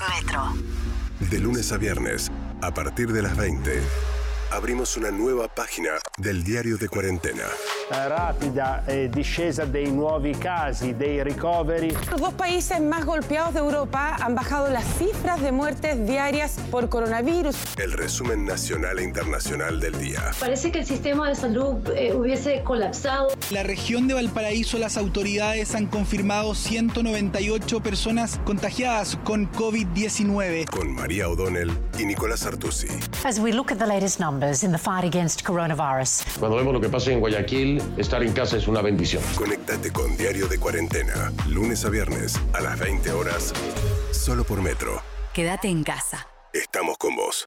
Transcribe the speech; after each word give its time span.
Metro. 0.00 0.54
De 1.30 1.38
lunes 1.38 1.72
a 1.72 1.78
viernes, 1.78 2.30
a 2.60 2.74
partir 2.74 3.12
de 3.12 3.22
las 3.22 3.36
20, 3.36 3.80
abrimos 4.50 4.96
una 4.96 5.10
nueva 5.10 5.48
página 5.48 5.90
del 6.18 6.44
diario 6.44 6.76
de 6.76 6.88
cuarentena. 6.88 7.44
rapida 7.90 8.84
eh, 8.86 9.08
discesa 9.10 9.64
dei 9.64 9.90
nuovi 9.90 10.32
casi, 10.32 10.94
dei 10.94 11.22
ricoveri. 11.22 11.90
Los 12.10 12.20
dos 12.20 12.34
países 12.34 12.80
más 12.80 13.04
golpeados 13.04 13.54
de 13.54 13.60
Europa 13.60 14.16
han 14.20 14.34
bajado 14.34 14.68
las 14.68 14.84
cifras 14.98 15.40
de 15.40 15.52
muertes 15.52 16.06
diarias 16.06 16.56
por 16.70 16.88
coronavirus. 16.88 17.56
El 17.78 17.92
resumen 17.92 18.44
nacional 18.44 18.98
e 18.98 19.04
internacional 19.04 19.80
del 19.80 19.98
día. 19.98 20.32
Parece 20.38 20.70
que 20.70 20.80
el 20.80 20.86
sistema 20.86 21.28
de 21.28 21.34
salud 21.34 21.76
eh, 21.90 22.14
hubiese 22.14 22.62
colapsado. 22.62 23.28
La 23.50 23.62
región 23.62 24.08
de 24.08 24.14
Valparaíso, 24.14 24.78
las 24.78 24.96
autoridades 24.96 25.74
han 25.74 25.86
confirmado 25.86 26.54
198 26.54 27.80
personas 27.80 28.40
contagiadas 28.44 29.18
con 29.24 29.50
COVID-19. 29.52 30.70
Con 30.70 30.94
María 30.94 31.28
O'Donnell 31.28 31.70
y 31.98 32.06
Nicolás 32.06 32.46
Artusi. 32.46 32.88
As 33.24 33.38
we 33.38 33.52
look 33.52 33.72
at 33.72 33.78
the 33.78 33.86
latest 33.86 34.20
numbers 34.20 34.35
in 34.42 34.72
the 34.72 34.78
fight 34.78 35.04
against 35.04 35.44
coronavirus. 35.44 36.24
Cuando 36.38 36.56
vemos 36.56 36.72
lo 36.72 36.80
que 36.80 36.88
pasa 36.88 37.12
en 37.12 37.20
Guayaquil, 37.20 37.82
estar 37.96 38.22
en 38.22 38.32
casa 38.32 38.56
es 38.56 38.68
una 38.68 38.82
bendición. 38.82 39.22
Conectate 39.36 39.92
con 39.92 40.16
Diario 40.16 40.48
de 40.48 40.58
Cuarentena, 40.58 41.32
lunes 41.48 41.84
a 41.84 41.90
viernes 41.90 42.40
a 42.52 42.60
las 42.60 42.78
20 42.78 43.10
horas, 43.12 43.52
solo 44.12 44.44
por 44.44 44.60
Metro. 44.62 45.02
Quédate 45.32 45.68
en 45.68 45.84
casa. 45.84 46.26
Estamos 46.52 46.96
con 46.98 47.16
vos. 47.16 47.46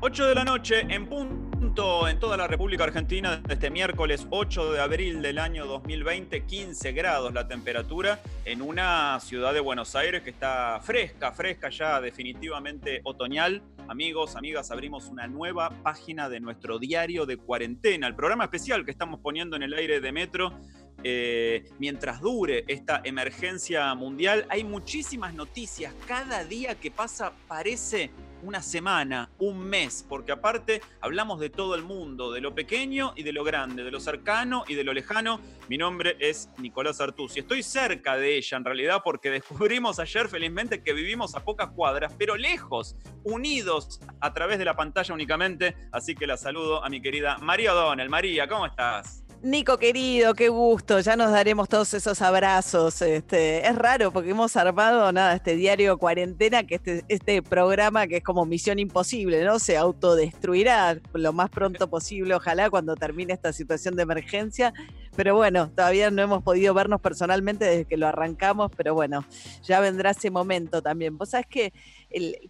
Ocho 0.00 0.26
de 0.26 0.34
la 0.34 0.44
noche 0.44 0.80
en 0.88 1.08
punto 1.08 1.41
en 1.64 2.18
toda 2.18 2.36
la 2.36 2.48
República 2.48 2.82
Argentina 2.82 3.40
este 3.48 3.70
miércoles 3.70 4.26
8 4.30 4.72
de 4.72 4.80
abril 4.80 5.22
del 5.22 5.38
año 5.38 5.64
2020, 5.64 6.44
15 6.44 6.92
grados 6.92 7.32
la 7.32 7.46
temperatura 7.46 8.20
en 8.44 8.62
una 8.62 9.20
ciudad 9.20 9.54
de 9.54 9.60
Buenos 9.60 9.94
Aires 9.94 10.22
que 10.22 10.30
está 10.30 10.80
fresca, 10.82 11.30
fresca 11.30 11.70
ya 11.70 12.00
definitivamente 12.00 13.00
otoñal. 13.04 13.62
Amigos, 13.86 14.34
amigas, 14.34 14.72
abrimos 14.72 15.06
una 15.06 15.28
nueva 15.28 15.70
página 15.84 16.28
de 16.28 16.40
nuestro 16.40 16.80
diario 16.80 17.26
de 17.26 17.36
cuarentena, 17.36 18.08
el 18.08 18.16
programa 18.16 18.44
especial 18.44 18.84
que 18.84 18.90
estamos 18.90 19.20
poniendo 19.20 19.54
en 19.54 19.62
el 19.62 19.72
aire 19.72 20.00
de 20.00 20.10
Metro 20.10 20.58
eh, 21.04 21.64
mientras 21.78 22.20
dure 22.20 22.64
esta 22.66 23.02
emergencia 23.04 23.94
mundial. 23.94 24.46
Hay 24.48 24.64
muchísimas 24.64 25.32
noticias. 25.32 25.94
Cada 26.08 26.44
día 26.44 26.74
que 26.74 26.90
pasa 26.90 27.32
parece 27.46 28.10
una 28.42 28.62
semana, 28.62 29.30
un 29.38 29.58
mes, 29.58 30.04
porque 30.08 30.32
aparte 30.32 30.82
hablamos 31.00 31.40
de 31.40 31.50
todo 31.50 31.74
el 31.74 31.82
mundo, 31.82 32.32
de 32.32 32.40
lo 32.40 32.54
pequeño 32.54 33.12
y 33.16 33.22
de 33.22 33.32
lo 33.32 33.44
grande, 33.44 33.84
de 33.84 33.90
lo 33.90 34.00
cercano 34.00 34.64
y 34.68 34.74
de 34.74 34.84
lo 34.84 34.92
lejano. 34.92 35.40
Mi 35.68 35.78
nombre 35.78 36.16
es 36.18 36.50
Nicolás 36.58 37.00
Artusi. 37.00 37.40
Estoy 37.40 37.62
cerca 37.62 38.16
de 38.16 38.36
ella 38.36 38.56
en 38.58 38.64
realidad 38.64 39.00
porque 39.04 39.30
descubrimos 39.30 39.98
ayer 39.98 40.28
felizmente 40.28 40.82
que 40.82 40.92
vivimos 40.92 41.34
a 41.34 41.44
pocas 41.44 41.70
cuadras, 41.70 42.14
pero 42.18 42.36
lejos, 42.36 42.96
unidos 43.24 44.00
a 44.20 44.32
través 44.32 44.58
de 44.58 44.64
la 44.64 44.76
pantalla 44.76 45.14
únicamente. 45.14 45.76
Así 45.92 46.14
que 46.14 46.26
la 46.26 46.36
saludo 46.36 46.84
a 46.84 46.88
mi 46.88 47.00
querida 47.00 47.38
María 47.38 47.72
O'Donnell. 47.72 48.08
María, 48.08 48.48
¿cómo 48.48 48.66
estás? 48.66 49.21
Nico 49.42 49.76
querido, 49.76 50.34
qué 50.34 50.48
gusto, 50.50 51.00
ya 51.00 51.16
nos 51.16 51.32
daremos 51.32 51.68
todos 51.68 51.94
esos 51.94 52.22
abrazos. 52.22 53.02
Este, 53.02 53.66
es 53.66 53.74
raro 53.74 54.12
porque 54.12 54.30
hemos 54.30 54.56
armado 54.56 55.10
nada, 55.10 55.34
este 55.34 55.56
diario 55.56 55.98
cuarentena, 55.98 56.62
que 56.62 56.76
este, 56.76 57.04
este 57.08 57.42
programa 57.42 58.06
que 58.06 58.18
es 58.18 58.22
como 58.22 58.46
misión 58.46 58.78
imposible, 58.78 59.42
¿no? 59.44 59.58
Se 59.58 59.76
autodestruirá 59.76 60.96
lo 61.14 61.32
más 61.32 61.50
pronto 61.50 61.90
posible, 61.90 62.36
ojalá 62.36 62.70
cuando 62.70 62.94
termine 62.94 63.32
esta 63.32 63.52
situación 63.52 63.96
de 63.96 64.04
emergencia. 64.04 64.72
Pero 65.16 65.34
bueno, 65.34 65.70
todavía 65.70 66.10
no 66.12 66.22
hemos 66.22 66.44
podido 66.44 66.72
vernos 66.72 67.00
personalmente 67.00 67.64
desde 67.64 67.84
que 67.84 67.96
lo 67.96 68.06
arrancamos, 68.06 68.70
pero 68.76 68.94
bueno, 68.94 69.26
ya 69.64 69.80
vendrá 69.80 70.10
ese 70.10 70.30
momento 70.30 70.80
también. 70.82 71.18
Vos 71.18 71.30
sabés 71.30 71.46
que 71.48 71.72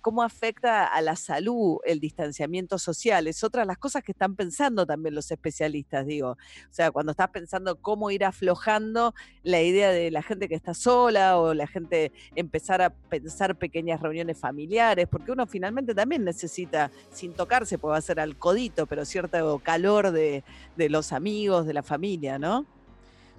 cómo 0.01 0.23
afecta 0.23 0.87
a 0.87 1.01
la 1.01 1.17
salud 1.17 1.79
el 1.85 2.01
distanciamiento 2.01 2.79
social. 2.79 3.27
Es 3.27 3.45
otra 3.45 3.63
de 3.63 3.67
las 3.67 3.79
cosas 3.79 4.03
que 4.03 4.13
están 4.13 4.37
pensando 4.37 4.87
también 4.87 5.15
los 5.15 5.31
especialistas, 5.31 6.07
digo. 6.07 6.31
O 6.31 6.37
sea, 6.71 6.91
cuando 6.91 7.13
estás 7.13 7.29
pensando 7.29 7.77
cómo 7.77 8.11
ir 8.11 8.25
aflojando 8.25 9.15
la 9.43 9.63
idea 9.63 9.91
de 9.91 10.11
la 10.11 10.23
gente 10.23 10.49
que 10.49 10.55
está 10.55 10.75
sola 10.75 11.39
o 11.39 11.55
la 11.55 11.67
gente 11.67 12.13
empezar 12.35 12.83
a 12.83 12.91
pensar 12.91 13.57
pequeñas 13.57 14.01
reuniones 14.01 14.39
familiares, 14.39 15.09
porque 15.09 15.33
uno 15.33 15.47
finalmente 15.47 15.95
también 15.95 16.25
necesita, 16.25 16.91
sin 17.11 17.33
tocarse, 17.33 17.79
puede 17.79 17.99
hacer 17.99 18.21
al 18.21 18.37
codito, 18.37 18.87
pero 18.87 19.05
cierto 19.05 19.59
calor 19.61 20.11
de, 20.11 20.45
de 20.77 20.89
los 20.89 21.13
amigos, 21.13 21.67
de 21.67 21.75
la 21.75 21.83
familia, 21.83 22.39
¿no? 22.39 22.67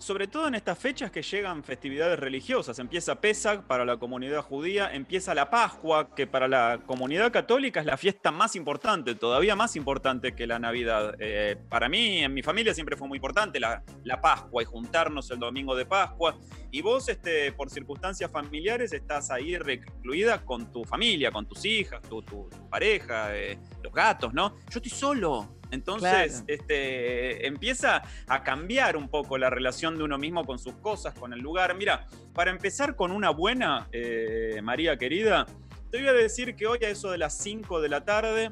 Sobre 0.03 0.27
todo 0.27 0.49
en 0.49 0.55
estas 0.55 0.77
fechas 0.77 1.11
que 1.11 1.21
llegan 1.21 1.63
festividades 1.63 2.19
religiosas. 2.19 2.77
Empieza 2.77 3.21
Pesach 3.21 3.61
para 3.61 3.85
la 3.85 3.95
comunidad 3.95 4.41
judía, 4.41 4.93
empieza 4.93 5.33
la 5.33 5.49
Pascua, 5.49 6.13
que 6.13 6.27
para 6.27 6.49
la 6.49 6.81
comunidad 6.85 7.31
católica 7.31 7.79
es 7.79 7.85
la 7.85 7.95
fiesta 7.95 8.29
más 8.29 8.57
importante, 8.57 9.15
todavía 9.15 9.55
más 9.55 9.77
importante 9.77 10.35
que 10.35 10.45
la 10.45 10.59
Navidad. 10.59 11.15
Eh, 11.19 11.55
para 11.69 11.87
mí, 11.87 12.21
en 12.21 12.33
mi 12.33 12.43
familia 12.43 12.73
siempre 12.73 12.97
fue 12.97 13.07
muy 13.07 13.15
importante 13.15 13.61
la, 13.61 13.81
la, 14.03 14.19
Pascua 14.19 14.61
y 14.61 14.65
juntarnos 14.65 15.31
el 15.31 15.39
domingo 15.39 15.73
de 15.73 15.85
Pascua. 15.85 16.37
Y 16.69 16.81
vos, 16.81 17.07
este, 17.07 17.53
por 17.53 17.69
circunstancias 17.69 18.29
familiares, 18.29 18.91
estás 18.91 19.31
ahí 19.31 19.57
recluida 19.57 20.43
con 20.43 20.69
tu 20.69 20.83
familia, 20.83 21.31
con 21.31 21.47
tus 21.47 21.63
hijas, 21.63 22.01
tu, 22.01 22.21
tu, 22.21 22.49
pareja, 22.69 23.35
eh, 23.37 23.57
los 23.81 23.93
gatos, 23.93 24.33
¿no? 24.33 24.57
Yo 24.69 24.79
estoy 24.79 24.91
solo. 24.91 25.62
Entonces, 25.73 26.43
este, 26.47 27.47
empieza 27.47 28.03
a 28.27 28.43
cambiar 28.43 28.95
un 28.95 29.09
poco 29.09 29.37
la 29.37 29.49
relación 29.49 29.97
de 29.97 30.03
uno 30.03 30.17
mismo 30.17 30.45
con 30.45 30.59
sus 30.59 30.75
cosas, 30.75 31.13
con 31.15 31.33
el 31.33 31.39
lugar. 31.39 31.75
Mira, 31.75 32.07
para 32.33 32.51
empezar 32.51 32.95
con 32.95 33.11
una 33.11 33.31
buena, 33.31 33.87
eh, 33.91 34.61
María 34.63 34.97
querida, 34.97 35.47
te 35.91 35.97
voy 35.97 36.07
a 36.07 36.13
decir 36.13 36.55
que 36.55 36.67
hoy 36.67 36.79
a 36.83 36.89
eso 36.89 37.11
de 37.11 37.17
las 37.17 37.37
5 37.39 37.81
de 37.81 37.89
la 37.89 38.05
tarde 38.05 38.51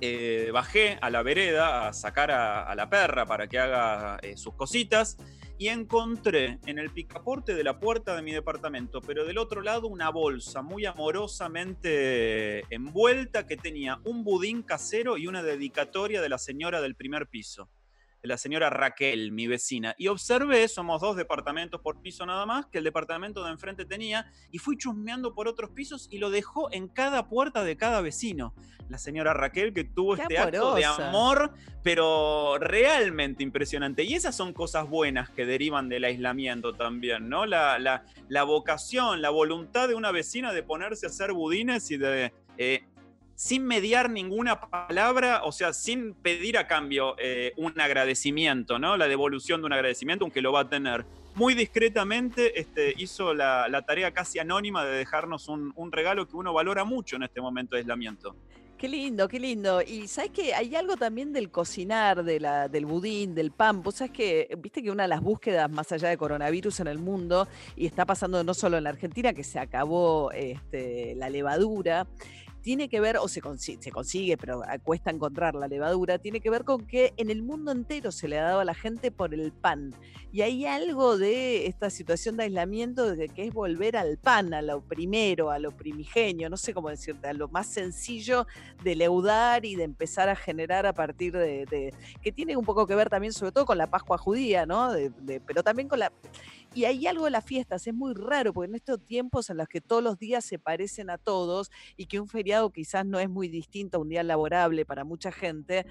eh, 0.00 0.50
bajé 0.52 0.98
a 1.00 1.10
la 1.10 1.22
vereda 1.22 1.88
a 1.88 1.92
sacar 1.92 2.30
a, 2.30 2.62
a 2.62 2.74
la 2.74 2.88
perra 2.88 3.26
para 3.26 3.46
que 3.46 3.58
haga 3.58 4.18
eh, 4.22 4.36
sus 4.36 4.54
cositas 4.54 5.16
y 5.62 5.68
encontré 5.68 6.58
en 6.66 6.80
el 6.80 6.90
picaporte 6.90 7.54
de 7.54 7.62
la 7.62 7.78
puerta 7.78 8.16
de 8.16 8.22
mi 8.22 8.32
departamento, 8.32 9.00
pero 9.00 9.24
del 9.24 9.38
otro 9.38 9.62
lado 9.62 9.86
una 9.86 10.10
bolsa 10.10 10.60
muy 10.60 10.86
amorosamente 10.86 12.64
envuelta 12.74 13.46
que 13.46 13.56
tenía 13.56 14.00
un 14.02 14.24
budín 14.24 14.64
casero 14.64 15.18
y 15.18 15.28
una 15.28 15.44
dedicatoria 15.44 16.20
de 16.20 16.28
la 16.28 16.38
señora 16.38 16.80
del 16.80 16.96
primer 16.96 17.28
piso 17.28 17.68
de 18.22 18.28
la 18.28 18.38
señora 18.38 18.70
Raquel, 18.70 19.32
mi 19.32 19.48
vecina. 19.48 19.94
Y 19.98 20.06
observé, 20.06 20.68
somos 20.68 21.00
dos 21.00 21.16
departamentos 21.16 21.80
por 21.80 22.00
piso 22.00 22.24
nada 22.24 22.46
más, 22.46 22.66
que 22.66 22.78
el 22.78 22.84
departamento 22.84 23.44
de 23.44 23.50
enfrente 23.50 23.84
tenía, 23.84 24.30
y 24.50 24.58
fui 24.58 24.76
chusmeando 24.76 25.34
por 25.34 25.48
otros 25.48 25.70
pisos 25.70 26.08
y 26.10 26.18
lo 26.18 26.30
dejó 26.30 26.72
en 26.72 26.88
cada 26.88 27.28
puerta 27.28 27.64
de 27.64 27.76
cada 27.76 28.00
vecino. 28.00 28.54
La 28.88 28.98
señora 28.98 29.32
Raquel 29.32 29.72
que 29.72 29.84
tuvo 29.84 30.16
Qué 30.16 30.22
este 30.22 30.38
acto 30.38 30.74
de 30.74 30.84
amor, 30.84 31.52
pero 31.82 32.58
realmente 32.58 33.42
impresionante. 33.42 34.04
Y 34.04 34.14
esas 34.14 34.36
son 34.36 34.52
cosas 34.52 34.88
buenas 34.88 35.30
que 35.30 35.46
derivan 35.46 35.88
del 35.88 36.04
aislamiento 36.04 36.74
también, 36.74 37.28
¿no? 37.28 37.46
La, 37.46 37.78
la, 37.78 38.04
la 38.28 38.44
vocación, 38.44 39.22
la 39.22 39.30
voluntad 39.30 39.88
de 39.88 39.94
una 39.94 40.12
vecina 40.12 40.52
de 40.52 40.62
ponerse 40.62 41.06
a 41.06 41.08
hacer 41.08 41.32
budines 41.32 41.90
y 41.90 41.96
de... 41.96 42.32
eh, 42.58 42.84
sin 43.42 43.66
mediar 43.66 44.08
ninguna 44.08 44.60
palabra, 44.60 45.42
o 45.42 45.50
sea, 45.50 45.72
sin 45.72 46.14
pedir 46.14 46.56
a 46.56 46.68
cambio 46.68 47.16
eh, 47.18 47.52
un 47.56 47.80
agradecimiento, 47.80 48.78
¿no? 48.78 48.96
La 48.96 49.08
devolución 49.08 49.60
de 49.60 49.66
un 49.66 49.72
agradecimiento, 49.72 50.24
aunque 50.24 50.40
lo 50.40 50.52
va 50.52 50.60
a 50.60 50.68
tener. 50.68 51.04
Muy 51.34 51.54
discretamente 51.54 52.60
este, 52.60 52.94
hizo 52.96 53.34
la, 53.34 53.82
tarea 53.84 54.12
casi 54.12 54.38
anónima 54.38 54.84
de 54.84 54.92
dejarnos 54.92 55.48
un, 55.48 55.72
regalo 55.90 56.28
que 56.28 56.36
uno 56.36 56.52
valora 56.52 56.84
mucho 56.84 57.16
en 57.16 57.24
este 57.24 57.40
momento 57.40 57.74
de 57.74 57.80
aislamiento. 57.80 58.36
Qué 58.78 58.86
lindo, 58.86 59.26
qué 59.26 59.40
lindo. 59.40 59.82
Y 59.82 60.06
sabes 60.06 60.30
que 60.30 60.54
hay 60.54 60.76
algo 60.76 60.96
también 60.96 61.32
del 61.32 61.50
cocinar, 61.50 62.22
del 62.22 62.86
budín, 62.86 63.34
del 63.34 63.50
pan. 63.50 63.82
Vos 63.82 63.96
sabés 63.96 64.12
que, 64.12 64.56
viste 64.58 64.84
que 64.84 64.90
una 64.92 65.02
de 65.02 65.08
las 65.08 65.20
búsquedas 65.20 65.68
más 65.68 65.90
allá 65.90 66.10
de 66.10 66.16
coronavirus 66.16 66.78
en 66.78 66.86
el 66.86 66.98
mundo, 66.98 67.48
y 67.74 67.86
está 67.86 68.06
pasando 68.06 68.44
no 68.44 68.54
solo 68.54 68.78
en 68.78 68.84
la 68.84 68.90
Argentina, 68.90 69.32
que 69.32 69.42
se 69.42 69.58
acabó 69.58 70.30
este, 70.30 71.16
la 71.16 71.28
levadura, 71.28 72.06
tiene 72.62 72.88
que 72.88 73.00
ver, 73.00 73.18
o 73.18 73.28
se 73.28 73.40
consigue, 73.40 73.82
se 73.82 73.90
consigue, 73.90 74.36
pero 74.36 74.62
cuesta 74.84 75.10
encontrar 75.10 75.54
la 75.54 75.68
levadura, 75.68 76.18
tiene 76.18 76.40
que 76.40 76.48
ver 76.48 76.64
con 76.64 76.86
que 76.86 77.12
en 77.16 77.30
el 77.30 77.42
mundo 77.42 77.72
entero 77.72 78.12
se 78.12 78.28
le 78.28 78.38
ha 78.38 78.44
dado 78.44 78.60
a 78.60 78.64
la 78.64 78.74
gente 78.74 79.10
por 79.10 79.34
el 79.34 79.52
pan. 79.52 79.94
Y 80.32 80.40
hay 80.42 80.64
algo 80.64 81.18
de 81.18 81.66
esta 81.66 81.90
situación 81.90 82.36
de 82.36 82.44
aislamiento 82.44 83.14
de 83.14 83.28
que 83.28 83.44
es 83.44 83.52
volver 83.52 83.96
al 83.96 84.16
pan, 84.16 84.54
a 84.54 84.62
lo 84.62 84.80
primero, 84.80 85.50
a 85.50 85.58
lo 85.58 85.72
primigenio, 85.72 86.48
no 86.48 86.56
sé 86.56 86.72
cómo 86.72 86.88
decirte, 86.88 87.28
a 87.28 87.34
lo 87.34 87.48
más 87.48 87.66
sencillo 87.66 88.46
de 88.82 88.96
leudar 88.96 89.64
y 89.64 89.74
de 89.74 89.84
empezar 89.84 90.28
a 90.28 90.36
generar 90.36 90.86
a 90.86 90.94
partir 90.94 91.32
de, 91.32 91.92
que 92.22 92.32
tiene 92.32 92.56
un 92.56 92.64
poco 92.64 92.86
que 92.86 92.94
ver 92.94 93.10
también 93.10 93.32
sobre 93.32 93.52
todo 93.52 93.66
con 93.66 93.76
la 93.76 93.88
Pascua 93.88 94.16
judía, 94.16 94.64
¿no? 94.64 94.90
Pero 95.46 95.62
también 95.62 95.88
con 95.88 95.98
la 95.98 96.12
Y 96.74 96.84
hay 96.86 97.06
algo 97.06 97.26
de 97.26 97.30
las 97.30 97.44
fiestas, 97.44 97.86
es 97.86 97.92
muy 97.92 98.14
raro, 98.14 98.52
porque 98.52 98.70
en 98.70 98.74
estos 98.74 99.04
tiempos 99.04 99.50
en 99.50 99.58
los 99.58 99.68
que 99.68 99.82
todos 99.82 100.02
los 100.02 100.18
días 100.18 100.42
se 100.44 100.58
parecen 100.58 101.10
a 101.10 101.18
todos 101.18 101.70
y 101.96 102.06
que 102.06 102.18
un 102.18 102.28
feriado 102.28 102.70
quizás 102.70 103.04
no 103.04 103.18
es 103.18 103.28
muy 103.28 103.48
distinto 103.48 103.98
a 103.98 104.00
un 104.00 104.08
día 104.08 104.22
laborable 104.22 104.86
para 104.86 105.04
mucha 105.04 105.30
gente, 105.30 105.84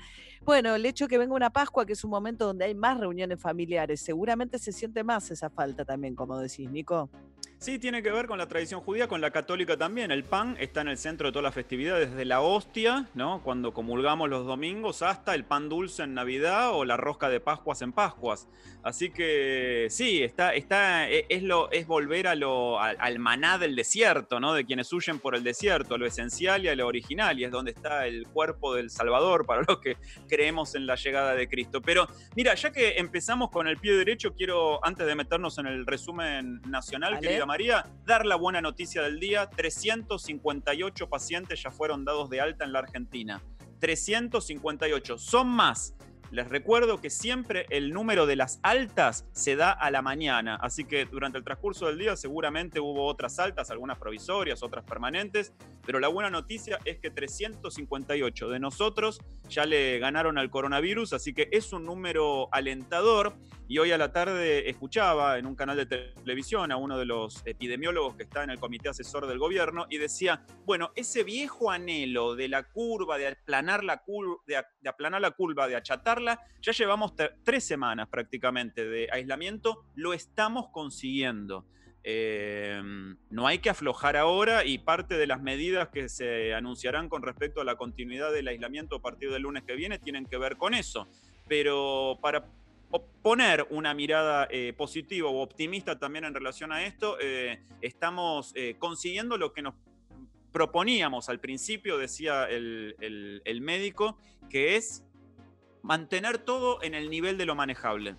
bueno, 0.44 0.74
el 0.74 0.86
hecho 0.86 1.06
de 1.06 1.10
que 1.10 1.18
venga 1.20 1.36
una 1.36 1.52
Pascua, 1.52 1.86
que 1.86 1.94
es 1.94 2.04
un 2.04 2.10
momento 2.10 2.48
donde 2.48 2.66
hay 2.66 2.74
más 2.74 3.00
reuniones 3.00 3.40
familiares, 3.40 4.02
seguramente 4.02 4.58
se 4.58 4.72
siente 4.72 5.04
más 5.04 5.30
esa 5.30 5.52
falta 5.52 5.86
también, 5.86 6.16
como 6.16 6.38
decís, 6.40 6.70
Nico. 6.70 7.10
Sí, 7.62 7.78
tiene 7.78 8.02
que 8.02 8.12
ver 8.12 8.26
con 8.26 8.40
la 8.40 8.48
tradición 8.48 8.82
judía, 8.82 9.08
con 9.08 9.22
la 9.22 9.30
católica 9.30 9.78
también. 9.78 10.10
El 10.10 10.24
pan 10.24 10.58
está 10.60 10.82
en 10.82 10.88
el 10.88 10.98
centro 10.98 11.28
de 11.28 11.32
todas 11.32 11.44
las 11.44 11.54
festividades, 11.54 12.10
desde 12.10 12.26
la 12.26 12.42
hostia, 12.42 13.08
¿no? 13.14 13.44
Cuando 13.44 13.72
comulgamos 13.72 14.32
los 14.32 14.48
domingos, 14.48 15.04
hasta 15.04 15.36
el 15.36 15.46
pan 15.46 15.70
dulce 15.70 16.02
en 16.02 16.16
Navidad 16.16 16.72
o 16.74 16.86
la 16.86 16.98
rosca 16.98 17.30
de 17.30 17.40
Pascuas 17.40 17.84
en 17.84 17.94
Pascuas. 17.94 18.48
Así 18.82 19.12
que 19.12 19.86
sí, 19.92 20.24
está, 20.24 20.56
está, 20.56 21.08
e, 21.08 21.28
es, 21.30 21.44
lo, 21.44 21.72
es 21.72 21.86
volver 21.86 22.28
a 22.28 22.34
lo, 22.34 22.82
al, 22.82 23.20
maná 23.20 23.60
del 23.60 23.76
desierto, 23.76 24.40
¿no? 24.40 24.56
De 24.56 24.66
quienes 24.66 24.92
huyen 24.92 25.20
por 25.20 25.36
el 25.36 25.44
desierto, 25.44 25.94
a 25.94 25.98
lo 26.00 26.08
esencial 26.08 26.66
y 26.66 26.70
a 26.70 26.76
lo 26.76 26.88
original, 26.88 27.40
y 27.40 27.44
es 27.44 27.52
donde 27.52 27.70
está 27.70 28.08
el 28.08 28.26
cuerpo 28.26 28.74
del 28.74 28.90
Salvador 28.90 29.46
para 29.46 29.62
los 29.68 29.78
que 29.78 29.98
creemos 30.28 30.74
en 30.74 30.88
la 30.88 30.96
llegada 30.96 31.36
de 31.36 31.48
Cristo. 31.48 31.80
Pero 31.80 32.08
mira, 32.36 32.56
ya 32.56 32.72
que 32.72 32.98
empezamos 32.98 33.52
con 33.52 33.68
el 33.68 33.78
pie 33.78 33.94
derecho, 33.94 34.34
quiero, 34.34 34.84
antes 34.84 35.06
de 35.06 35.14
meternos 35.14 35.60
en 35.60 35.68
el 35.68 35.86
resumen 35.86 36.60
nacional, 36.64 37.20
querida 37.20 37.46
María, 37.52 37.86
dar 38.06 38.26
la 38.26 38.38
buena 38.38 38.62
noticia 38.62 39.02
del 39.02 39.20
día. 39.20 39.50
358 39.50 41.10
pacientes 41.10 41.62
ya 41.62 41.70
fueron 41.70 42.06
dados 42.06 42.30
de 42.30 42.40
alta 42.40 42.64
en 42.64 42.72
la 42.72 42.80
Argentina. 42.80 43.42
358. 43.82 45.18
Son 45.18 45.50
más 45.50 45.94
les 46.32 46.48
recuerdo 46.48 47.02
que 47.02 47.10
siempre 47.10 47.66
el 47.70 47.92
número 47.92 48.26
de 48.26 48.38
las 48.38 48.62
altas 48.64 49.28
se 49.34 49.58
da 49.58 49.72
a 49.72 49.92
la 49.92 50.02
mañana, 50.02 50.56
así 50.62 50.86
que 50.86 51.04
durante 51.04 51.38
el 51.38 51.44
transcurso 51.44 51.88
del 51.88 51.98
día 51.98 52.16
seguramente 52.16 52.80
hubo 52.80 53.06
otras 53.06 53.38
altas, 53.38 53.70
algunas 53.70 54.00
provisorias, 54.00 54.64
otras 54.64 54.86
permanentes, 54.86 55.54
pero 55.86 56.00
la 56.00 56.08
buena 56.08 56.30
noticia 56.30 56.80
es 56.86 57.00
que 57.00 57.12
358 57.12 58.48
de 58.48 58.60
nosotros 58.62 59.20
ya 59.50 59.66
le 59.66 60.00
ganaron 60.00 60.38
al 60.38 60.50
coronavirus, 60.50 61.12
así 61.12 61.34
que 61.34 61.50
es 61.52 61.74
un 61.74 61.84
número 61.84 62.48
alentador. 62.54 63.34
Y 63.72 63.80
hoy 63.80 63.94
a 63.94 63.98
la 63.98 64.12
tarde 64.12 64.70
escuchaba 64.70 65.38
en 65.38 65.46
un 65.46 65.56
canal 65.56 65.78
de 65.78 65.86
televisión 65.86 66.74
a 66.74 66.76
uno 66.76 66.98
de 66.98 67.06
los 67.06 67.42
epidemiólogos 67.46 68.18
que 68.18 68.24
está 68.24 68.44
en 68.44 68.50
el 68.50 68.60
comité 68.60 68.90
asesor 68.90 69.28
del 69.28 69.40
gobierno 69.40 69.86
y 69.90 69.98
decía, 69.98 70.46
bueno, 70.66 70.92
ese 70.94 71.24
viejo 71.24 71.72
anhelo 71.72 72.36
de 72.36 72.50
la 72.50 72.64
curva, 72.64 73.18
de 73.18 73.30
aplanar 73.30 73.86
la 73.86 74.00
curva, 74.00 74.42
de, 74.46 74.90
aplanar 74.90 75.22
la 75.22 75.32
curva, 75.32 75.70
de 75.70 75.78
achatarla, 75.78 76.42
ya 76.62 76.74
llevamos 76.74 77.14
tres 77.46 77.64
semanas 77.64 78.10
prácticamente 78.10 78.84
de 78.84 79.08
aislamiento, 79.10 79.86
lo 79.96 80.12
estamos 80.12 80.68
consiguiendo. 80.74 81.66
Em, 82.04 83.16
no 83.30 83.48
hay 83.48 83.60
que 83.60 83.70
aflojar 83.70 84.18
ahora 84.18 84.66
y 84.66 84.80
parte 84.80 85.16
de 85.16 85.28
las 85.28 85.42
medidas 85.42 85.88
que 85.88 86.10
se 86.10 86.54
anunciarán 86.54 87.08
con 87.08 87.22
respecto 87.22 87.62
a 87.62 87.64
la 87.64 87.78
continuidad 87.78 88.34
del 88.34 88.50
aislamiento 88.50 88.98
a 88.98 89.02
partir 89.02 89.32
del 89.32 89.44
lunes 89.44 89.64
que 89.64 89.78
viene 89.78 89.98
tienen 89.98 90.26
que 90.26 90.38
ver 90.38 90.58
con 90.58 90.74
eso. 90.74 91.08
Pero 91.48 92.18
para 92.22 92.46
poner 93.00 93.68
una 93.70 93.94
mirada 93.94 94.48
eh, 94.50 94.74
positiva 94.74 95.30
o 95.30 95.42
optimista 95.42 95.98
también 95.98 96.26
en 96.26 96.34
relación 96.34 96.72
a 96.72 96.84
esto, 96.84 97.18
eh, 97.20 97.64
estamos 97.82 98.52
eh, 98.56 98.76
consiguiendo 98.80 99.38
lo 99.38 99.54
que 99.54 99.62
nos 99.62 99.76
proponíamos 100.52 101.30
al 101.30 101.40
principio, 101.40 101.98
decía 101.98 102.46
el 102.50 103.60
médico, 103.62 104.18
que 104.50 104.76
es 104.76 105.04
mantener 105.82 106.40
todo 106.40 106.84
en 106.84 106.94
el 106.94 107.10
nivel 107.10 107.38
de 107.38 107.46
lo 107.46 107.56
manejable. 107.56 108.16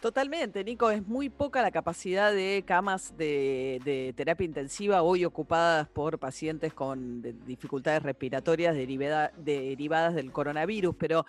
Totalmente, 0.00 0.64
Nico, 0.64 0.90
es 0.90 1.06
muy 1.06 1.28
poca 1.28 1.60
la 1.60 1.70
capacidad 1.70 2.32
de 2.32 2.64
camas 2.66 3.14
de, 3.18 4.14
terapia 4.16 4.46
intensiva 4.46 5.02
hoy 5.02 5.26
ocupadas 5.26 5.88
por 5.90 6.18
pacientes 6.18 6.72
con 6.72 7.20
dificultades 7.44 8.02
respiratorias 8.02 8.74
derivadas 8.74 10.14
del 10.14 10.32
coronavirus, 10.32 10.94
pero 10.98 11.26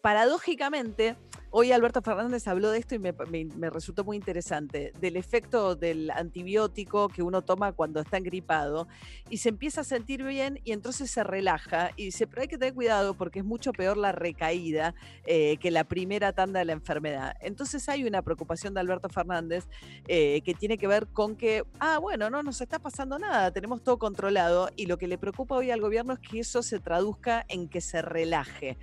paradójicamente, 0.00 1.16
hoy 1.50 1.72
Alberto 1.72 2.00
Fernández 2.00 2.46
habló 2.46 2.70
de 2.70 2.78
esto 2.78 2.94
y 2.94 2.98
me, 2.98 3.70
resultó 3.70 4.04
muy 4.04 4.16
interesante, 4.16 4.92
del 5.00 5.16
efecto 5.16 5.74
del 5.74 6.10
antibiótico 6.10 7.08
que 7.08 7.22
uno 7.22 7.42
toma 7.42 7.72
cuando 7.72 8.00
está 8.00 8.16
engripado 8.16 8.86
y 9.30 9.38
se 9.38 9.48
empieza 9.48 9.80
a 9.80 9.84
sentir 9.84 10.22
bien 10.22 10.60
y 10.64 10.72
entonces 10.72 11.10
se 11.10 11.24
relaja 11.24 11.90
y 11.96 12.06
dice, 12.06 12.26
pero 12.26 12.42
hay 12.42 12.48
que 12.48 12.58
tener 12.58 12.74
cuidado 12.74 13.14
porque 13.14 13.40
es 13.40 13.44
mucho 13.44 13.72
peor 13.72 13.96
la 13.96 14.12
recaída 14.12 14.94
eh, 15.26 15.56
que 15.58 15.70
la 15.70 15.84
primera 15.84 16.32
tanda 16.32 16.60
de 16.60 16.66
la 16.66 16.72
enfermedad. 16.72 17.36
Entonces 17.40 17.88
hay 17.88 18.04
una 18.04 18.22
preocupación 18.22 18.74
de 18.74 18.80
Alberto 18.80 19.08
Fernández 19.08 19.66
eh, 20.06 20.40
que 20.44 20.54
tiene 20.54 20.78
que 20.78 20.86
ver 20.86 21.08
con 21.08 21.36
que, 21.36 21.64
ah, 21.80 21.98
bueno, 21.98 22.30
no 22.30 22.42
nos 22.42 22.60
está 22.60 22.78
pasando 22.78 23.18
nada, 23.18 23.50
tenemos 23.50 23.82
todo 23.82 23.98
controlado 23.98 24.70
y 24.76 24.86
lo 24.86 24.98
que 24.98 25.08
le 25.08 25.18
preocupa 25.18 25.56
hoy 25.56 25.72
al 25.72 25.80
gobierno 25.80 26.12
es 26.12 26.20
que 26.20 26.40
eso 26.40 26.62
se 26.62 26.78
traduzca 26.78 27.44
en 27.48 27.68
que 27.68 27.80
se 27.80 28.02
relaje. 28.02 28.76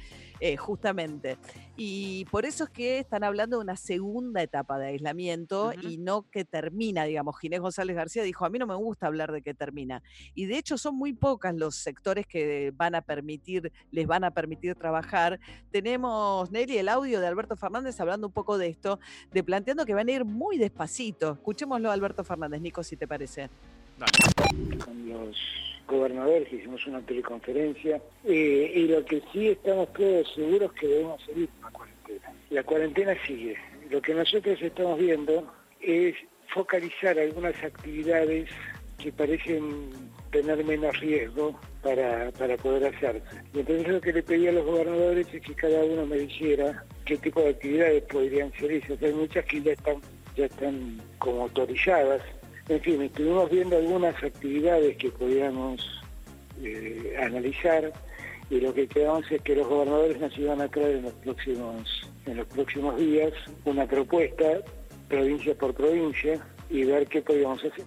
Eh, 0.43 0.57
justamente. 0.57 1.37
Y 1.77 2.25
por 2.25 2.45
eso 2.45 2.63
es 2.63 2.71
que 2.71 2.97
están 2.97 3.23
hablando 3.23 3.57
de 3.57 3.63
una 3.63 3.75
segunda 3.75 4.41
etapa 4.41 4.79
de 4.79 4.87
aislamiento 4.87 5.71
y 5.83 5.97
no 5.97 6.23
que 6.23 6.45
termina, 6.45 7.03
digamos. 7.03 7.39
Ginés 7.39 7.59
González 7.59 7.95
García 7.95 8.23
dijo, 8.23 8.43
a 8.43 8.49
mí 8.49 8.57
no 8.57 8.65
me 8.65 8.73
gusta 8.73 9.05
hablar 9.05 9.31
de 9.31 9.43
que 9.43 9.53
termina. 9.53 10.01
Y 10.33 10.47
de 10.47 10.57
hecho 10.57 10.79
son 10.79 10.95
muy 10.95 11.13
pocas 11.13 11.53
los 11.53 11.75
sectores 11.75 12.25
que 12.25 12.73
van 12.75 12.95
a 12.95 13.01
permitir, 13.01 13.71
les 13.91 14.07
van 14.07 14.23
a 14.23 14.31
permitir 14.31 14.73
trabajar. 14.73 15.39
Tenemos, 15.69 16.49
Nelly, 16.49 16.79
el 16.79 16.89
audio 16.89 17.19
de 17.19 17.27
Alberto 17.27 17.55
Fernández 17.55 17.99
hablando 17.99 18.25
un 18.25 18.33
poco 18.33 18.57
de 18.57 18.67
esto, 18.67 18.99
de 19.31 19.43
planteando 19.43 19.85
que 19.85 19.93
van 19.93 20.07
a 20.07 20.11
ir 20.11 20.25
muy 20.25 20.57
despacito. 20.57 21.33
Escuchémoslo, 21.33 21.91
Alberto 21.91 22.23
Fernández, 22.23 22.61
Nico, 22.61 22.81
si 22.81 22.97
te 22.97 23.07
parece. 23.07 23.47
Con 24.83 25.07
los 25.07 25.70
gobernadores 25.91 26.51
hicimos 26.51 26.85
una 26.87 27.01
teleconferencia 27.01 28.01
eh, 28.25 28.71
y 28.75 28.87
lo 28.87 29.05
que 29.05 29.21
sí 29.31 29.49
estamos 29.49 29.91
todos 29.93 30.33
seguros 30.33 30.71
que 30.73 30.87
debemos 30.87 31.21
seguir 31.23 31.49
la 31.61 31.69
cuarentena. 31.69 32.33
La 32.49 32.63
cuarentena 32.63 33.15
sigue. 33.25 33.55
Lo 33.89 34.01
que 34.01 34.13
nosotros 34.13 34.61
estamos 34.61 34.97
viendo 34.99 35.51
es 35.81 36.15
focalizar 36.53 37.19
algunas 37.19 37.55
actividades 37.63 38.49
que 38.97 39.11
parecen 39.11 39.89
tener 40.31 40.63
menos 40.63 40.97
riesgo 40.99 41.59
para, 41.81 42.31
poder 42.57 42.95
hacerse. 42.95 43.21
Y 43.53 43.59
entonces 43.59 43.87
lo 43.87 44.01
que 44.01 44.13
le 44.13 44.23
pedí 44.23 44.47
a 44.47 44.51
los 44.51 44.65
gobernadores 44.65 45.27
es 45.33 45.41
que 45.41 45.53
cada 45.53 45.83
uno 45.83 46.05
me 46.05 46.17
dijera 46.17 46.85
qué 47.05 47.17
tipo 47.17 47.41
de 47.41 47.49
actividades 47.49 48.03
podrían 48.03 48.51
ser 48.53 48.71
esas. 48.71 49.01
Hay 49.01 49.13
muchas 49.13 49.45
que 49.45 49.61
ya 49.61 49.73
están, 49.73 49.97
ya 50.35 50.45
están 50.45 51.01
como 51.19 51.43
autorizadas, 51.43 52.21
en 52.69 52.81
fin, 52.81 53.01
estuvimos 53.01 53.49
viendo 53.49 53.77
algunas 53.77 54.15
actividades 54.23 54.97
que 54.97 55.09
podíamos 55.09 56.01
eh, 56.63 57.15
analizar 57.21 57.91
y 58.49 58.59
lo 58.59 58.73
que 58.73 58.87
quedamos 58.87 59.29
es 59.31 59.41
que 59.41 59.55
los 59.55 59.67
gobernadores 59.67 60.19
nos 60.19 60.37
iban 60.37 60.61
a 60.61 60.67
traer 60.67 60.97
en 60.97 61.03
los 61.03 61.13
próximos, 61.13 62.11
en 62.25 62.37
los 62.37 62.47
próximos 62.47 62.97
días 62.97 63.31
una 63.65 63.85
propuesta 63.87 64.61
provincia 65.07 65.55
por 65.55 65.73
provincia 65.73 66.39
y 66.69 66.83
ver 66.83 67.07
qué 67.07 67.21
podíamos 67.21 67.59
hacer. 67.63 67.85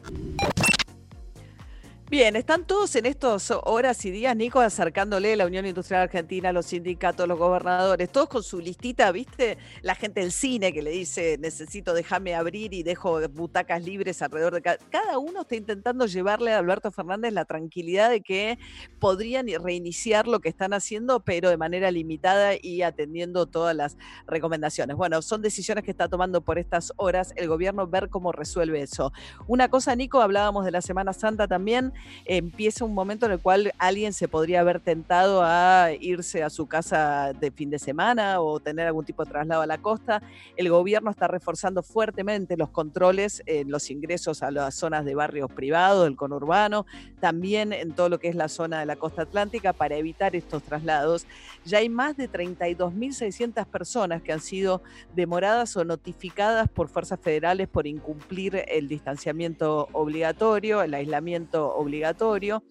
Bien, 2.14 2.36
están 2.36 2.64
todos 2.64 2.94
en 2.94 3.06
estas 3.06 3.50
horas 3.64 4.04
y 4.04 4.12
días, 4.12 4.36
Nico, 4.36 4.60
acercándole 4.60 5.34
la 5.34 5.46
Unión 5.46 5.66
Industrial 5.66 6.02
Argentina, 6.02 6.52
los 6.52 6.66
sindicatos, 6.66 7.26
los 7.26 7.36
gobernadores, 7.36 8.08
todos 8.08 8.28
con 8.28 8.44
su 8.44 8.60
listita, 8.60 9.10
¿viste? 9.10 9.58
La 9.82 9.96
gente 9.96 10.20
del 10.20 10.30
cine 10.30 10.72
que 10.72 10.80
le 10.80 10.90
dice, 10.92 11.38
necesito, 11.40 11.92
déjame 11.92 12.36
abrir 12.36 12.72
y 12.72 12.84
dejo 12.84 13.28
butacas 13.30 13.82
libres 13.82 14.22
alrededor 14.22 14.54
de 14.54 14.62
cada... 14.62 14.78
Cada 14.90 15.18
uno 15.18 15.40
está 15.40 15.56
intentando 15.56 16.06
llevarle 16.06 16.52
a 16.52 16.58
Alberto 16.60 16.92
Fernández 16.92 17.32
la 17.32 17.46
tranquilidad 17.46 18.10
de 18.10 18.20
que 18.20 18.60
podrían 19.00 19.48
reiniciar 19.48 20.28
lo 20.28 20.38
que 20.38 20.50
están 20.50 20.72
haciendo, 20.72 21.18
pero 21.18 21.50
de 21.50 21.56
manera 21.56 21.90
limitada 21.90 22.52
y 22.62 22.82
atendiendo 22.82 23.46
todas 23.46 23.74
las 23.74 23.96
recomendaciones. 24.28 24.96
Bueno, 24.96 25.20
son 25.20 25.42
decisiones 25.42 25.82
que 25.82 25.90
está 25.90 26.06
tomando 26.06 26.42
por 26.42 26.60
estas 26.60 26.92
horas 26.94 27.32
el 27.34 27.48
gobierno, 27.48 27.88
ver 27.88 28.08
cómo 28.08 28.30
resuelve 28.30 28.82
eso. 28.82 29.12
Una 29.48 29.68
cosa, 29.68 29.96
Nico, 29.96 30.20
hablábamos 30.20 30.64
de 30.64 30.70
la 30.70 30.80
Semana 30.80 31.12
Santa 31.12 31.48
también 31.48 31.92
empieza 32.24 32.84
un 32.84 32.94
momento 32.94 33.26
en 33.26 33.32
el 33.32 33.38
cual 33.40 33.72
alguien 33.78 34.12
se 34.12 34.28
podría 34.28 34.60
haber 34.60 34.80
tentado 34.80 35.42
a 35.42 35.90
irse 36.00 36.42
a 36.42 36.50
su 36.50 36.66
casa 36.66 37.32
de 37.32 37.50
fin 37.50 37.70
de 37.70 37.78
semana 37.78 38.40
o 38.40 38.60
tener 38.60 38.86
algún 38.86 39.04
tipo 39.04 39.24
de 39.24 39.30
traslado 39.30 39.62
a 39.62 39.66
la 39.66 39.78
costa. 39.78 40.22
El 40.56 40.70
gobierno 40.70 41.10
está 41.10 41.28
reforzando 41.28 41.82
fuertemente 41.82 42.56
los 42.56 42.70
controles 42.70 43.42
en 43.46 43.70
los 43.70 43.90
ingresos 43.90 44.42
a 44.42 44.50
las 44.50 44.74
zonas 44.74 45.04
de 45.04 45.14
barrios 45.14 45.50
privados, 45.52 46.04
del 46.04 46.16
conurbano, 46.16 46.86
también 47.20 47.72
en 47.72 47.92
todo 47.92 48.08
lo 48.08 48.18
que 48.18 48.28
es 48.28 48.34
la 48.34 48.48
zona 48.48 48.80
de 48.80 48.86
la 48.86 48.96
costa 48.96 49.22
atlántica 49.22 49.72
para 49.72 49.96
evitar 49.96 50.34
estos 50.36 50.62
traslados. 50.62 51.26
Ya 51.64 51.78
hay 51.78 51.88
más 51.88 52.16
de 52.16 52.30
32.600 52.30 53.66
personas 53.66 54.22
que 54.22 54.32
han 54.32 54.40
sido 54.40 54.82
demoradas 55.14 55.76
o 55.76 55.84
notificadas 55.84 56.68
por 56.68 56.88
fuerzas 56.88 57.18
federales 57.20 57.68
por 57.68 57.86
incumplir 57.86 58.64
el 58.68 58.88
distanciamiento 58.88 59.88
obligatorio, 59.92 60.82
el 60.82 60.94
aislamiento 60.94 61.74
obligatorio 61.74 61.83
obligatorio. 61.84 62.64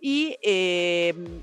Y 0.00 0.36
em, 0.42 1.42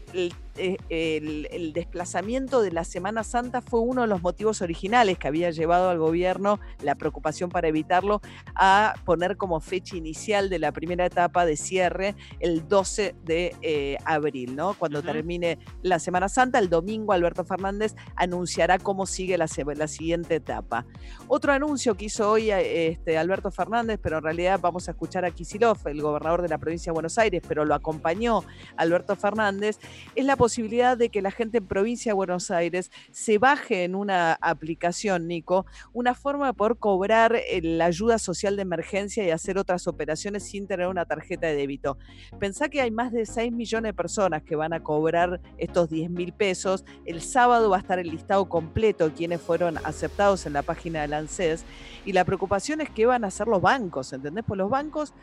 eh, 0.56 0.78
el, 0.90 1.48
el 1.52 1.74
desplazamiento 1.74 2.62
de 2.62 2.72
la 2.72 2.84
Semana 2.84 3.24
Santa 3.24 3.62
fue 3.62 3.80
uno 3.80 4.02
de 4.02 4.08
los 4.08 4.22
motivos 4.22 4.62
originales 4.62 5.18
que 5.18 5.28
había 5.28 5.52
llevado 5.52 5.90
al 5.90 6.00
gobierno 6.00 6.60
la 6.82 6.96
preocupación 6.96 7.50
para 7.50 7.68
evitarlo 7.68 8.22
a 8.56 8.96
poner 9.06 9.38
como 9.38 9.60
fecha 9.60 9.96
inicial 9.96 10.50
de 10.50 10.60
la 10.60 10.72
primera 10.72 11.06
etapa 11.06 11.46
de 11.46 11.58
cierre 11.58 12.16
el 12.40 12.68
12 12.68 13.16
de 13.24 13.56
eh, 13.62 13.98
abril, 14.06 14.56
¿no? 14.56 14.74
Cuando 14.76 15.02
termine 15.02 15.60
la 15.82 16.00
Semana 16.00 16.30
Santa, 16.30 16.60
el 16.60 16.70
domingo 16.70 17.14
Alberto 17.14 17.44
Fernández 17.44 17.96
anunciará 18.16 18.80
cómo 18.80 19.06
sigue 19.06 19.38
la, 19.38 19.48
la 19.76 19.88
siguiente 19.88 20.36
etapa. 20.36 20.86
Otro 21.28 21.52
anuncio 21.52 21.96
que 21.96 22.06
hizo 22.06 22.30
hoy 22.30 22.52
eh, 22.52 22.88
este, 22.88 23.18
Alberto 23.18 23.52
Fernández, 23.52 24.00
pero 24.02 24.18
en 24.18 24.24
realidad 24.24 24.60
vamos 24.62 24.88
a 24.88 24.92
escuchar 24.92 25.26
a 25.26 25.32
Kisilov, 25.32 25.78
el 25.88 26.02
gobernador 26.02 26.42
de 26.42 26.50
la 26.50 26.58
provincia 26.58 26.92
de 26.92 26.94
Buenos 26.94 27.18
Aires, 27.18 27.42
pero 27.48 27.66
lo 27.66 27.74
acompañó 27.74 28.44
Alberto 28.78 29.16
Fernández, 29.16 29.80
es 30.16 30.26
la 30.26 30.36
posibilidad 30.44 30.98
de 30.98 31.08
que 31.08 31.22
la 31.22 31.32
gente 31.32 31.60
en 31.60 31.68
provincia 31.68 32.10
de 32.10 32.16
Buenos 32.16 32.52
Aires 32.52 32.92
se 33.12 33.38
baje 33.38 33.86
en 33.86 33.96
una 33.96 34.34
aplicación, 34.42 35.26
Nico, 35.26 35.66
una 35.94 36.16
forma 36.16 36.48
de 36.48 36.54
poder 36.54 36.76
cobrar 36.76 37.34
eh, 37.34 37.62
la 37.64 37.86
ayuda 37.86 38.20
social 38.20 38.58
de 38.58 38.64
emergencia 38.64 39.24
y 39.24 39.30
hacer 39.30 39.58
otras 39.58 39.88
operaciones 39.88 40.44
sin 40.44 40.68
tener 40.68 40.88
una 40.88 41.06
tarjeta 41.06 41.48
de 41.48 41.56
débito. 41.56 41.98
Pensá 42.42 42.68
que 42.68 42.82
hay 42.82 42.92
más 42.92 43.14
de 43.14 43.26
6 43.26 43.54
millones 43.54 43.92
de 43.92 43.94
personas 43.94 44.44
que 44.44 44.58
van 44.58 44.74
a 44.74 44.84
cobrar 44.84 45.40
estos 45.58 45.90
10 45.90 46.10
mil 46.10 46.34
pesos. 46.34 46.84
El 47.06 47.22
sábado 47.22 47.70
va 47.70 47.78
a 47.78 47.80
estar 47.80 48.00
el 48.00 48.10
listado 48.10 48.50
completo 48.50 49.14
quienes 49.16 49.40
fueron 49.40 49.78
aceptados 49.86 50.46
en 50.46 50.52
la 50.52 50.62
página 50.62 51.04
del 51.04 51.14
ANSES. 51.14 51.64
Y 52.04 52.12
la 52.12 52.26
preocupación 52.26 52.82
es 52.82 52.90
qué 52.90 53.06
van 53.06 53.24
a 53.24 53.28
hacer 53.28 53.48
los 53.48 53.62
bancos, 53.62 54.12
¿entendés? 54.12 54.44
Pues 54.46 54.58
los 54.58 54.70
bancos 54.70 55.14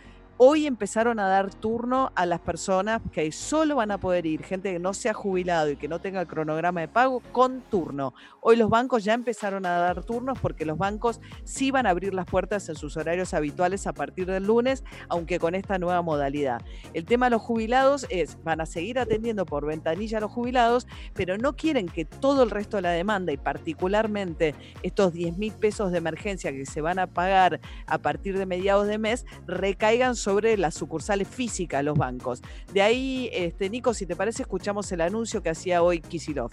hoy 0.42 0.66
empezaron 0.66 1.20
a 1.20 1.28
dar 1.28 1.52
turno 1.52 2.12
a 2.14 2.24
las 2.24 2.40
personas 2.40 3.02
que 3.12 3.30
solo 3.30 3.76
van 3.76 3.90
a 3.90 3.98
poder 3.98 4.24
ir, 4.24 4.42
gente 4.42 4.72
que 4.72 4.78
no 4.78 4.94
se 4.94 5.10
ha 5.10 5.12
jubilado 5.12 5.68
y 5.68 5.76
que 5.76 5.86
no 5.86 6.00
tenga 6.00 6.24
cronograma 6.24 6.80
de 6.80 6.88
pago, 6.88 7.20
con 7.30 7.60
turno. 7.60 8.14
Hoy 8.40 8.56
los 8.56 8.70
bancos 8.70 9.04
ya 9.04 9.12
empezaron 9.12 9.66
a 9.66 9.72
dar 9.72 10.02
turnos 10.02 10.38
porque 10.38 10.64
los 10.64 10.78
bancos 10.78 11.20
sí 11.44 11.70
van 11.70 11.84
a 11.84 11.90
abrir 11.90 12.14
las 12.14 12.24
puertas 12.24 12.66
en 12.70 12.76
sus 12.76 12.96
horarios 12.96 13.34
habituales 13.34 13.86
a 13.86 13.92
partir 13.92 14.24
del 14.28 14.46
lunes, 14.46 14.82
aunque 15.10 15.38
con 15.38 15.54
esta 15.54 15.78
nueva 15.78 16.00
modalidad. 16.00 16.62
El 16.94 17.04
tema 17.04 17.26
de 17.26 17.32
los 17.32 17.42
jubilados 17.42 18.06
es, 18.08 18.42
van 18.42 18.62
a 18.62 18.66
seguir 18.66 18.98
atendiendo 18.98 19.44
por 19.44 19.66
ventanilla 19.66 20.16
a 20.16 20.20
los 20.22 20.32
jubilados, 20.32 20.86
pero 21.12 21.36
no 21.36 21.54
quieren 21.54 21.86
que 21.86 22.06
todo 22.06 22.44
el 22.44 22.50
resto 22.50 22.78
de 22.78 22.84
la 22.84 22.92
demanda 22.92 23.30
y 23.30 23.36
particularmente 23.36 24.54
estos 24.82 25.12
10 25.12 25.36
mil 25.36 25.52
pesos 25.52 25.92
de 25.92 25.98
emergencia 25.98 26.50
que 26.50 26.64
se 26.64 26.80
van 26.80 26.98
a 26.98 27.08
pagar 27.08 27.60
a 27.86 27.98
partir 27.98 28.38
de 28.38 28.46
mediados 28.46 28.86
de 28.86 28.96
mes 28.96 29.26
recaigan 29.46 30.16
sobre 30.16 30.29
las 30.58 30.74
sucursales 30.74 31.28
físicas 31.28 31.84
los 31.84 31.96
bancos. 31.96 32.42
De 32.72 32.82
ahí, 32.82 33.30
este, 33.32 33.68
Nico, 33.68 33.94
si 33.94 34.06
te 34.06 34.16
parece, 34.16 34.42
escuchamos 34.42 34.90
el 34.92 35.00
anuncio 35.00 35.42
que 35.42 35.50
hacía 35.50 35.82
hoy 35.82 36.00
Kisilov. 36.00 36.50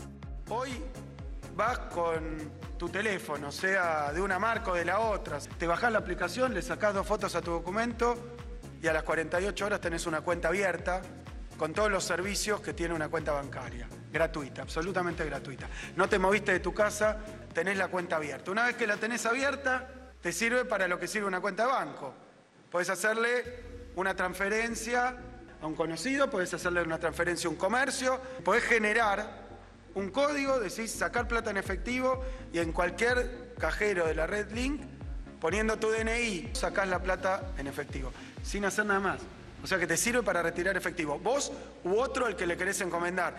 Hoy 0.50 0.72
vas 1.56 1.80
con 1.80 2.52
tu 2.78 2.90
teléfono, 2.90 3.52
sea 3.52 4.12
de 4.14 4.22
una 4.22 4.40
marca 4.40 4.72
o 4.72 4.76
de 4.76 4.86
la 4.86 5.00
otra. 5.00 5.40
Te 5.40 5.68
bajás 5.68 5.92
la 5.92 6.00
aplicación, 6.00 6.54
le 6.54 6.62
sacás 6.62 6.94
dos 6.94 7.06
fotos 7.06 7.36
a 7.36 7.42
tu 7.42 7.52
documento 7.52 8.16
y 8.82 8.88
a 8.88 8.94
las 8.94 9.04
48 9.04 9.66
horas 9.66 9.82
tenés 9.82 10.06
una 10.06 10.22
cuenta 10.22 10.50
abierta 10.50 11.02
con 11.58 11.74
todos 11.74 11.92
los 11.92 12.04
servicios 12.04 12.62
que 12.62 12.74
tiene 12.74 12.94
una 12.94 13.10
cuenta 13.10 13.32
bancaria. 13.32 13.88
Gratuita, 14.12 14.62
absolutamente 14.62 15.26
gratuita. 15.26 15.68
No 15.96 16.08
te 16.08 16.20
moviste 16.20 16.52
de 16.52 16.60
tu 16.60 16.74
casa, 16.74 17.18
tenés 17.54 17.78
la 17.78 17.88
cuenta 17.88 18.18
abierta. 18.18 18.52
Una 18.52 18.66
vez 18.66 18.76
que 18.76 18.86
la 18.88 18.98
tenés 18.98 19.26
abierta, 19.26 19.88
te 20.22 20.32
sirve 20.32 20.66
para 20.66 20.88
lo 20.88 21.00
que 21.00 21.08
sirve 21.08 21.28
una 21.28 21.42
cuenta 21.42 21.66
de 21.66 21.72
banco. 21.72 22.14
Puedes 22.72 22.90
hacerle 22.90 23.44
una 23.96 24.16
transferencia 24.16 25.16
a 25.62 25.68
un 25.68 25.76
conocido, 25.76 26.30
puedes 26.30 26.54
hacerle 26.54 26.82
una 26.82 27.00
transferencia 27.00 27.48
a 27.48 27.52
un 27.52 27.58
comercio, 27.58 28.20
puedes 28.44 28.64
generar 28.64 29.48
un 29.96 30.12
código, 30.12 30.60
decís 30.60 30.92
sacar 30.92 31.28
plata 31.28 31.50
en 31.50 31.58
efectivo 31.58 32.24
y 32.54 32.60
en 32.60 32.72
cualquier 32.72 33.56
cajero 33.58 34.06
de 34.06 34.16
la 34.16 34.28
red 34.28 34.52
Link, 34.52 34.82
poniendo 35.40 35.78
tu 35.78 35.90
DNI, 35.90 36.52
sacás 36.54 36.88
la 36.88 37.02
plata 37.02 37.54
en 37.58 37.68
efectivo, 37.68 38.12
sin 38.44 38.66
hacer 38.66 38.86
nada 38.86 39.00
más. 39.00 39.22
O 39.64 39.68
sea 39.68 39.80
que 39.80 39.88
te 39.88 39.98
sirve 39.98 40.22
para 40.22 40.44
retirar 40.44 40.78
efectivo. 40.78 41.18
Vos 41.18 41.52
u 41.84 41.96
otro 41.98 42.28
el 42.28 42.36
que 42.36 42.46
le 42.46 42.56
querés 42.56 42.80
encomendar. 42.82 43.36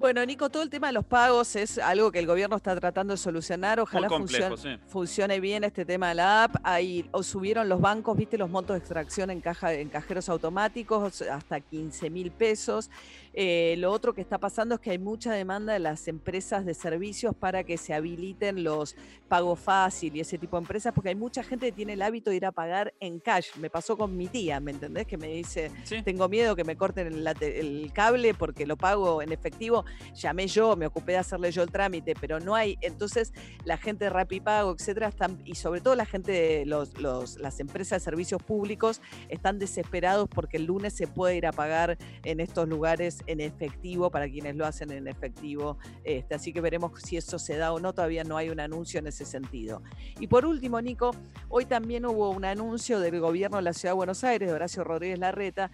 Bueno, 0.00 0.24
Nico, 0.24 0.48
todo 0.48 0.62
el 0.62 0.70
tema 0.70 0.86
de 0.86 0.94
los 0.94 1.04
pagos 1.04 1.54
es 1.56 1.76
algo 1.76 2.10
que 2.10 2.20
el 2.20 2.26
gobierno 2.26 2.56
está 2.56 2.74
tratando 2.74 3.12
de 3.12 3.18
solucionar. 3.18 3.80
Ojalá 3.80 4.08
complejo, 4.08 4.48
funcione, 4.48 4.78
sí. 4.78 4.82
funcione 4.88 5.40
bien 5.40 5.62
este 5.62 5.84
tema 5.84 6.08
de 6.08 6.14
la 6.14 6.44
app. 6.44 6.56
Ahí 6.62 7.06
o 7.10 7.22
subieron 7.22 7.68
los 7.68 7.82
bancos, 7.82 8.16
viste, 8.16 8.38
los 8.38 8.48
montos 8.48 8.72
de 8.72 8.78
extracción 8.78 9.28
en, 9.28 9.42
caja, 9.42 9.74
en 9.74 9.90
cajeros 9.90 10.30
automáticos 10.30 11.20
hasta 11.20 11.60
15 11.60 12.08
mil 12.08 12.30
pesos. 12.30 12.88
Eh, 13.32 13.76
lo 13.78 13.92
otro 13.92 14.12
que 14.14 14.20
está 14.20 14.38
pasando 14.38 14.74
es 14.74 14.80
que 14.80 14.90
hay 14.90 14.98
mucha 14.98 15.32
demanda 15.32 15.72
de 15.72 15.78
las 15.78 16.08
empresas 16.08 16.64
de 16.66 16.74
servicios 16.74 17.34
para 17.34 17.62
que 17.64 17.78
se 17.78 17.94
habiliten 17.94 18.64
los 18.64 18.96
pagos 19.28 19.60
fácil 19.60 20.16
y 20.16 20.20
ese 20.20 20.36
tipo 20.38 20.56
de 20.56 20.62
empresas, 20.62 20.92
porque 20.92 21.10
hay 21.10 21.14
mucha 21.14 21.42
gente 21.44 21.66
que 21.66 21.72
tiene 21.72 21.92
el 21.92 22.02
hábito 22.02 22.30
de 22.30 22.36
ir 22.36 22.46
a 22.46 22.50
pagar 22.52 22.92
en 22.98 23.20
cash. 23.20 23.46
Me 23.56 23.70
pasó 23.70 23.96
con 23.96 24.16
mi 24.16 24.26
tía, 24.26 24.58
¿me 24.58 24.72
entendés? 24.72 25.06
Que 25.06 25.16
me 25.16 25.28
dice, 25.28 25.70
Sí. 25.84 26.02
tengo 26.02 26.28
miedo 26.28 26.56
que 26.56 26.64
me 26.64 26.76
corten 26.76 27.06
el 27.06 27.92
cable 27.92 28.34
porque 28.34 28.66
lo 28.66 28.76
pago 28.76 29.22
en 29.22 29.30
efectivo. 29.32 29.84
Llamé 30.14 30.48
yo, 30.48 30.74
me 30.74 30.86
ocupé 30.86 31.12
de 31.12 31.18
hacerle 31.18 31.52
yo 31.52 31.62
el 31.62 31.70
trámite, 31.70 32.14
pero 32.20 32.40
no 32.40 32.56
hay. 32.56 32.76
Entonces, 32.80 33.32
la 33.64 33.76
gente 33.76 34.06
de 34.06 34.10
Rapipago, 34.10 34.72
etcétera, 34.76 35.08
están, 35.08 35.40
y 35.44 35.54
sobre 35.54 35.80
todo 35.80 35.94
la 35.94 36.06
gente 36.06 36.32
de 36.32 36.66
los, 36.66 36.98
los- 36.98 37.36
las 37.38 37.60
empresas 37.60 38.00
de 38.02 38.04
servicios 38.04 38.42
públicos 38.42 39.00
están 39.28 39.58
desesperados 39.60 40.28
porque 40.28 40.56
el 40.56 40.64
lunes 40.64 40.94
se 40.94 41.06
puede 41.06 41.36
ir 41.36 41.46
a 41.46 41.52
pagar 41.52 41.96
en 42.24 42.40
estos 42.40 42.68
lugares 42.68 43.19
en 43.26 43.40
efectivo 43.40 44.10
para 44.10 44.28
quienes 44.28 44.56
lo 44.56 44.66
hacen 44.66 44.90
en 44.90 45.06
efectivo. 45.06 45.78
Este, 46.04 46.34
así 46.34 46.52
que 46.52 46.60
veremos 46.60 46.92
si 47.02 47.16
eso 47.16 47.38
se 47.38 47.56
da 47.56 47.72
o 47.72 47.80
no. 47.80 47.92
Todavía 47.92 48.24
no 48.24 48.36
hay 48.36 48.50
un 48.50 48.60
anuncio 48.60 48.98
en 49.00 49.06
ese 49.06 49.24
sentido. 49.24 49.82
Y 50.18 50.26
por 50.26 50.44
último, 50.44 50.80
Nico, 50.80 51.10
hoy 51.48 51.64
también 51.64 52.06
hubo 52.06 52.30
un 52.30 52.44
anuncio 52.44 53.00
del 53.00 53.20
gobierno 53.20 53.58
de 53.58 53.62
la 53.62 53.72
Ciudad 53.72 53.92
de 53.92 53.96
Buenos 53.96 54.24
Aires, 54.24 54.48
de 54.48 54.54
Horacio 54.54 54.84
Rodríguez 54.84 55.18
Larreta, 55.18 55.70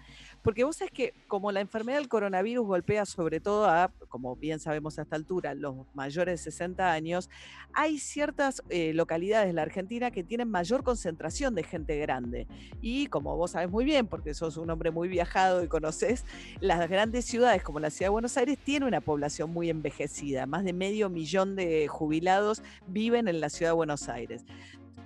porque 0.47 0.63
vos 0.63 0.77
sabés 0.77 0.93
que 0.93 1.13
como 1.27 1.51
la 1.51 1.59
enfermedad 1.59 1.97
del 1.97 2.07
coronavirus 2.07 2.65
golpea 2.65 3.05
sobre 3.05 3.41
todo 3.41 3.65
a, 3.65 3.91
como 4.07 4.37
bien 4.37 4.61
sabemos 4.61 4.97
a 4.97 5.01
esta 5.01 5.17
altura, 5.17 5.53
los 5.53 5.75
mayores 5.93 6.39
de 6.39 6.51
60 6.51 6.89
años, 6.89 7.29
hay 7.73 7.99
ciertas 7.99 8.63
eh, 8.69 8.93
localidades 8.93 9.47
de 9.47 9.53
la 9.53 9.63
Argentina 9.63 10.09
que 10.09 10.23
tienen 10.23 10.49
mayor 10.49 10.85
concentración 10.85 11.53
de 11.53 11.63
gente 11.63 11.97
grande. 11.97 12.47
Y 12.79 13.07
como 13.07 13.35
vos 13.35 13.51
sabés 13.51 13.69
muy 13.69 13.83
bien, 13.83 14.07
porque 14.07 14.33
sos 14.33 14.55
un 14.55 14.69
hombre 14.69 14.89
muy 14.89 15.09
viajado 15.09 15.65
y 15.65 15.67
conoces, 15.67 16.23
las 16.61 16.89
grandes 16.89 17.25
ciudades 17.25 17.61
como 17.61 17.81
la 17.81 17.89
Ciudad 17.89 18.05
de 18.05 18.11
Buenos 18.11 18.37
Aires 18.37 18.57
tienen 18.57 18.87
una 18.87 19.01
población 19.01 19.51
muy 19.51 19.69
envejecida. 19.69 20.45
Más 20.45 20.63
de 20.63 20.71
medio 20.71 21.09
millón 21.09 21.57
de 21.57 21.89
jubilados 21.89 22.63
viven 22.87 23.27
en 23.27 23.41
la 23.41 23.49
Ciudad 23.49 23.71
de 23.71 23.75
Buenos 23.75 24.07
Aires 24.07 24.45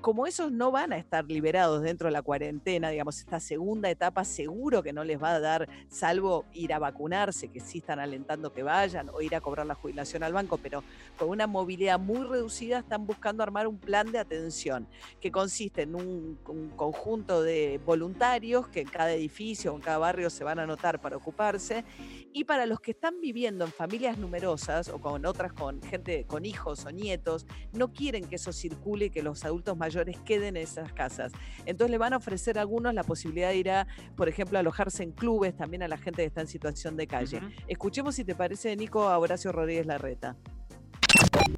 como 0.02 0.26
esos 0.26 0.52
no 0.52 0.72
van 0.72 0.94
a 0.94 0.98
estar 0.98 1.26
liberados 1.26 1.84
dentro 1.84 2.08
de 2.08 2.12
la 2.12 2.24
cuarentena, 2.24 2.90
digamos, 2.90 3.20
esta 3.20 3.40
segunda 3.40 3.90
etapa 3.90 4.26
seguro 4.26 4.82
que 4.82 4.94
no 4.94 5.04
les 5.04 5.22
va 5.22 5.36
a 5.36 5.40
dar, 5.40 5.70
salvo 5.90 6.46
ir 6.54 6.74
a 6.74 6.80
vacunarse, 6.80 7.50
que 7.50 7.60
sí 7.60 7.78
están 7.78 8.00
alentando 8.00 8.52
que 8.52 8.64
vayan, 8.64 9.10
o 9.10 9.22
ir 9.22 9.36
a 9.36 9.42
cobrar 9.42 9.66
la 9.68 9.76
jubilación 9.76 10.24
al 10.24 10.34
banco, 10.34 10.58
pero 10.58 10.84
con 11.18 11.30
una 11.30 11.46
movilidad 11.46 12.00
muy 12.00 12.26
reducida 12.26 12.80
están 12.80 13.06
buscando 13.06 13.44
armar 13.44 13.68
un 13.68 13.78
plan 13.78 14.12
de 14.12 14.18
atención 14.18 14.88
que 15.20 15.32
consiste 15.32 15.84
en 15.84 15.96
un, 15.96 16.40
un 16.48 16.70
conjunto 16.70 17.44
de 17.44 17.80
voluntarios 17.86 18.68
que 18.70 18.82
en 18.82 18.88
cada 18.88 19.14
edificio 19.14 19.72
o 19.72 19.76
en 19.76 19.82
cada 19.82 20.00
barrio 20.00 20.32
se 20.32 20.44
van 20.44 20.58
a 20.60 20.64
anotar 20.64 21.00
para 21.00 21.18
ocuparse. 21.18 21.86
Y 22.34 22.46
para 22.46 22.66
los 22.66 22.80
que 22.80 22.92
están 22.92 23.22
viviendo 23.22 23.66
en 23.66 23.72
familias 23.72 24.18
numerosas 24.18 24.90
o 24.90 25.00
con 25.00 25.26
otras, 25.26 25.54
con 25.54 25.82
gente 25.82 26.26
con 26.26 26.46
hijos 26.46 26.86
o 26.86 26.92
nietos, 26.92 27.46
no 27.74 27.92
quieren 27.92 28.26
que 28.26 28.36
eso 28.36 28.52
circule 28.52 29.10
que 29.10 29.22
los 29.22 29.44
adultos 29.46 29.78
mayores 29.78 29.91
queden 30.26 30.58
en 30.58 30.64
esas 30.64 30.92
casas. 30.94 31.32
Entonces 31.66 31.92
le 31.92 31.98
van 31.98 32.14
a 32.14 32.18
ofrecer 32.18 32.58
a 32.58 32.62
algunos 32.62 32.94
la 32.94 33.04
posibilidad 33.04 33.50
de 33.50 33.58
ir 33.58 33.72
a, 33.72 33.88
por 34.16 34.30
ejemplo, 34.30 34.58
alojarse 34.60 35.04
en 35.04 35.12
clubes, 35.12 35.56
también 35.56 35.84
a 35.84 35.88
la 35.88 35.98
gente 35.98 36.24
que 36.24 36.28
está 36.28 36.42
en 36.42 36.48
situación 36.48 36.98
de 36.98 37.08
calle. 37.08 37.42
Escuchemos 37.68 38.16
si 38.16 38.24
te 38.24 38.36
parece, 38.36 38.76
Nico, 38.76 39.08
a 39.08 39.18
Horacio 39.18 39.52
Rodríguez 39.52 39.86
Larreta. 39.86 40.36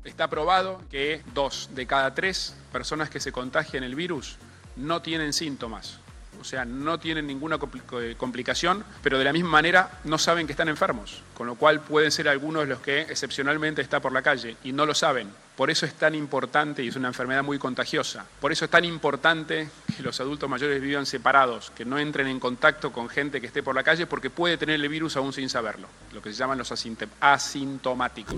Está 0.04 0.30
probado 0.30 0.82
que 0.90 1.22
dos 1.34 1.70
de 1.74 1.86
cada 1.86 2.14
tres 2.14 2.56
personas 2.72 3.10
que 3.10 3.20
se 3.20 3.32
contagian 3.32 3.84
el 3.84 3.96
virus 3.96 4.38
no 4.76 5.02
tienen 5.02 5.34
síntomas. 5.34 6.00
O 6.42 6.44
sea, 6.44 6.66
no 6.66 7.00
tienen 7.00 7.28
ninguna 7.28 7.58
compli- 7.58 7.84
eh, 8.02 8.16
complicación, 8.18 8.84
pero 9.02 9.18
de 9.18 9.24
la 9.24 9.32
misma 9.32 9.50
manera 9.50 10.00
no 10.04 10.18
saben 10.18 10.46
que 10.46 10.52
están 10.52 10.68
enfermos, 10.68 11.22
con 11.36 11.48
lo 11.48 11.56
cual 11.56 11.80
pueden 11.82 12.12
ser 12.12 12.28
algunos 12.28 12.68
los 12.68 12.80
que 12.80 13.02
excepcionalmente 13.02 13.82
están 13.82 14.02
por 14.02 14.12
la 14.12 14.22
calle 14.22 14.58
y 14.64 14.74
no 14.74 14.86
lo 14.86 14.94
saben. 14.94 15.30
Por 15.56 15.70
eso 15.70 15.86
es 15.86 15.94
tan 15.94 16.16
importante, 16.16 16.84
y 16.84 16.88
es 16.88 16.96
una 16.96 17.10
enfermedad 17.10 17.44
muy 17.44 17.60
contagiosa, 17.60 18.26
por 18.42 18.52
eso 18.52 18.66
es 18.66 18.72
tan 18.72 18.86
importante 18.86 19.70
que 19.96 20.02
los 20.02 20.20
adultos 20.20 20.50
mayores 20.50 20.82
vivan 20.82 21.06
separados, 21.06 21.72
que 21.76 21.86
no 21.86 22.00
entren 22.00 22.28
en 22.28 22.40
contacto 22.40 22.92
con 22.92 23.08
gente 23.08 23.40
que 23.40 23.48
esté 23.48 23.62
por 23.62 23.76
la 23.76 23.84
calle 23.84 24.08
porque 24.08 24.32
puede 24.32 24.58
tener 24.58 24.76
el 24.76 24.90
virus 24.90 25.16
aún 25.16 25.32
sin 25.32 25.50
saberlo, 25.50 25.88
lo 26.12 26.22
que 26.22 26.32
se 26.32 26.36
llaman 26.36 26.58
los 26.58 26.74
asintomáticos. 27.22 28.36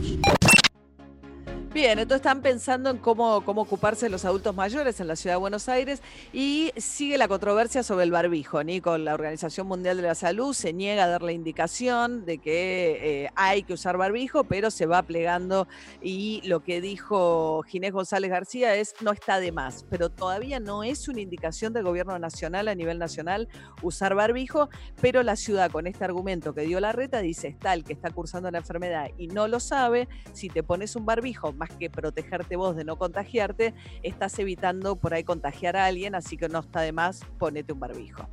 Bien, 1.75 1.99
entonces 1.99 2.21
están 2.21 2.41
pensando 2.41 2.89
en 2.89 2.99
cómo, 2.99 3.41
cómo 3.41 3.63
ocuparse 3.63 4.05
de 4.05 4.09
los 4.09 4.23
adultos 4.23 4.55
mayores 4.55 5.01
en 5.01 5.09
la 5.09 5.17
ciudad 5.17 5.35
de 5.35 5.39
Buenos 5.41 5.67
Aires 5.67 6.01
y 6.31 6.71
sigue 6.77 7.17
la 7.17 7.27
controversia 7.27 7.83
sobre 7.83 8.05
el 8.05 8.11
barbijo. 8.11 8.63
Nico, 8.63 8.97
la 8.97 9.13
Organización 9.13 9.67
Mundial 9.67 9.97
de 9.97 10.03
la 10.03 10.15
Salud 10.15 10.53
se 10.53 10.71
niega 10.71 11.03
a 11.03 11.07
dar 11.07 11.21
la 11.21 11.33
indicación 11.33 12.25
de 12.25 12.37
que 12.37 13.23
eh, 13.25 13.29
hay 13.35 13.63
que 13.63 13.73
usar 13.73 13.97
barbijo, 13.97 14.45
pero 14.45 14.71
se 14.71 14.85
va 14.85 15.03
plegando 15.03 15.67
y 16.01 16.39
lo 16.45 16.61
que 16.63 16.79
dijo 16.79 17.61
Ginés 17.63 17.91
González 17.91 18.31
García 18.31 18.73
es 18.75 18.93
no 19.01 19.11
está 19.11 19.41
de 19.41 19.51
más, 19.51 19.85
pero 19.89 20.09
todavía 20.09 20.61
no 20.61 20.81
es 20.81 21.09
una 21.09 21.19
indicación 21.19 21.73
del 21.73 21.83
gobierno 21.83 22.17
nacional 22.17 22.69
a 22.69 22.75
nivel 22.75 22.99
nacional 22.99 23.49
usar 23.81 24.15
barbijo, 24.15 24.69
pero 25.01 25.23
la 25.23 25.35
ciudad 25.35 25.69
con 25.71 25.87
este 25.87 26.05
argumento 26.05 26.53
que 26.53 26.61
dio 26.61 26.79
la 26.79 26.93
reta 26.93 27.19
dice 27.19 27.49
está 27.49 27.73
el 27.73 27.83
que 27.83 27.91
está 27.91 28.11
cursando 28.11 28.49
la 28.49 28.59
enfermedad 28.59 29.09
y 29.17 29.27
no 29.27 29.49
lo 29.49 29.59
sabe, 29.59 30.07
si 30.31 30.47
te 30.47 30.63
pones 30.63 30.95
un 30.95 31.05
barbijo 31.05 31.51
que 31.69 31.89
protegerte 31.89 32.55
vos 32.55 32.75
de 32.75 32.83
no 32.83 32.97
contagiarte, 32.97 33.73
estás 34.03 34.37
evitando 34.39 34.95
por 34.95 35.13
ahí 35.13 35.23
contagiar 35.23 35.77
a 35.77 35.85
alguien, 35.85 36.15
así 36.15 36.37
que 36.37 36.49
no 36.49 36.59
está 36.59 36.81
de 36.81 36.91
más, 36.91 37.21
ponete 37.37 37.73
un 37.73 37.79
barbijo. 37.79 38.27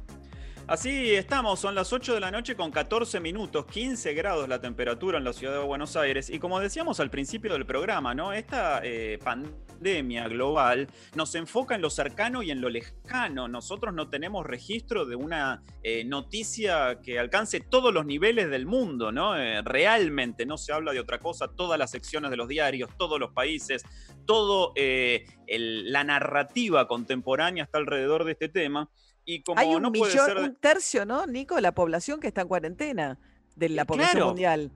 Así 0.72 1.14
estamos, 1.14 1.60
son 1.60 1.74
las 1.74 1.92
8 1.92 2.14
de 2.14 2.20
la 2.20 2.30
noche 2.30 2.56
con 2.56 2.70
14 2.70 3.20
minutos, 3.20 3.66
15 3.66 4.14
grados 4.14 4.48
la 4.48 4.58
temperatura 4.58 5.18
en 5.18 5.24
la 5.24 5.34
ciudad 5.34 5.52
de 5.52 5.66
Buenos 5.66 5.96
Aires. 5.96 6.30
Y 6.30 6.38
como 6.38 6.60
decíamos 6.60 6.98
al 6.98 7.10
principio 7.10 7.52
del 7.52 7.66
programa, 7.66 8.14
¿no? 8.14 8.32
Esta 8.32 8.80
eh, 8.82 9.18
pandemia 9.22 10.28
global 10.28 10.88
nos 11.14 11.34
enfoca 11.34 11.74
en 11.74 11.82
lo 11.82 11.90
cercano 11.90 12.42
y 12.42 12.50
en 12.50 12.62
lo 12.62 12.70
lejano. 12.70 13.48
Nosotros 13.48 13.92
no 13.92 14.08
tenemos 14.08 14.46
registro 14.46 15.04
de 15.04 15.14
una 15.14 15.62
eh, 15.82 16.04
noticia 16.04 17.02
que 17.02 17.18
alcance 17.18 17.60
todos 17.60 17.92
los 17.92 18.06
niveles 18.06 18.48
del 18.48 18.64
mundo, 18.64 19.12
¿no? 19.12 19.36
Eh, 19.36 19.60
realmente 19.60 20.46
no 20.46 20.56
se 20.56 20.72
habla 20.72 20.94
de 20.94 21.00
otra 21.00 21.18
cosa, 21.18 21.48
todas 21.48 21.78
las 21.78 21.90
secciones 21.90 22.30
de 22.30 22.38
los 22.38 22.48
diarios, 22.48 22.88
todos 22.96 23.20
los 23.20 23.32
países, 23.32 23.84
todo 24.24 24.72
la 24.74 26.04
narrativa 26.04 26.88
contemporánea 26.88 27.64
está 27.64 27.76
alrededor 27.76 28.24
de 28.24 28.32
este 28.32 28.48
tema. 28.48 28.88
Y 29.24 29.42
como 29.42 29.60
Hay 29.60 29.74
un 29.74 29.82
no 29.82 29.92
puede 29.92 30.12
millón, 30.12 30.26
ser 30.26 30.36
un 30.38 30.56
tercio, 30.56 31.04
¿no, 31.06 31.26
Nico, 31.26 31.54
de 31.54 31.62
la 31.62 31.72
población 31.72 32.20
que 32.20 32.28
está 32.28 32.42
en 32.42 32.48
cuarentena, 32.48 33.18
de 33.56 33.68
la 33.68 33.84
población 33.84 34.12
claro. 34.12 34.26
mundial. 34.28 34.70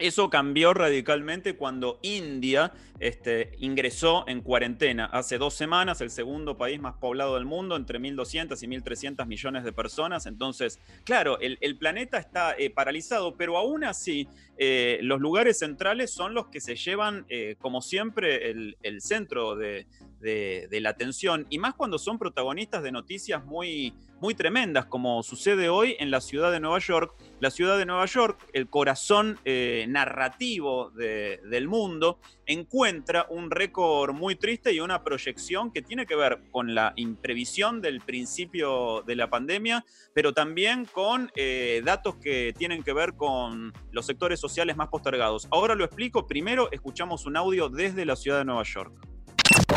Eso 0.00 0.30
cambió 0.30 0.72
radicalmente 0.72 1.56
cuando 1.56 1.98
India 2.00 2.72
este, 3.00 3.52
ingresó 3.58 4.24
en 4.28 4.40
cuarentena 4.40 5.04
hace 5.04 5.36
dos 5.36 5.52
semanas, 5.52 6.00
el 6.00 6.08
segundo 6.08 6.56
país 6.56 6.80
más 6.80 6.94
poblado 6.94 7.34
del 7.34 7.44
mundo, 7.44 7.76
entre 7.76 8.00
1.200 8.00 8.62
y 8.62 8.66
1.300 8.66 9.26
millones 9.26 9.62
de 9.62 9.74
personas. 9.74 10.24
Entonces, 10.24 10.80
claro, 11.04 11.38
el, 11.40 11.58
el 11.60 11.76
planeta 11.76 12.16
está 12.16 12.54
eh, 12.56 12.70
paralizado, 12.70 13.36
pero 13.36 13.58
aún 13.58 13.84
así 13.84 14.26
eh, 14.56 15.00
los 15.02 15.20
lugares 15.20 15.58
centrales 15.58 16.10
son 16.10 16.32
los 16.32 16.46
que 16.46 16.62
se 16.62 16.76
llevan, 16.76 17.26
eh, 17.28 17.56
como 17.60 17.82
siempre, 17.82 18.50
el, 18.50 18.78
el 18.82 19.02
centro 19.02 19.54
de, 19.54 19.86
de- 20.20 20.80
la 20.80 20.90
atención, 20.90 21.46
y 21.50 21.58
más 21.58 21.74
cuando 21.74 21.98
son 21.98 22.18
protagonistas 22.18 22.82
de 22.82 22.92
noticias 22.92 23.44
muy, 23.44 23.94
muy 24.20 24.34
tremendas, 24.34 24.86
como 24.86 25.22
sucede 25.22 25.68
hoy 25.68 25.96
en 25.98 26.10
la 26.10 26.20
ciudad 26.20 26.52
de 26.52 26.60
Nueva 26.60 26.78
York. 26.78 27.14
La 27.40 27.50
ciudad 27.50 27.78
de 27.78 27.86
Nueva 27.86 28.04
York, 28.06 28.38
el 28.52 28.68
corazón 28.68 29.38
eh, 29.44 29.86
narrativo 29.88 30.90
de- 30.90 31.40
del 31.48 31.68
mundo, 31.68 32.18
encuentra 32.46 33.26
un 33.30 33.50
récord 33.50 34.12
muy 34.14 34.36
triste 34.36 34.72
y 34.72 34.80
una 34.80 35.02
proyección 35.04 35.72
que 35.72 35.82
tiene 35.82 36.04
que 36.04 36.16
ver 36.16 36.42
con 36.50 36.74
la 36.74 36.92
imprevisión 36.96 37.80
del 37.80 38.00
principio 38.00 39.02
de 39.06 39.16
la 39.16 39.30
pandemia, 39.30 39.84
pero 40.14 40.32
también 40.32 40.84
con 40.84 41.30
eh, 41.36 41.80
datos 41.84 42.16
que 42.16 42.52
tienen 42.56 42.82
que 42.82 42.92
ver 42.92 43.14
con 43.14 43.72
los 43.92 44.04
sectores 44.06 44.40
sociales 44.40 44.76
más 44.76 44.88
postergados. 44.88 45.48
Ahora 45.50 45.74
lo 45.74 45.84
explico. 45.84 46.26
Primero 46.26 46.70
escuchamos 46.72 47.24
un 47.26 47.36
audio 47.36 47.68
desde 47.68 48.04
la 48.04 48.16
ciudad 48.16 48.38
de 48.38 48.44
Nueva 48.44 48.64
York. 48.64 48.92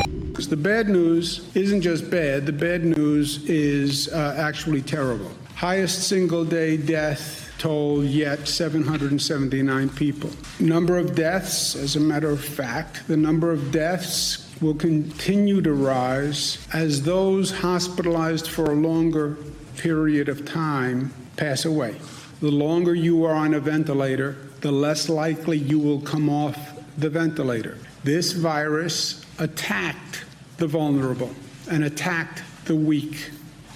Because 0.03 0.47
the 0.47 0.57
bad 0.57 0.89
news 0.89 1.49
isn't 1.55 1.81
just 1.81 2.09
bad, 2.09 2.45
the 2.45 2.53
bad 2.53 2.83
news 2.83 3.47
is 3.49 4.07
uh, 4.09 4.35
actually 4.37 4.81
terrible. 4.81 5.31
Highest 5.55 6.07
single 6.07 6.43
day 6.43 6.75
death 6.77 7.53
toll 7.57 8.03
yet 8.03 8.47
779 8.47 9.89
people. 9.89 10.29
Number 10.59 10.97
of 10.97 11.15
deaths, 11.15 11.75
as 11.75 11.95
a 11.95 11.99
matter 11.99 12.29
of 12.29 12.43
fact, 12.43 13.07
the 13.07 13.15
number 13.15 13.51
of 13.51 13.71
deaths 13.71 14.53
will 14.61 14.73
continue 14.73 15.61
to 15.61 15.73
rise 15.73 16.67
as 16.73 17.03
those 17.03 17.51
hospitalized 17.51 18.47
for 18.47 18.71
a 18.71 18.75
longer 18.75 19.37
period 19.77 20.29
of 20.29 20.45
time 20.45 21.13
pass 21.37 21.65
away. 21.65 21.95
The 22.41 22.51
longer 22.51 22.93
you 22.93 23.23
are 23.23 23.33
on 23.33 23.53
a 23.53 23.59
ventilator, 23.59 24.35
the 24.61 24.71
less 24.71 25.07
likely 25.07 25.57
you 25.57 25.79
will 25.79 26.01
come 26.01 26.29
off 26.29 26.57
the 26.97 27.09
ventilator. 27.09 27.77
This 28.03 28.33
virus 28.33 29.22
attacked 29.39 30.25
the 30.57 30.67
vulnerable 30.67 31.33
and 31.69 31.83
attacked 31.83 32.43
the 32.65 32.75
weak. 32.75 33.29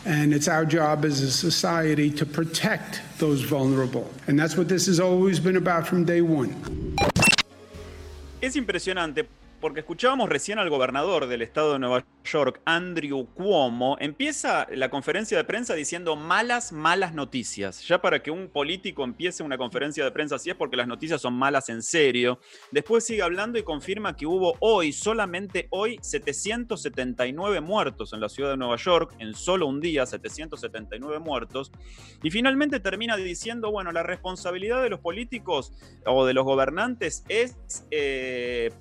And 0.06 0.34
it's 0.34 0.48
our 0.48 0.66
job 0.66 1.04
as 1.04 1.22
a 1.22 1.32
society 1.32 2.10
to 2.12 2.26
protect 2.26 3.02
those 3.18 3.42
vulnerable. 3.42 4.10
And 4.28 4.40
that's 4.40 4.56
what 4.56 4.70
this 4.70 4.86
has 4.86 5.00
always 5.00 5.40
been 5.40 5.58
about 5.58 5.86
from 5.86 6.06
day 6.06 6.22
one. 6.22 6.96
Es 8.42 8.56
impresionante 8.56 9.28
porque 9.60 9.80
escuchábamos 9.80 10.30
recién 10.30 10.60
al 10.60 10.70
gobernador 10.70 11.28
del 11.28 11.42
estado 11.42 11.74
de 11.74 11.80
Nueva 11.80 12.06
York, 12.24 12.62
Andrew 12.66 13.26
Cuomo, 13.34 13.98
empieza 14.00 14.68
la 14.72 14.90
conferencia 14.90 15.38
de 15.38 15.44
prensa 15.44 15.74
diciendo 15.74 16.16
malas, 16.16 16.72
malas 16.72 17.14
noticias. 17.14 17.82
Ya 17.88 18.02
para 18.02 18.22
que 18.22 18.30
un 18.30 18.50
político 18.50 19.04
empiece 19.04 19.44
una 19.44 19.58
conferencia 19.58 20.04
de 20.04 20.12
prensa 20.12 20.36
así 20.36 20.50
es 20.50 20.56
porque 20.56 20.78
las 20.78 20.88
noticias 20.88 21.22
son 21.22 21.34
malas 21.34 21.70
en 21.70 21.82
serio. 21.82 22.40
Después 22.72 23.06
sigue 23.06 23.22
hablando 23.22 23.58
y 23.58 23.64
confirma 23.64 24.16
que 24.16 24.26
hubo 24.26 24.56
hoy, 24.60 24.94
solamente 24.94 25.68
hoy, 25.72 25.98
779 26.02 27.62
muertos 27.62 28.14
en 28.14 28.20
la 28.20 28.30
ciudad 28.30 28.52
de 28.52 28.58
Nueva 28.58 28.76
York, 28.76 29.16
en 29.20 29.34
solo 29.34 29.68
un 29.68 29.80
día, 29.80 30.06
779 30.06 31.20
muertos. 31.20 31.72
Y 32.22 32.30
finalmente 32.30 32.80
termina 32.80 33.18
diciendo, 33.18 33.72
bueno, 33.72 33.92
la 33.92 34.04
responsabilidad 34.04 34.84
de 34.84 34.90
los 34.90 35.00
políticos 35.00 35.74
o 36.06 36.26
de 36.26 36.34
los 36.34 36.46
gobernantes 36.46 37.24
es 37.28 37.56
eh, 37.92 38.72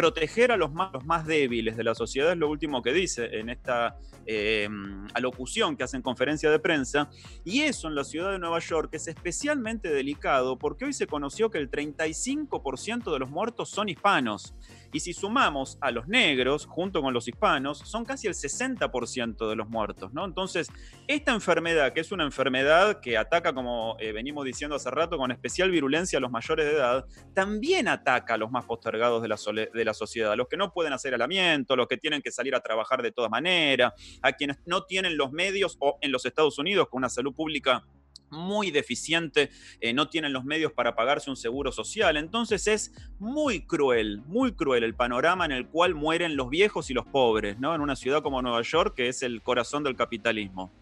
proteger 0.00 0.50
a 0.50 0.56
los 0.56 0.72
más, 0.72 1.26
débiles 1.26 1.76
de 1.76 1.84
la 1.84 1.94
sociedad, 1.94 2.32
es 2.32 2.38
lo 2.38 2.48
último 2.48 2.80
que 2.80 2.90
dice 2.90 3.38
en 3.38 3.50
esta 3.50 3.98
eh, 4.24 4.66
alocución 5.12 5.76
que 5.76 5.84
hace 5.84 5.98
en 5.98 6.02
conferencia 6.02 6.50
de 6.50 6.58
prensa. 6.58 7.10
Y 7.44 7.60
eso 7.60 7.86
en 7.86 7.94
la 7.94 8.04
ciudad 8.04 8.32
de 8.32 8.38
Nueva 8.38 8.60
York 8.60 8.88
es 8.92 9.08
especialmente 9.08 9.90
delicado 9.90 10.56
porque 10.58 10.86
hoy 10.86 10.94
se 10.94 11.06
conoció 11.06 11.50
que 11.50 11.58
el 11.58 11.70
35% 11.70 13.12
de 13.12 13.18
los 13.18 13.28
muertos 13.28 13.68
son 13.68 13.90
hispanos. 13.90 14.54
Y 14.92 15.00
si 15.00 15.12
sumamos 15.12 15.78
a 15.80 15.90
los 15.90 16.08
negros 16.08 16.66
junto 16.66 17.02
con 17.02 17.14
los 17.14 17.28
hispanos, 17.28 17.78
son 17.78 18.04
casi 18.04 18.26
el 18.26 18.34
60% 18.34 19.48
de 19.48 19.56
los 19.56 19.68
muertos, 19.68 20.12
¿no? 20.12 20.24
Entonces, 20.24 20.68
esta 21.06 21.32
enfermedad, 21.32 21.92
que 21.92 22.00
es 22.00 22.12
una 22.12 22.24
enfermedad 22.24 23.00
que 23.00 23.16
ataca, 23.16 23.52
como 23.52 23.96
eh, 24.00 24.12
venimos 24.12 24.44
diciendo 24.44 24.76
hace 24.76 24.90
rato, 24.90 25.16
con 25.16 25.30
especial 25.30 25.70
virulencia 25.70 26.18
a 26.18 26.20
los 26.20 26.30
mayores 26.30 26.66
de 26.66 26.72
edad, 26.72 27.04
también 27.34 27.88
ataca 27.88 28.34
a 28.34 28.36
los 28.36 28.50
más 28.50 28.64
postergados 28.64 29.22
de 29.22 29.28
la, 29.28 29.36
de 29.72 29.84
la 29.84 29.94
sociedad, 29.94 30.32
a 30.32 30.36
los 30.36 30.48
que 30.48 30.56
no 30.56 30.72
pueden 30.72 30.92
hacer 30.92 31.14
alamiento, 31.14 31.76
los 31.76 31.86
que 31.86 31.96
tienen 31.96 32.22
que 32.22 32.30
salir 32.30 32.54
a 32.54 32.60
trabajar 32.60 33.02
de 33.02 33.12
todas 33.12 33.30
maneras, 33.30 33.92
a 34.22 34.32
quienes 34.32 34.58
no 34.66 34.84
tienen 34.84 35.16
los 35.16 35.32
medios 35.32 35.76
o 35.80 35.98
en 36.00 36.12
los 36.12 36.24
Estados 36.24 36.58
Unidos 36.58 36.88
con 36.88 36.98
una 36.98 37.08
salud 37.08 37.34
pública 37.34 37.84
muy 38.30 38.70
deficiente, 38.70 39.50
eh, 39.80 39.92
no 39.92 40.08
tienen 40.08 40.32
los 40.32 40.44
medios 40.44 40.72
para 40.72 40.94
pagarse 40.94 41.30
un 41.30 41.36
seguro 41.36 41.72
social. 41.72 42.16
Entonces 42.16 42.66
es 42.66 42.92
muy 43.18 43.62
cruel, 43.66 44.22
muy 44.26 44.52
cruel 44.52 44.84
el 44.84 44.94
panorama 44.94 45.44
en 45.44 45.52
el 45.52 45.66
cual 45.66 45.94
mueren 45.94 46.36
los 46.36 46.50
viejos 46.50 46.90
y 46.90 46.94
los 46.94 47.06
pobres, 47.06 47.58
¿no? 47.58 47.74
En 47.74 47.80
una 47.80 47.96
ciudad 47.96 48.22
como 48.22 48.42
Nueva 48.42 48.62
York, 48.62 48.94
que 48.94 49.08
es 49.08 49.22
el 49.22 49.42
corazón 49.42 49.82
del 49.82 49.96
capitalismo. 49.96 50.72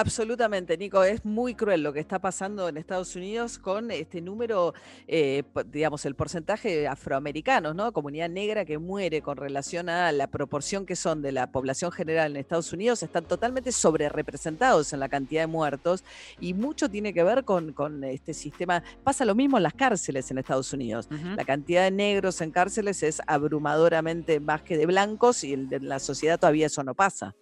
Absolutamente, 0.00 0.78
Nico. 0.78 1.02
Es 1.02 1.24
muy 1.24 1.56
cruel 1.56 1.82
lo 1.82 1.92
que 1.92 1.98
está 1.98 2.20
pasando 2.20 2.68
en 2.68 2.76
Estados 2.76 3.16
Unidos 3.16 3.58
con 3.58 3.90
este 3.90 4.20
número, 4.20 4.72
eh, 5.08 5.42
digamos, 5.72 6.06
el 6.06 6.14
porcentaje 6.14 6.68
de 6.68 6.86
afroamericanos, 6.86 7.74
¿no? 7.74 7.92
Comunidad 7.92 8.28
negra 8.28 8.64
que 8.64 8.78
muere 8.78 9.22
con 9.22 9.36
relación 9.36 9.88
a 9.88 10.12
la 10.12 10.28
proporción 10.28 10.86
que 10.86 10.94
son 10.94 11.20
de 11.20 11.32
la 11.32 11.50
población 11.50 11.90
general 11.90 12.30
en 12.30 12.36
Estados 12.36 12.72
Unidos, 12.72 13.02
están 13.02 13.24
totalmente 13.24 13.72
sobre 13.72 14.08
representados 14.08 14.92
en 14.92 15.00
la 15.00 15.08
cantidad 15.08 15.42
de 15.42 15.48
muertos 15.48 16.04
y 16.38 16.54
mucho 16.54 16.88
tiene 16.88 17.12
que 17.12 17.24
ver 17.24 17.42
con, 17.42 17.72
con 17.72 18.04
este 18.04 18.34
sistema. 18.34 18.84
Pasa 19.02 19.24
lo 19.24 19.34
mismo 19.34 19.56
en 19.56 19.64
las 19.64 19.74
cárceles 19.74 20.30
en 20.30 20.38
Estados 20.38 20.72
Unidos. 20.72 21.08
La 21.36 21.44
cantidad 21.44 21.82
de 21.82 21.90
negros 21.90 22.40
en 22.40 22.52
cárceles 22.52 23.02
es 23.02 23.20
abrumadoramente 23.26 24.38
más 24.38 24.62
que 24.62 24.78
de 24.78 24.86
blancos 24.86 25.42
y 25.42 25.54
en 25.54 25.68
la 25.80 25.98
sociedad 25.98 26.38
todavía 26.38 26.66
eso 26.66 26.84
no 26.84 26.94
pasa. 26.94 27.34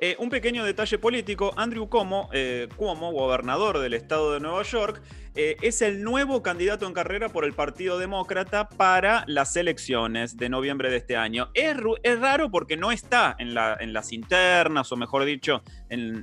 Eh, 0.00 0.14
un 0.20 0.30
pequeño 0.30 0.64
detalle 0.64 0.96
político, 0.96 1.52
Andrew 1.56 1.88
Cuomo, 1.88 2.30
eh, 2.32 2.68
Cuomo, 2.76 3.10
gobernador 3.10 3.80
del 3.80 3.94
estado 3.94 4.32
de 4.32 4.38
Nueva 4.38 4.62
York, 4.62 5.02
eh, 5.40 5.56
es 5.62 5.82
el 5.82 6.02
nuevo 6.02 6.42
candidato 6.42 6.84
en 6.84 6.92
carrera 6.92 7.28
por 7.28 7.44
el 7.44 7.52
Partido 7.52 7.96
Demócrata 7.96 8.68
para 8.68 9.22
las 9.28 9.54
elecciones 9.54 10.36
de 10.36 10.48
noviembre 10.48 10.90
de 10.90 10.96
este 10.96 11.16
año. 11.16 11.52
Es, 11.54 11.76
es 12.02 12.18
raro 12.18 12.50
porque 12.50 12.76
no 12.76 12.90
está 12.90 13.36
en, 13.38 13.54
la, 13.54 13.76
en, 13.78 13.92
las 13.92 14.12
internas, 14.12 14.90
o 14.90 14.96
mejor 14.96 15.24
dicho, 15.24 15.62
en, 15.90 16.18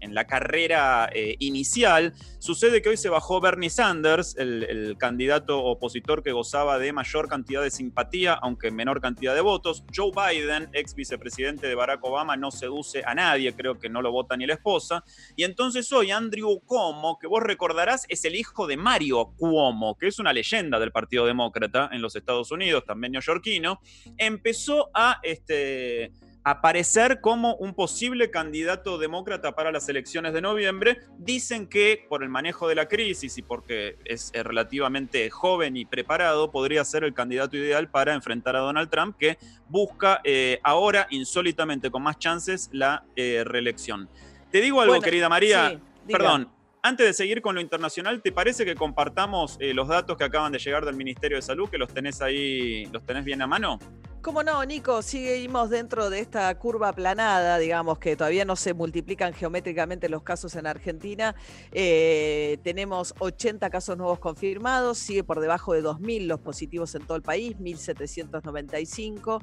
la 0.00 0.26
carrera 0.26 1.10
eh, 1.12 1.36
inicial. 1.38 2.14
Sucede 2.38 2.80
que 2.80 2.88
hoy 2.88 2.96
se 2.96 3.10
bajó 3.10 3.42
Bernie 3.42 3.68
Sanders, 3.68 4.36
el, 4.38 4.62
el 4.62 4.96
candidato 4.96 5.62
opositor 5.62 6.22
que 6.22 6.32
gozaba 6.32 6.78
de 6.78 6.94
mayor 6.94 7.28
cantidad 7.28 7.62
de 7.62 7.70
simpatía, 7.70 8.32
aunque 8.32 8.70
menor 8.70 9.02
cantidad 9.02 9.34
de 9.34 9.42
votos. 9.42 9.84
Joe 9.94 10.12
Biden, 10.12 10.70
ex 10.72 10.94
vicepresidente 10.94 11.66
de 11.66 11.74
Barack 11.74 12.02
Obama, 12.02 12.38
no 12.38 12.50
seduce 12.50 13.02
a 13.04 13.14
nadie, 13.14 13.52
creo 13.54 13.78
que 13.78 13.90
no 13.90 14.00
lo 14.00 14.10
vota 14.10 14.34
ni 14.34 14.46
la 14.46 14.54
esposa. 14.54 15.04
Y 15.36 15.44
entonces 15.44 15.92
hoy 15.92 16.10
Andrew 16.10 16.58
Cuomo, 16.64 17.18
que 17.18 17.26
vos 17.26 17.42
recordarás, 17.42 17.97
es 18.08 18.24
el 18.24 18.36
hijo 18.36 18.66
de 18.66 18.76
Mario 18.76 19.32
Cuomo, 19.36 19.96
que 19.96 20.08
es 20.08 20.18
una 20.18 20.32
leyenda 20.32 20.78
del 20.78 20.92
Partido 20.92 21.26
Demócrata 21.26 21.88
en 21.92 22.02
los 22.02 22.16
Estados 22.16 22.50
Unidos, 22.50 22.84
también 22.84 23.12
neoyorquino, 23.12 23.80
empezó 24.16 24.90
a 24.94 25.20
este, 25.22 26.12
aparecer 26.50 27.20
como 27.20 27.54
un 27.56 27.74
posible 27.74 28.30
candidato 28.30 28.98
demócrata 28.98 29.52
para 29.52 29.70
las 29.70 29.88
elecciones 29.88 30.32
de 30.32 30.40
noviembre. 30.40 31.00
Dicen 31.18 31.66
que 31.66 32.06
por 32.08 32.22
el 32.22 32.28
manejo 32.28 32.68
de 32.68 32.74
la 32.74 32.88
crisis 32.88 33.36
y 33.38 33.42
porque 33.42 33.96
es 34.04 34.32
relativamente 34.34 35.28
joven 35.30 35.76
y 35.76 35.84
preparado, 35.84 36.50
podría 36.50 36.84
ser 36.84 37.04
el 37.04 37.14
candidato 37.14 37.56
ideal 37.56 37.90
para 37.90 38.14
enfrentar 38.14 38.56
a 38.56 38.60
Donald 38.60 38.88
Trump, 38.88 39.16
que 39.18 39.38
busca 39.68 40.20
eh, 40.24 40.58
ahora 40.62 41.06
insólitamente 41.10 41.90
con 41.90 42.02
más 42.02 42.18
chances 42.18 42.70
la 42.72 43.04
eh, 43.16 43.42
reelección. 43.44 44.08
Te 44.50 44.60
digo 44.60 44.80
algo, 44.80 45.00
querida 45.00 45.28
María. 45.28 45.78
Perdón, 46.06 46.48
antes 46.82 47.06
de 47.06 47.12
seguir 47.12 47.42
con 47.42 47.54
lo 47.54 47.60
internacional, 47.60 48.22
¿te 48.22 48.32
parece 48.32 48.64
que 48.64 48.74
compartamos 48.74 49.56
eh, 49.60 49.74
los 49.74 49.88
datos 49.88 50.16
que 50.16 50.24
acaban 50.24 50.52
de 50.52 50.58
llegar 50.58 50.84
del 50.84 50.96
Ministerio 50.96 51.36
de 51.36 51.42
Salud, 51.42 51.68
que 51.68 51.78
los 51.78 51.92
tenés 51.92 52.20
ahí, 52.22 52.86
los 52.86 53.04
tenés 53.04 53.24
bien 53.24 53.42
a 53.42 53.46
mano? 53.46 53.78
¿Cómo 54.20 54.42
no, 54.42 54.64
Nico? 54.64 55.00
Seguimos 55.00 55.70
dentro 55.70 56.10
de 56.10 56.18
esta 56.18 56.52
curva 56.58 56.88
aplanada, 56.88 57.56
digamos 57.58 58.00
que 58.00 58.16
todavía 58.16 58.44
no 58.44 58.56
se 58.56 58.74
multiplican 58.74 59.32
geométricamente 59.32 60.08
los 60.08 60.24
casos 60.24 60.56
en 60.56 60.66
Argentina. 60.66 61.36
Eh, 61.70 62.58
tenemos 62.64 63.14
80 63.20 63.70
casos 63.70 63.96
nuevos 63.96 64.18
confirmados, 64.18 64.98
sigue 64.98 65.22
por 65.22 65.38
debajo 65.40 65.72
de 65.72 65.84
2.000 65.84 66.26
los 66.26 66.40
positivos 66.40 66.94
en 66.96 67.06
todo 67.06 67.16
el 67.16 67.22
país, 67.22 67.56
1.795. 67.58 69.40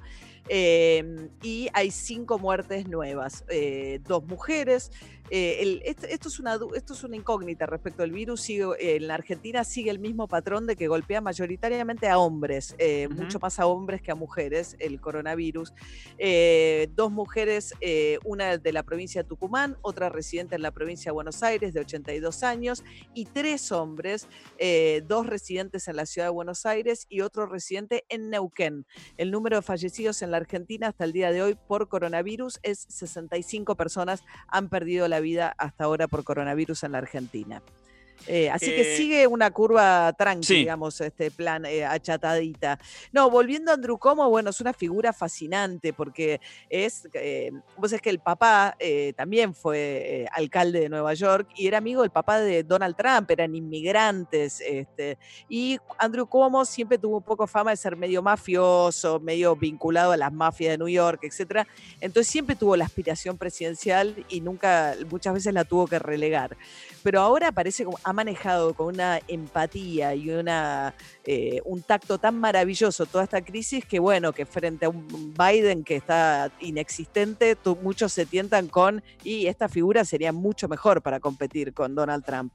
Eh, 0.48 1.30
y 1.42 1.68
hay 1.74 1.92
cinco 1.92 2.40
muertes 2.40 2.88
nuevas, 2.88 3.44
eh, 3.50 4.00
dos 4.08 4.26
mujeres. 4.26 4.92
esto, 5.32 6.28
es 6.28 6.40
una, 6.40 6.60
esto 6.76 6.94
es 6.94 7.04
una 7.04 7.16
incógnita 7.16 7.66
respecto 7.66 8.04
al 8.04 8.12
virus. 8.12 8.42
Sigue, 8.42 8.66
en 8.80 9.08
la 9.08 9.16
Argentina 9.16 9.64
sigue 9.64 9.90
el 9.90 10.00
mismo 10.00 10.28
patrón 10.28 10.68
de 10.68 10.76
que 10.76 10.88
golpea 10.88 11.20
mayoritariamente 11.20 12.08
a 12.08 12.20
hombres, 12.20 12.76
mucho 13.10 13.40
más 13.40 13.60
a 13.60 13.66
hombres 13.66 14.02
que 14.02 14.12
a 14.12 14.16
mujeres 14.16 14.76
el 14.80 15.02
coronavirus. 15.02 15.74
Eh, 16.18 16.88
dos 16.96 17.12
mujeres, 17.12 17.74
eh, 17.82 18.20
una 18.24 18.58
de 18.58 18.74
la 18.74 18.84
provincia 18.84 19.24
de 19.24 19.30
Tucumán, 19.30 19.78
otra 19.82 20.10
residente 20.10 20.56
en 20.56 20.62
la 20.62 20.72
provincia 20.72 21.12
de 21.12 21.14
Buenos 21.14 21.44
Aires 21.44 21.74
de 21.74 21.82
82 21.82 22.44
años, 22.44 22.84
y 23.14 23.26
tres 23.26 23.72
hombres, 23.72 24.28
eh, 24.58 25.04
dos 25.08 25.28
residentes 25.28 25.88
en 25.88 25.96
la 25.96 26.06
ciudad 26.06 26.28
de 26.28 26.32
Buenos 26.34 26.66
Aires 26.66 27.06
y 27.10 27.22
otro 27.22 27.46
residente 27.46 28.06
en 28.10 28.30
Neuquén. 28.30 28.86
El 29.18 29.32
número 29.32 29.58
de 29.58 29.62
fallecidos 29.62 30.22
en 30.22 30.32
la 30.32 30.35
Argentina 30.38 30.88
hasta 30.88 31.04
el 31.04 31.14
día 31.14 31.32
de 31.32 31.42
hoy 31.42 31.58
por 31.68 31.88
coronavirus 31.88 32.60
es 32.64 32.86
65 32.90 33.76
personas 33.76 34.24
han 34.48 34.70
perdido 34.70 35.08
la 35.08 35.20
vida 35.20 35.54
hasta 35.58 35.86
ahora 35.86 36.08
por 36.08 36.24
coronavirus 36.24 36.84
en 36.84 36.92
la 36.94 37.00
Argentina. 37.00 37.62
Eh, 38.28 38.50
así 38.50 38.68
que 38.68 38.94
eh, 38.94 38.98
sigue 38.98 39.28
una 39.28 39.52
curva 39.52 40.14
tranqui, 40.14 40.56
digamos, 40.56 41.00
este 41.02 41.32
plan 41.32 41.66
eh, 41.66 41.86
achatadita. 41.86 42.80
No, 43.12 43.30
volviendo 43.30 43.72
a 43.72 43.76
Andrew 43.76 43.98
Como, 43.98 44.30
bueno, 44.30 44.50
es 44.50 44.62
una 44.62 44.74
figura 44.74 45.14
fascinante 45.14 45.94
porque 45.94 46.42
es, 46.70 47.08
vos 47.78 47.94
es 47.94 48.02
que 48.02 48.10
el 48.10 48.20
papá 48.20 48.76
también 49.16 49.54
fue 49.54 50.28
alcalde 50.32 50.82
de 50.82 50.90
Nueva 50.90 51.14
York 51.14 51.50
y 51.56 51.68
era 51.68 51.78
amigo 51.78 52.02
del 52.02 52.12
papá 52.12 52.40
de 52.40 52.64
Donald 52.64 52.96
Trump, 52.96 53.30
eran 53.30 53.56
inmigrantes. 53.56 54.62
Este, 54.62 55.18
y 55.50 55.78
Andrew 55.98 56.28
Como 56.28 56.66
siempre 56.66 56.98
tuvo 56.98 57.18
un 57.18 57.24
poco 57.24 57.48
fama 57.48 57.72
de 57.72 57.78
ser 57.78 57.96
medio 57.96 58.22
mafioso, 58.22 59.20
medio 59.20 59.56
vinculado 59.56 60.12
a 60.12 60.18
las 60.18 60.34
mafias 60.34 60.72
de 60.72 60.78
New 60.78 60.90
York, 60.90 61.24
etc. 61.24 61.68
Entonces 62.02 62.32
siempre 62.32 62.56
tuvo 62.56 62.76
la 62.76 62.86
aspiración 62.86 63.38
presidencial 63.38 64.26
y 64.30 64.42
nunca, 64.42 64.96
muchas 65.10 65.34
veces 65.34 65.54
la 65.54 65.64
tuvo 65.64 65.88
que 65.88 66.00
relegar. 66.00 66.58
Pero 67.04 67.22
ahora 67.22 67.52
parece 67.52 67.86
como 67.86 68.00
ha 68.06 68.14
manejado 68.14 68.76
con 68.76 68.94
una 68.94 69.20
empatía 69.28 70.14
y 70.14 70.30
una, 70.30 70.94
eh, 71.26 71.60
un 71.66 71.82
tacto 71.82 72.20
tan 72.20 72.40
maravilloso 72.40 73.08
toda 73.08 73.24
esta 73.24 73.44
crisis 73.44 73.84
que 73.84 73.98
bueno, 73.98 74.32
que 74.32 74.46
frente 74.46 74.86
a 74.86 74.90
un 74.90 75.34
Biden 75.34 75.84
que 75.84 75.96
está 75.96 76.52
inexistente, 76.60 77.58
muchos 77.82 78.14
se 78.14 78.28
tientan 78.28 78.68
con, 78.68 79.04
y 79.24 79.48
esta 79.48 79.68
figura 79.68 80.06
sería 80.06 80.32
mucho 80.32 80.68
mejor 80.68 81.02
para 81.02 81.20
competir 81.20 81.74
con 81.74 81.96
Donald 81.96 82.24
Trump. 82.24 82.54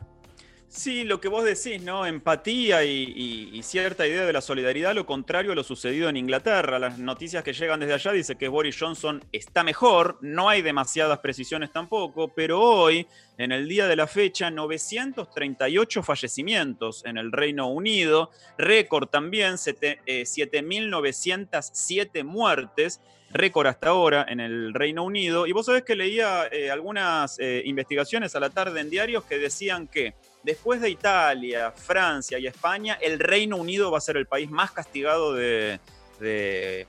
Sí, 0.72 1.02
lo 1.02 1.20
que 1.20 1.26
vos 1.26 1.44
decís, 1.44 1.82
¿no? 1.82 2.06
Empatía 2.06 2.84
y, 2.84 3.60
cierta 3.64 4.06
idea 4.06 4.24
de 4.24 4.32
la 4.32 4.40
solidaridad, 4.40 4.94
lo 4.94 5.04
contrario 5.04 5.50
a 5.50 5.56
lo 5.56 5.64
sucedido 5.64 6.08
en 6.08 6.16
Inglaterra. 6.16 6.78
Las 6.78 6.96
noticias 6.96 7.42
que 7.42 7.52
llegan 7.52 7.80
desde 7.80 7.94
allá 7.94 8.12
dicen 8.12 8.38
que 8.38 8.46
Boris 8.46 8.76
Johnson 8.78 9.20
está 9.32 9.64
mejor, 9.64 10.18
no 10.20 10.48
hay 10.48 10.62
demasiadas 10.62 11.18
precisiones 11.18 11.72
tampoco, 11.72 12.28
pero 12.28 12.60
hoy, 12.60 13.08
en 13.36 13.50
el 13.50 13.68
día 13.68 13.88
de 13.88 13.96
la 13.96 14.06
fecha, 14.06 14.52
938 14.52 16.04
fallecimientos 16.04 17.04
en 17.04 17.18
el 17.18 17.32
Reino 17.32 17.66
Unido, 17.66 18.30
récord 18.56 19.08
también, 19.08 19.54
7.907 19.54 22.10
eh, 22.14 22.22
muertes 22.22 23.00
récord 23.32 23.66
hasta 23.66 23.88
ahora 23.88 24.26
en 24.28 24.40
el 24.40 24.74
Reino 24.74 25.04
Unido. 25.04 25.46
Y 25.46 25.52
vos 25.52 25.66
sabés 25.66 25.84
que 25.84 25.94
leía 25.94 26.48
eh, 26.50 26.70
algunas 26.70 27.38
eh, 27.38 27.62
investigaciones 27.64 28.34
a 28.34 28.40
la 28.40 28.50
tarde 28.50 28.80
en 28.80 28.90
diarios 28.90 29.24
que 29.24 29.38
decían 29.38 29.86
que 29.86 30.14
después 30.42 30.80
de 30.80 30.90
Italia, 30.90 31.72
Francia 31.72 32.38
y 32.38 32.46
España, 32.46 32.98
el 33.00 33.18
Reino 33.18 33.56
Unido 33.56 33.90
va 33.90 33.98
a 33.98 34.00
ser 34.00 34.16
el 34.16 34.26
país 34.26 34.50
más 34.50 34.70
castigado 34.72 35.34
de, 35.34 35.80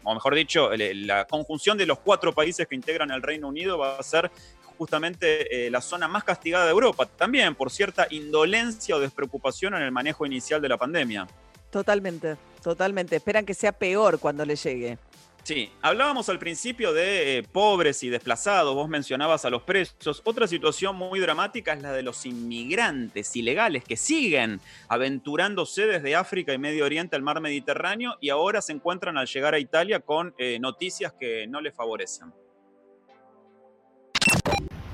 o 0.03 0.13
mejor 0.13 0.35
dicho, 0.35 0.69
la 0.75 1.25
conjunción 1.25 1.77
de 1.77 1.85
los 1.85 1.99
cuatro 1.99 2.33
países 2.33 2.67
que 2.67 2.75
integran 2.75 3.11
el 3.11 3.21
Reino 3.21 3.47
Unido 3.47 3.77
va 3.77 3.97
a 3.97 4.03
ser 4.03 4.31
justamente 4.77 5.67
eh, 5.67 5.69
la 5.69 5.79
zona 5.79 6.07
más 6.07 6.23
castigada 6.23 6.65
de 6.65 6.71
Europa, 6.71 7.05
también 7.05 7.53
por 7.53 7.69
cierta 7.69 8.07
indolencia 8.09 8.95
o 8.95 8.99
despreocupación 8.99 9.75
en 9.75 9.83
el 9.83 9.91
manejo 9.91 10.25
inicial 10.25 10.61
de 10.61 10.69
la 10.69 10.77
pandemia. 10.77 11.27
Totalmente, 11.69 12.35
totalmente. 12.63 13.15
Esperan 13.15 13.45
que 13.45 13.53
sea 13.53 13.71
peor 13.71 14.19
cuando 14.19 14.43
le 14.43 14.55
llegue. 14.55 14.97
Sí, 15.43 15.71
hablábamos 15.81 16.29
al 16.29 16.37
principio 16.37 16.93
de 16.93 17.39
eh, 17.39 17.43
pobres 17.43 18.03
y 18.03 18.09
desplazados, 18.09 18.75
vos 18.75 18.87
mencionabas 18.87 19.43
a 19.43 19.49
los 19.49 19.63
presos. 19.63 20.21
Otra 20.23 20.45
situación 20.47 20.95
muy 20.95 21.19
dramática 21.19 21.73
es 21.73 21.81
la 21.81 21.91
de 21.91 22.03
los 22.03 22.27
inmigrantes 22.27 23.35
ilegales 23.35 23.83
que 23.83 23.97
siguen 23.97 24.61
aventurándose 24.87 25.87
desde 25.87 26.15
África 26.15 26.53
y 26.53 26.59
Medio 26.59 26.85
Oriente 26.85 27.15
al 27.15 27.23
mar 27.23 27.41
Mediterráneo 27.41 28.17
y 28.21 28.29
ahora 28.29 28.61
se 28.61 28.73
encuentran 28.73 29.17
al 29.17 29.25
llegar 29.25 29.55
a 29.55 29.59
Italia 29.59 29.99
con 30.01 30.35
eh, 30.37 30.59
noticias 30.59 31.13
que 31.19 31.47
no 31.47 31.59
les 31.59 31.73
favorecen. 31.73 32.31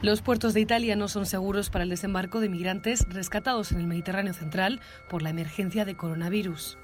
Los 0.01 0.21
puertos 0.21 0.53
de 0.53 0.61
Italia 0.61 0.95
no 0.95 1.09
son 1.09 1.25
seguros 1.25 1.69
para 1.69 1.83
el 1.83 1.89
desembarco 1.89 2.39
de 2.39 2.47
migrantes 2.47 3.03
rescatados 3.09 3.73
en 3.73 3.79
el 3.79 3.87
Mediterráneo 3.87 4.33
central 4.33 4.79
por 5.09 5.23
la 5.23 5.31
emergencia 5.31 5.83
de 5.83 5.97
coronavirus 5.97 6.77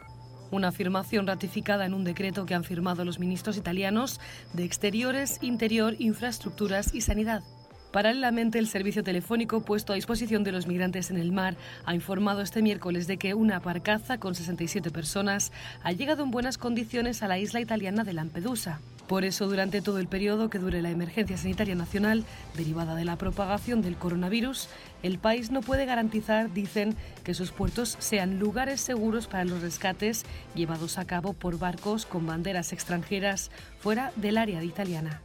una 0.54 0.70
afirmación 0.70 1.28
ratificada 1.28 1.86
en 1.86 1.94
un 1.94 2.04
decreto 2.04 2.46
que 2.46 2.54
han 2.54 2.63
firmado 2.63 3.04
los 3.06 3.20
ministros 3.20 3.58
italianos 3.58 4.20
de 4.54 4.63
Exteriores, 4.63 5.39
Interior, 5.42 5.96
Infraestructuras 6.00 6.94
y 6.94 7.02
Sanidad. 7.02 7.44
Paralelamente, 7.92 8.58
el 8.58 8.68
servicio 8.68 9.04
telefónico 9.04 9.62
puesto 9.62 9.94
a 9.94 9.96
disposición 9.96 10.44
de 10.44 10.52
los 10.52 10.66
migrantes 10.66 11.12
en 11.12 11.18
el 11.18 11.32
mar 11.32 11.56
ha 11.86 11.94
informado 11.94 12.42
este 12.42 12.63
miércoles 12.63 13.06
de 13.06 13.18
que 13.18 13.36
una 13.36 13.60
barcaza 13.60 14.18
con 14.18 14.34
67 14.34 14.89
personas 14.89 15.52
ha 15.84 15.92
llegado 15.92 16.24
en 16.24 16.32
buenas 16.32 16.58
condiciones 16.58 17.22
a 17.22 17.28
la 17.28 17.38
isla 17.38 17.62
italiana 17.62 18.04
de 18.04 18.13
Lampedusa. 18.13 18.80
Por 19.08 19.26
eso, 19.26 19.48
durante 19.48 19.82
todo 19.82 20.00
el 20.00 20.08
periodo 20.08 20.50
que 20.50 20.60
dure 20.60 20.82
la 20.82 20.89
emergencia 20.89 21.38
sanitaria 21.38 21.76
nacional 21.76 22.24
derivada 22.56 22.96
de 22.96 23.06
la 23.06 23.18
propagación 23.18 23.84
del 23.84 23.96
coronavirus, 23.96 24.70
el 25.04 25.20
país 25.20 25.52
no 25.52 25.62
puede 25.62 25.86
garantizar, 25.86 26.52
dicen, 26.54 26.96
que 27.24 27.34
sus 27.34 27.52
puertos 27.52 27.96
sean 28.00 28.39
lugares 28.39 28.82
seguros 28.82 29.28
para 29.28 29.46
los 29.46 29.62
rescates 29.62 30.26
llevados 30.56 30.98
a 30.98 31.06
cabo 31.06 31.34
por 31.34 31.60
barcos 31.60 32.06
con 32.06 32.26
banderas 32.26 32.74
extranjeras 32.74 33.52
fuera 33.80 34.12
del 34.16 34.38
área 34.38 34.63
italiana. 34.63 35.22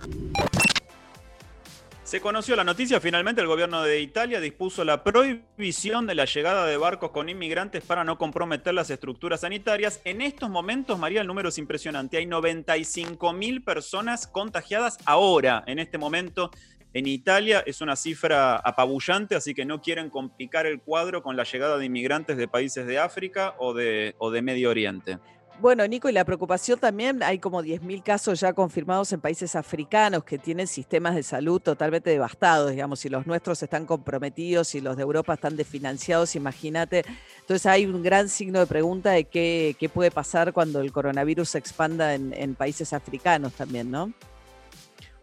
Se 2.08 2.22
conoció 2.22 2.56
la 2.56 2.64
noticia, 2.64 3.02
finalmente 3.02 3.42
el 3.42 3.46
gobierno 3.46 3.82
de 3.82 4.00
Italia 4.00 4.40
dispuso 4.40 4.82
la 4.82 5.04
prohibición 5.04 6.06
de 6.06 6.14
la 6.14 6.24
llegada 6.24 6.64
de 6.64 6.78
barcos 6.78 7.10
con 7.10 7.28
inmigrantes 7.28 7.84
para 7.84 8.02
no 8.02 8.16
comprometer 8.16 8.72
las 8.72 8.88
estructuras 8.88 9.42
sanitarias. 9.42 10.00
En 10.04 10.22
estos 10.22 10.48
momentos, 10.48 10.98
María, 10.98 11.20
el 11.20 11.26
número 11.26 11.50
es 11.50 11.58
impresionante. 11.58 12.16
Hay 12.16 12.24
95 12.24 13.34
mil 13.34 13.62
personas 13.62 14.26
contagiadas 14.26 14.96
ahora, 15.04 15.62
en 15.66 15.78
este 15.80 15.98
momento, 15.98 16.50
En 16.94 17.06
Italia 17.06 17.62
es 17.66 17.82
una 17.82 17.96
cifra 17.96 18.56
apabullante, 18.56 19.36
así 19.36 19.54
que 19.54 19.66
no 19.66 19.82
quieren 19.82 20.08
complicar 20.08 20.66
el 20.66 20.80
cuadro 20.80 21.22
con 21.22 21.36
la 21.36 21.44
llegada 21.44 21.76
de 21.76 21.84
inmigrantes 21.84 22.38
de 22.38 22.48
países 22.48 22.86
de 22.86 22.98
África 22.98 23.54
o 23.58 23.74
de, 23.74 24.14
Medio 24.42 24.70
Oriente. 24.70 25.18
Bueno, 25.60 25.86
Nico, 25.86 26.08
y 26.08 26.12
la 26.12 26.24
preocupación 26.24 26.78
también, 26.78 27.20
hay 27.22 27.40
como 27.40 27.62
10.000 27.62 28.02
casos 28.04 28.40
ya 28.40 28.52
confirmados 28.52 29.12
en 29.12 29.20
países 29.20 29.56
africanos 29.56 30.22
que 30.22 30.38
tienen 30.38 30.68
sistemas 30.68 31.16
de 31.16 31.24
salud 31.24 31.60
totalmente 31.60 32.10
devastados, 32.10 32.70
digamos, 32.70 33.00
si 33.00 33.08
los 33.08 33.26
nuestros 33.26 33.60
están 33.62 33.84
comprometidos, 33.84 34.76
y 34.76 34.80
los 34.80 34.96
de 34.96 35.02
Europa 35.02 35.34
están 35.34 35.56
desfinanciados, 35.56 36.36
imagínate. 36.36 37.04
Entonces 37.40 37.66
hay 37.66 37.86
un 37.86 38.04
gran 38.04 38.28
signo 38.28 38.60
de 38.60 38.66
pregunta 38.66 39.10
de 39.10 39.24
qué, 39.24 39.76
qué 39.80 39.88
puede 39.88 40.12
pasar 40.12 40.52
cuando 40.52 40.80
el 40.80 40.92
coronavirus 40.92 41.50
se 41.50 41.58
expanda 41.58 42.14
en, 42.14 42.32
en 42.34 42.54
países 42.54 42.92
africanos 42.92 43.52
también, 43.54 43.90
¿no? 43.90 44.12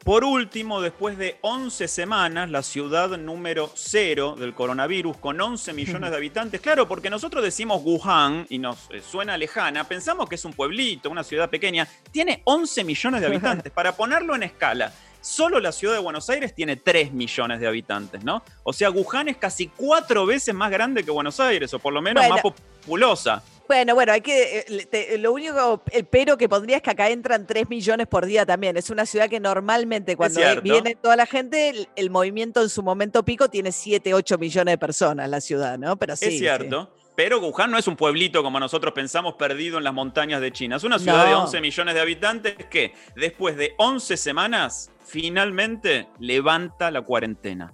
Por 0.06 0.24
último, 0.24 0.82
después 0.82 1.18
de 1.18 1.39
11 1.41 1.88
semanas, 1.88 2.52
la 2.52 2.62
ciudad 2.62 3.18
número 3.18 3.72
cero 3.74 4.36
del 4.38 4.54
coronavirus, 4.54 5.18
con 5.18 5.41
11 5.41 5.74
millones 5.74 6.12
de 6.12 6.15
habitantes, 6.18 6.62
claro, 6.62 6.88
porque 6.88 7.10
nosotros 7.10 7.44
decimos 7.44 7.82
Wuhan 7.84 8.46
y 8.48 8.60
nos 8.60 8.88
eh, 8.91 9.02
suena 9.02 9.36
lejana, 9.36 9.84
pensamos 9.86 10.30
que 10.30 10.36
es 10.36 10.46
un 10.46 10.54
pueblito, 10.54 11.10
una 11.10 11.24
ciudad 11.24 11.50
pequeña, 11.50 11.88
tiene 12.12 12.44
11 12.44 12.84
millones 12.84 13.22
de 13.22 13.26
habitantes. 13.26 13.72
Para 13.74 13.96
ponerlo 13.96 14.36
en 14.36 14.44
escala, 14.44 14.94
solo 15.22 15.60
la 15.60 15.72
ciudad 15.72 15.96
de 15.96 16.02
Buenos 16.02 16.30
Aires 16.30 16.54
tiene 16.54 16.76
3 16.76 17.12
millones 17.12 17.60
de 17.60 17.65
habitantes, 17.65 18.24
¿no? 18.24 18.44
O 18.62 18.74
sea, 18.74 18.91
Wuhan 18.91 19.28
es 19.30 19.38
casi 19.38 19.70
cuatro 19.70 20.28
veces 20.28 20.54
más 20.54 20.70
grande 20.70 21.04
que 21.04 21.10
Buenos 21.10 21.39
Aires, 21.39 21.74
o 21.74 21.80
por 21.80 21.91
lo 21.91 22.04
menos 22.04 22.22
Bueno. 22.22 22.36
más 22.36 22.44
populosa. 22.44 23.41
Bueno, 23.67 23.95
bueno, 23.95 24.12
hay 24.13 24.21
que. 24.21 24.60
eh, 24.67 24.86
te- 24.89 25.17
lo 25.17 25.34
único, 25.34 25.82
el 25.91 26.06
pero 26.06 26.38
que 26.38 26.47
pondría 26.47 26.78
es 26.78 26.84
que 26.84 26.91
acá 26.91 27.10
entran 27.10 27.47
3 27.47 27.67
millones 27.69 28.08
por 28.08 28.25
día 28.25 28.45
también. 28.45 28.78
Es 28.78 28.89
una 28.89 29.06
ciudad 29.06 29.30
que 29.30 29.39
normalmente 29.39 30.15
cuando 30.15 30.39
viene 30.62 30.95
toda 30.95 31.15
la 31.15 31.25
gente, 31.25 31.69
el, 31.69 31.88
el 31.95 32.10
movimiento 32.10 32.62
en 32.62 32.69
su 32.69 32.84
momento 32.84 33.23
pico 33.25 33.49
tiene 33.49 33.71
7, 33.71 34.13
8 34.13 34.38
millones 34.38 34.73
de 34.73 34.78
personas 34.78 35.30
la 35.30 35.41
ciudad, 35.41 35.78
¿no? 35.80 35.95
Pero 35.97 36.15
sí. 36.15 36.25
es 36.25 36.38
cierto. 36.39 36.91
Pero 37.15 37.39
Wuhan 37.39 37.71
no 37.71 37.78
es 37.78 37.88
un 37.88 37.95
pueblito 37.95 38.43
como 38.43 38.60
nosotros 38.60 38.93
pensamos 38.93 39.36
perdido 39.36 39.78
en 39.78 39.86
las 39.86 39.93
montañas 39.93 40.41
de 40.41 40.51
China. 40.51 40.75
Es 40.75 40.84
una 40.84 40.99
ciudad 40.99 41.23
de 41.25 41.32
No. 41.32 41.43
11 41.43 41.62
millones 41.62 41.95
de 41.95 42.01
habitantes 42.01 42.56
que 42.69 42.93
después 43.15 43.56
de 43.56 43.73
11 43.78 44.17
semanas 44.17 44.91
finalmente 45.01 46.10
levanta 46.19 46.91
la 46.91 47.01
cuarentena. 47.04 47.73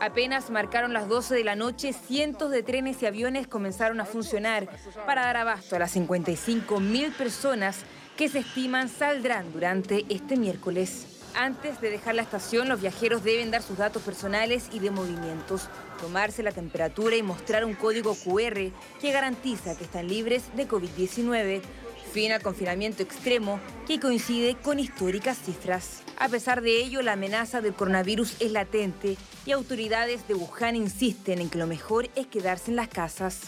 Apenas 0.00 0.50
marcaron 0.50 0.92
las 0.92 1.08
12 1.08 1.34
de 1.34 1.44
la 1.44 1.56
noche, 1.56 1.92
cientos 1.92 2.50
de 2.50 2.62
trenes 2.62 3.02
y 3.02 3.06
aviones 3.06 3.46
comenzaron 3.46 4.00
a 4.00 4.04
funcionar 4.04 4.68
para 5.06 5.22
dar 5.22 5.36
abasto 5.36 5.76
a 5.76 5.78
las 5.78 5.92
55 5.92 6.80
mil 6.80 7.12
personas 7.12 7.78
que 8.16 8.28
se 8.28 8.40
estiman 8.40 8.88
saldrán 8.88 9.52
durante 9.52 10.04
este 10.08 10.36
miércoles. 10.36 11.06
Antes 11.34 11.80
de 11.80 11.90
dejar 11.90 12.14
la 12.14 12.22
estación, 12.22 12.68
los 12.68 12.80
viajeros 12.80 13.24
deben 13.24 13.50
dar 13.50 13.62
sus 13.62 13.78
datos 13.78 14.02
personales 14.02 14.68
y 14.70 14.80
de 14.80 14.90
movimientos, 14.90 15.68
tomarse 16.00 16.42
la 16.42 16.52
temperatura 16.52 17.16
y 17.16 17.22
mostrar 17.22 17.64
un 17.64 17.74
código 17.74 18.14
QR 18.14 18.70
que 19.00 19.12
garantiza 19.12 19.76
que 19.76 19.84
están 19.84 20.08
libres 20.08 20.54
de 20.54 20.68
COVID-19. 20.68 21.62
Fin 22.12 22.30
al 22.32 22.42
confinamiento 22.42 23.02
extremo 23.02 23.58
que 23.86 23.98
coincide 23.98 24.54
con 24.56 24.78
históricas 24.78 25.38
cifras. 25.38 26.02
A 26.18 26.28
pesar 26.28 26.60
de 26.60 26.76
ello, 26.76 27.00
la 27.00 27.14
amenaza 27.14 27.62
del 27.62 27.72
coronavirus 27.72 28.36
es 28.38 28.52
latente 28.52 29.16
y 29.46 29.52
autoridades 29.52 30.28
de 30.28 30.34
Wuhan 30.34 30.76
insisten 30.76 31.40
en 31.40 31.48
que 31.48 31.56
lo 31.56 31.66
mejor 31.66 32.10
es 32.14 32.26
quedarse 32.26 32.70
en 32.70 32.76
las 32.76 32.88
casas. 32.88 33.40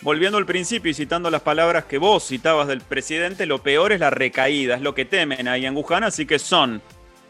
Volviendo 0.00 0.38
al 0.38 0.46
principio 0.46 0.90
y 0.90 0.94
citando 0.94 1.30
las 1.30 1.42
palabras 1.42 1.84
que 1.84 1.98
vos 1.98 2.26
citabas 2.26 2.68
del 2.68 2.80
presidente, 2.80 3.44
lo 3.44 3.62
peor 3.62 3.92
es 3.92 4.00
la 4.00 4.08
recaída, 4.08 4.76
es 4.76 4.80
lo 4.80 4.94
que 4.94 5.04
temen 5.04 5.46
ahí 5.46 5.66
en 5.66 5.76
Wuhan, 5.76 6.04
así 6.04 6.24
que 6.24 6.38
son 6.38 6.80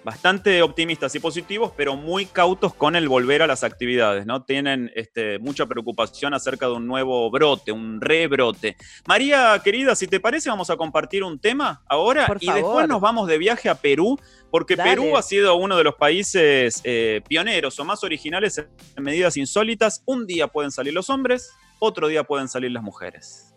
bastante 0.04 0.62
optimistas 0.62 1.14
y 1.14 1.20
positivos, 1.20 1.72
pero 1.76 1.96
muy 1.96 2.26
cautos 2.26 2.74
con 2.74 2.96
el 2.96 3.08
volver 3.08 3.42
a 3.42 3.46
las 3.46 3.64
actividades, 3.64 4.26
¿no? 4.26 4.42
Tienen 4.44 4.90
este, 4.94 5.38
mucha 5.38 5.66
preocupación 5.66 6.34
acerca 6.34 6.66
de 6.66 6.72
un 6.72 6.86
nuevo 6.86 7.30
brote, 7.30 7.72
un 7.72 8.00
rebrote. 8.00 8.76
María, 9.06 9.60
querida, 9.62 9.94
si 9.94 10.06
te 10.06 10.20
parece, 10.20 10.50
vamos 10.50 10.70
a 10.70 10.76
compartir 10.76 11.24
un 11.24 11.38
tema 11.38 11.82
ahora 11.88 12.26
Por 12.26 12.38
y 12.40 12.46
favor. 12.46 12.62
después 12.62 12.88
nos 12.88 13.00
vamos 13.00 13.28
de 13.28 13.38
viaje 13.38 13.68
a 13.68 13.74
Perú, 13.74 14.18
porque 14.50 14.76
Dale. 14.76 14.90
Perú 14.90 15.16
ha 15.16 15.22
sido 15.22 15.56
uno 15.56 15.76
de 15.76 15.84
los 15.84 15.94
países 15.96 16.80
eh, 16.84 17.20
pioneros 17.28 17.78
o 17.78 17.84
más 17.84 18.02
originales 18.04 18.58
en 18.96 19.02
medidas 19.02 19.36
insólitas. 19.36 20.02
Un 20.06 20.26
día 20.26 20.48
pueden 20.48 20.70
salir 20.70 20.94
los 20.94 21.10
hombres, 21.10 21.52
otro 21.78 22.08
día 22.08 22.24
pueden 22.24 22.48
salir 22.48 22.70
las 22.70 22.82
mujeres. 22.82 23.47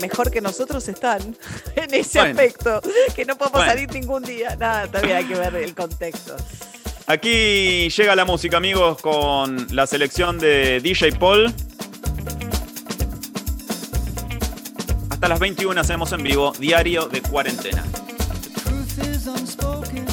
Mejor 0.00 0.30
que 0.30 0.40
nosotros 0.40 0.88
están 0.88 1.36
en 1.76 1.94
ese 1.94 2.18
Bueno. 2.20 2.30
aspecto, 2.40 2.80
que 3.14 3.24
no 3.24 3.36
podemos 3.36 3.60
Bueno. 3.60 3.72
salir 3.72 3.92
ningún 3.92 4.22
día. 4.22 4.56
Nada, 4.56 4.86
también 4.88 5.16
hay 5.18 5.24
que 5.26 5.34
ver 5.34 5.54
el 5.56 5.74
contexto. 5.74 6.36
Aquí 7.06 7.88
llega 7.90 8.14
la 8.14 8.24
música, 8.24 8.56
amigos, 8.56 9.00
con 9.00 9.66
la 9.74 9.86
selección 9.86 10.38
de 10.38 10.80
DJ 10.80 11.12
Paul. 11.12 11.52
Hasta 15.10 15.28
las 15.28 15.38
21 15.40 15.78
hacemos 15.80 16.12
en 16.12 16.22
vivo 16.22 16.52
Diario 16.58 17.06
de 17.06 17.20
Cuarentena. 17.20 17.82
Truth 18.64 19.06
is 19.06 19.26
unspoken, 19.26 20.06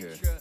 nature. 0.00 0.31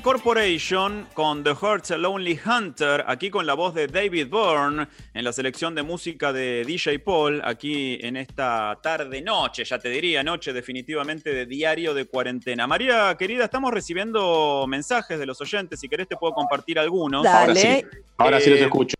Corporation 0.00 1.08
con 1.14 1.42
The 1.42 1.54
Heart's 1.54 1.90
a 1.90 1.96
Lonely 1.96 2.38
Hunter, 2.44 3.04
aquí 3.06 3.30
con 3.30 3.46
la 3.46 3.54
voz 3.54 3.74
de 3.74 3.86
David 3.86 4.28
Byrne 4.28 4.88
en 5.14 5.24
la 5.24 5.32
selección 5.32 5.74
de 5.74 5.82
música 5.82 6.32
de 6.32 6.64
DJ 6.64 6.98
Paul, 7.00 7.40
aquí 7.44 7.98
en 8.00 8.16
esta 8.16 8.78
tarde, 8.82 9.22
noche, 9.22 9.64
ya 9.64 9.78
te 9.78 9.88
diría, 9.88 10.22
noche 10.22 10.52
definitivamente 10.52 11.32
de 11.32 11.46
diario 11.46 11.94
de 11.94 12.06
cuarentena. 12.06 12.66
María, 12.66 13.16
querida, 13.18 13.44
estamos 13.44 13.72
recibiendo 13.72 14.66
mensajes 14.68 15.18
de 15.18 15.26
los 15.26 15.40
oyentes, 15.40 15.80
si 15.80 15.88
querés 15.88 16.08
te 16.08 16.16
puedo 16.16 16.32
compartir 16.34 16.78
algunos. 16.78 17.24
Dale. 17.24 17.38
Ahora 17.38 17.54
sí, 17.54 17.84
ahora 18.16 18.40
sí 18.40 18.50
los 18.50 18.60
Eh, 18.60 18.64
escucho. 18.64 18.96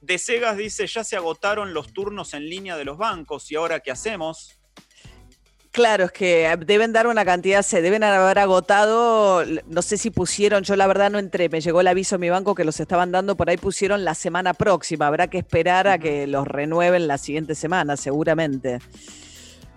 De 0.00 0.18
Segas 0.18 0.56
dice, 0.56 0.86
ya 0.86 1.04
se 1.04 1.16
agotaron 1.16 1.74
los 1.74 1.92
turnos 1.92 2.32
en 2.34 2.48
línea 2.48 2.76
de 2.76 2.84
los 2.84 2.96
bancos 2.96 3.50
y 3.50 3.56
ahora 3.56 3.80
qué 3.80 3.90
hacemos. 3.90 4.57
Claro, 5.78 6.06
es 6.06 6.10
que 6.10 6.58
deben 6.66 6.92
dar 6.92 7.06
una 7.06 7.24
cantidad, 7.24 7.62
se 7.62 7.80
deben 7.80 8.02
haber 8.02 8.40
agotado, 8.40 9.44
no 9.68 9.80
sé 9.80 9.96
si 9.96 10.10
pusieron, 10.10 10.64
yo 10.64 10.74
la 10.74 10.88
verdad 10.88 11.08
no 11.08 11.20
entré, 11.20 11.48
me 11.48 11.60
llegó 11.60 11.82
el 11.82 11.86
aviso 11.86 12.16
a 12.16 12.18
mi 12.18 12.28
banco 12.28 12.56
que 12.56 12.64
los 12.64 12.80
estaban 12.80 13.12
dando, 13.12 13.36
por 13.36 13.48
ahí 13.48 13.58
pusieron 13.58 14.04
la 14.04 14.16
semana 14.16 14.54
próxima, 14.54 15.06
habrá 15.06 15.28
que 15.28 15.38
esperar 15.38 15.86
a 15.86 15.96
que 16.00 16.26
los 16.26 16.48
renueven 16.48 17.06
la 17.06 17.16
siguiente 17.16 17.54
semana, 17.54 17.96
seguramente. 17.96 18.80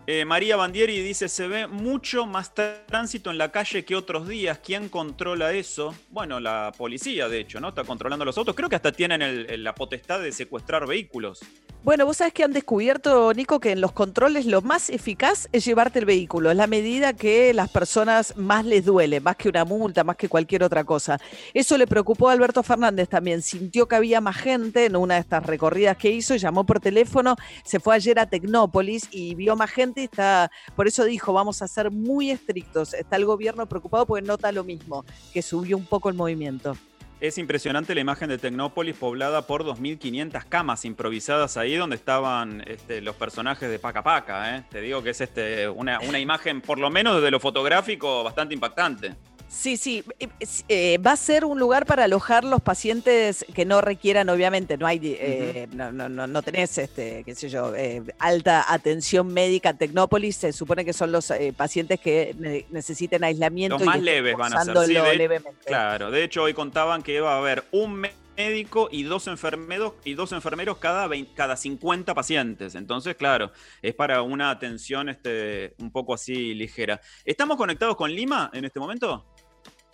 Eh, 0.08 0.26
María 0.26 0.56
Bandieri 0.56 1.04
dice, 1.04 1.30
se 1.30 1.48
ve 1.48 1.68
mucho 1.68 2.26
más 2.26 2.52
tránsito 2.88 3.30
en 3.30 3.38
la 3.38 3.52
calle 3.52 3.86
que 3.86 3.96
otros 3.96 4.28
días. 4.28 4.58
¿Quién 4.66 4.90
controla 4.90 5.54
eso? 5.54 5.94
Bueno, 6.10 6.40
la 6.40 6.74
policía, 6.76 7.30
de 7.30 7.42
hecho, 7.42 7.60
¿no? 7.60 7.70
Está 7.70 7.84
controlando 7.84 8.26
los 8.26 8.36
autos. 8.40 8.56
Creo 8.56 8.68
que 8.70 8.76
hasta 8.76 8.92
tienen 8.92 9.22
el- 9.22 9.46
el- 9.48 9.64
la 9.64 9.76
potestad 9.76 10.20
de 10.20 10.32
secuestrar 10.32 10.88
vehículos. 10.88 11.42
Bueno, 11.84 12.06
vos 12.06 12.18
sabés 12.18 12.32
que 12.34 12.44
han 12.44 12.54
descubierto, 12.54 13.34
Nico, 13.34 13.60
que 13.60 13.72
en 13.72 13.82
los 13.82 13.92
controles 13.92 14.46
lo 14.46 14.62
más 14.62 14.92
eficaz 14.92 15.50
es 15.52 15.66
llevarte 15.66 15.98
el 15.98 16.06
vehículo. 16.06 16.52
Es 16.52 16.56
la 16.56 16.68
medida 16.68 17.14
que 17.14 17.56
las 17.56 17.72
personas 17.72 18.38
más 18.38 18.66
les 18.66 18.86
duele, 18.86 19.20
más 19.20 19.36
que 19.36 19.50
una 19.50 19.66
multa, 19.66 20.04
más 20.04 20.16
que 20.16 20.30
cualquier 20.30 20.64
otra 20.64 20.84
cosa. 20.84 21.20
Eso 21.56 21.80
le 21.80 21.88
preocupó 21.88 22.30
a 22.30 22.34
Alberto 22.34 22.62
Fernández 22.62 23.10
también. 23.10 23.42
Sintió 23.42 23.88
que 23.88 23.96
había 23.96 24.22
más 24.22 24.38
gente 24.38 24.86
en 24.86 24.96
una 24.96 25.16
de 25.16 25.22
estas 25.22 25.44
recorridas 25.44 25.98
que 25.98 26.12
hizo, 26.12 26.36
llamó 26.36 26.66
por 26.66 26.80
teléfono, 26.80 27.36
se 27.64 27.80
fue 27.80 27.96
ayer 27.96 28.20
a 28.20 28.28
Tecnópolis 28.28 29.08
y 29.10 29.34
vio 29.34 29.56
más 29.56 29.72
gente 29.72 30.02
y 30.02 30.04
está, 30.04 30.52
por 30.76 30.88
eso 30.88 31.04
dijo, 31.04 31.34
vamos 31.34 31.64
a 31.64 31.68
ser 31.68 31.90
muy 31.90 32.30
estrictos. 32.30 32.94
Está 32.94 33.16
el 33.16 33.26
gobierno 33.26 33.66
preocupado 33.66 34.06
porque 34.06 34.24
nota 34.24 34.52
lo 34.52 34.64
mismo, 34.64 35.04
que 35.34 35.42
subió 35.42 35.78
un 35.78 35.86
poco 35.88 36.10
el 36.10 36.16
movimiento. 36.16 36.78
Es 37.22 37.38
impresionante 37.38 37.94
la 37.94 38.02
imagen 38.02 38.30
de 38.30 38.40
Tecnópolis 38.40 38.96
poblada 38.96 39.46
por 39.46 39.64
2.500 39.64 40.44
camas 40.50 40.86
improvisadas 40.86 41.56
ahí 41.56 41.76
donde 41.76 41.96
estaban 41.96 42.64
este, 42.66 43.00
los 43.00 43.16
personajes 43.16 43.70
de 43.70 43.78
Paca 43.78 44.02
Paca. 44.02 44.58
¿eh? 44.58 44.64
Te 44.72 44.82
digo 44.82 45.04
que 45.04 45.12
es 45.12 45.22
este, 45.22 45.70
una, 45.70 46.00
una 46.00 46.18
imagen, 46.18 46.62
por 46.62 46.80
lo 46.80 46.90
menos 46.90 47.18
desde 47.18 47.30
lo 47.30 47.40
fotográfico, 47.40 48.24
bastante 48.24 48.56
impactante. 48.56 49.14
Sí, 49.54 49.76
sí, 49.76 50.02
eh, 50.20 50.30
eh, 50.70 50.98
va 51.06 51.12
a 51.12 51.18
ser 51.18 51.44
un 51.44 51.60
lugar 51.60 51.86
para 51.86 52.06
alojar 52.06 52.46
los 52.46 52.62
pacientes 52.62 53.46
que 53.54 53.66
no 53.66 53.82
requieran, 53.82 54.30
obviamente, 54.30 54.78
no 54.78 54.88
hay, 54.88 55.00
eh, 55.04 55.68
no, 55.74 55.92
no, 55.92 56.08
no, 56.08 56.26
no 56.26 56.42
tenés, 56.42 56.78
este, 56.78 57.24
qué 57.26 57.36
sé 57.36 57.50
yo, 57.50 57.76
eh, 57.76 58.02
alta 58.18 58.72
atención 58.74 59.28
médica 59.28 59.72
en 59.72 59.78
Tecnópolis, 59.78 60.38
se 60.38 60.54
supone 60.54 60.86
que 60.86 60.94
son 60.94 61.12
los 61.12 61.30
eh, 61.32 61.54
pacientes 61.56 62.00
que 62.00 62.34
ne- 62.40 62.66
necesiten 62.70 63.26
aislamiento. 63.26 63.76
Los 63.76 63.84
y 63.84 63.86
más 63.88 63.96
estén 63.98 64.06
leves 64.06 64.38
van 64.38 64.54
a 64.54 64.64
ser. 64.64 64.78
sí, 64.86 64.94
de- 64.94 65.16
levemente. 65.16 65.66
Claro, 65.66 66.12
de 66.12 66.24
hecho 66.24 66.44
hoy 66.44 66.54
contaban 66.54 67.04
que 67.04 67.16
iba 67.16 67.34
a 67.34 67.38
haber 67.38 67.66
un 67.72 68.08
médico 68.38 68.88
y 68.92 69.04
dos 69.04 69.28
enfermeros 69.28 69.94
y 70.06 70.14
dos 70.14 70.32
enfermeros 70.32 70.78
cada, 70.78 71.06
20 71.08 71.34
cada 71.36 71.58
50 71.58 72.16
pacientes. 72.16 72.74
Entonces, 72.76 73.16
claro, 73.16 73.52
es 73.82 73.94
para 73.94 74.22
una 74.22 74.50
atención 74.50 75.10
este, 75.10 75.76
un 75.78 75.92
poco 75.92 76.14
así 76.14 76.54
ligera. 76.56 77.02
¿Estamos 77.26 77.58
conectados 77.58 77.96
con 77.98 78.10
Lima 78.12 78.50
en 78.54 78.66
este 78.66 78.80
momento? 78.80 79.28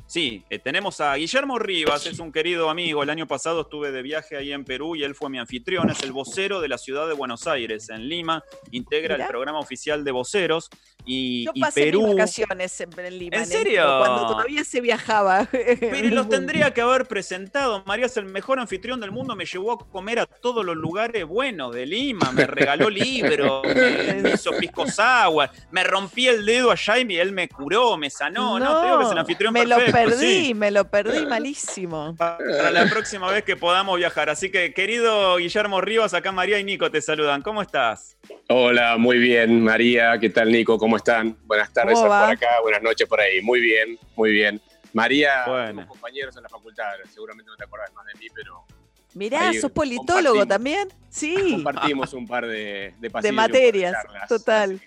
Sí, 0.08 0.46
eh, 0.50 0.58
tenemos 0.58 1.02
a 1.02 1.16
Guillermo 1.16 1.60
Rivas, 1.60 2.06
es 2.06 2.20
un 2.20 2.32
querido 2.32 2.70
amigo. 2.70 3.04
El 3.04 3.10
año 3.10 3.28
pasado 3.28 3.62
estuve 3.62 3.92
de 3.92 4.02
viaje 4.02 4.38
ahí 4.38 4.54
en 4.54 4.64
Perú 4.64 4.96
y 4.96 5.04
él 5.04 5.14
fue 5.16 5.30
mi 5.30 5.38
anfitrión. 5.38 5.90
Es 5.90 6.02
el 6.02 6.14
vocero 6.14 6.62
de 6.62 6.70
la 6.70 6.78
ciudad 6.78 7.10
de 7.10 7.14
Buenos 7.14 7.46
Aires, 7.46 7.90
en 7.90 8.08
Lima. 8.08 8.42
Integra 8.72 9.16
Mirá. 9.16 9.26
el 9.26 9.30
programa 9.30 9.60
oficial 9.60 10.06
de 10.06 10.12
voceros. 10.12 10.70
Y, 11.06 11.46
Yo 11.46 11.52
y 11.54 11.62
pasé 11.62 11.84
Perú. 11.84 12.04
mis 12.04 12.16
vacaciones 12.16 12.82
en, 12.82 13.20
Lima. 13.20 13.38
¿En 13.38 13.46
serio? 13.46 13.84
Cuando 14.00 14.28
todavía 14.28 14.64
se 14.64 14.80
viajaba. 14.80 15.46
Pero 15.52 16.10
los 16.10 16.30
tendría 16.30 16.74
que 16.74 16.80
haber 16.80 17.06
presentado. 17.06 17.84
María 17.86 18.06
es 18.06 18.16
el 18.16 18.26
mejor 18.26 18.60
anfitrión 18.60 19.02
del 19.02 19.12
mundo. 19.12 19.36
Me 19.36 19.46
llevó 19.46 19.74
a 19.74 19.78
comer 19.78 20.20
a 20.20 20.26
todos 20.26 20.66
los 20.66 20.78
lugares 20.78 21.26
buenos 21.26 21.76
de 21.76 21.86
Lima. 21.86 22.32
Me 22.32 22.48
regaló 22.48 22.90
libros, 22.90 23.64
me, 23.66 24.14
me 24.22 24.30
hizo 24.32 24.52
piscos 24.58 25.00
agua. 25.00 25.52
Me 25.72 25.84
rompí 25.84 26.28
el 26.30 26.46
dedo 26.46 26.72
allá 26.72 26.98
y 26.98 27.18
él 27.18 27.34
me 27.34 27.50
curó, 27.50 27.98
me 27.98 28.10
sanó. 28.10 28.58
No, 28.58 28.80
te 28.80 28.88
digo 28.88 29.00
que 29.00 29.06
es 29.06 29.12
el 29.12 29.70
lo 29.70 29.76
perfecto, 29.78 29.97
perdí, 30.06 30.46
sí. 30.48 30.54
me 30.54 30.72
lo 30.72 30.90
perdí 30.90 31.26
malísimo. 31.26 32.16
Para 32.18 32.72
la 32.72 32.86
próxima 32.90 33.32
vez 33.32 33.44
que 33.44 33.56
podamos 33.56 33.98
viajar. 33.98 34.30
Así 34.30 34.50
que, 34.52 34.74
querido 34.74 35.38
Guillermo 35.38 35.82
Rivas, 35.82 36.14
acá 36.14 36.32
María 36.32 36.60
y 36.60 36.64
Nico 36.64 36.90
te 36.92 37.02
saludan. 37.02 37.42
¿Cómo 37.42 37.62
estás? 37.62 38.18
Hola, 38.50 38.98
muy 38.98 39.18
bien, 39.18 39.64
María. 39.64 40.18
¿Qué 40.20 40.30
tal, 40.30 40.52
Nico? 40.52 40.78
¿Cómo 40.78 40.98
están? 40.98 41.38
Buenas 41.46 41.72
tardes 41.74 41.96
¿Cómo 41.96 42.08
por 42.08 42.16
acá, 42.32 42.48
buenas 42.62 42.82
noches 42.82 43.08
por 43.08 43.20
ahí. 43.20 43.42
Muy 43.42 43.60
bien, 43.60 43.98
muy 44.16 44.32
bien. 44.32 44.62
María, 44.94 45.44
Bueno. 45.48 45.82
somos 45.82 45.88
compañeros 45.88 46.36
en 46.38 46.44
la 46.44 46.50
facultad, 46.50 46.86
seguramente 47.14 47.50
no 47.52 47.56
te 47.58 47.64
acordás 47.66 47.94
más 47.94 48.06
de 48.06 48.14
mí, 48.20 48.28
pero 48.34 48.64
Mirá, 49.14 49.50
Ahí 49.50 49.60
sos 49.60 49.72
politólogo 49.72 50.46
también. 50.46 50.90
Sí. 51.10 51.52
compartimos 51.54 52.14
un 52.14 52.28
par 52.28 52.46
de, 52.46 52.94
de 53.00 53.10
de 53.10 53.22
de 53.22 53.32
materias, 53.32 53.94
charlas. 53.94 54.28
total. 54.30 54.82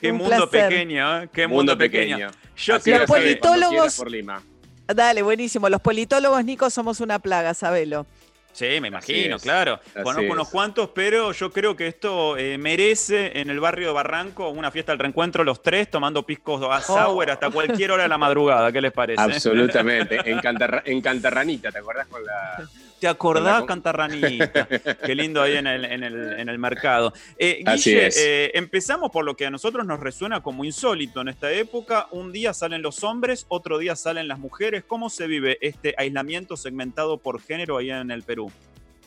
Qué 0.00 0.10
Un 0.12 0.18
mundo 0.18 0.48
placer. 0.48 0.68
pequeño, 0.68 1.22
¿eh? 1.22 1.28
Qué 1.32 1.46
mundo, 1.46 1.72
Mundo 1.72 1.78
pequeño. 1.78 2.16
pequeño. 2.16 2.32
Yo 2.56 2.74
Así 2.74 2.84
quiero 2.84 3.00
Los 3.00 3.10
politólogos- 3.10 3.96
por 3.96 4.10
Lima. 4.10 4.42
Dale, 4.86 5.22
buenísimo. 5.22 5.68
Los 5.68 5.80
politólogos, 5.80 6.44
Nico, 6.44 6.70
somos 6.70 7.00
una 7.00 7.18
plaga, 7.18 7.52
sabelo. 7.54 8.06
Sí, 8.52 8.80
me 8.80 8.88
imagino, 8.88 9.36
es, 9.36 9.42
claro. 9.42 9.78
Conozco 10.02 10.22
es. 10.22 10.30
unos 10.30 10.48
cuantos, 10.48 10.90
pero 10.92 11.30
yo 11.32 11.52
creo 11.52 11.76
que 11.76 11.86
esto 11.86 12.36
eh, 12.36 12.58
merece 12.58 13.38
en 13.38 13.50
el 13.50 13.60
barrio 13.60 13.88
de 13.88 13.92
Barranco 13.92 14.48
una 14.48 14.70
fiesta 14.72 14.90
del 14.90 14.98
reencuentro 14.98 15.44
los 15.44 15.62
tres 15.62 15.88
tomando 15.90 16.24
piscos 16.26 16.60
a 16.68 16.80
sour 16.80 17.30
hasta 17.30 17.50
cualquier 17.50 17.92
hora 17.92 18.04
de 18.04 18.08
la 18.08 18.18
madrugada. 18.18 18.72
¿Qué 18.72 18.80
les 18.80 18.90
parece? 18.90 19.20
Absolutamente. 19.22 20.18
En, 20.28 20.38
Cantarra- 20.40 20.82
en 20.86 21.00
Cantarranita, 21.00 21.70
¿te 21.70 21.78
acordás 21.78 22.08
con 22.08 22.24
la. 22.24 22.68
¿Te 23.00 23.06
acordás, 23.06 23.64
Cantarranita? 23.64 24.66
Qué 25.04 25.14
lindo 25.14 25.40
ahí 25.40 25.56
en 25.56 25.66
el, 25.66 25.84
en 25.84 26.02
el, 26.02 26.32
en 26.40 26.48
el 26.48 26.58
mercado. 26.58 27.12
Eh, 27.38 27.62
Así 27.64 27.90
Guille, 27.90 28.06
es. 28.08 28.16
eh, 28.18 28.50
empezamos 28.54 29.10
por 29.10 29.24
lo 29.24 29.36
que 29.36 29.46
a 29.46 29.50
nosotros 29.50 29.86
nos 29.86 30.00
resuena 30.00 30.42
como 30.42 30.64
insólito 30.64 31.20
en 31.20 31.28
esta 31.28 31.52
época. 31.52 32.08
Un 32.10 32.32
día 32.32 32.52
salen 32.52 32.82
los 32.82 33.04
hombres, 33.04 33.46
otro 33.48 33.78
día 33.78 33.94
salen 33.94 34.26
las 34.26 34.38
mujeres. 34.38 34.82
¿Cómo 34.84 35.10
se 35.10 35.26
vive 35.26 35.58
este 35.60 35.94
aislamiento 35.96 36.56
segmentado 36.56 37.18
por 37.18 37.40
género 37.40 37.78
allá 37.78 38.00
en 38.00 38.10
el 38.10 38.22
Perú? 38.24 38.50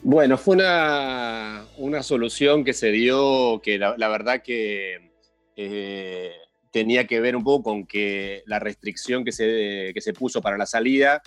Bueno, 0.04 0.38
fue 0.38 0.56
una, 0.56 1.66
una 1.78 2.02
solución 2.02 2.64
que 2.64 2.74
se 2.74 2.92
dio 2.92 3.62
que 3.62 3.78
la, 3.78 3.96
la 3.98 4.08
verdad 4.08 4.42
que 4.42 5.12
eh, 5.56 6.32
tenía 6.72 7.06
que 7.06 7.20
ver 7.20 7.36
un 7.36 7.44
poco 7.44 7.64
con 7.72 7.86
que 7.86 8.42
la 8.46 8.58
restricción 8.58 9.24
que 9.26 9.32
se, 9.32 9.92
que 9.94 10.02
se 10.02 10.14
puso 10.14 10.42
para 10.42 10.58
la 10.58 10.66
salida 10.66 11.22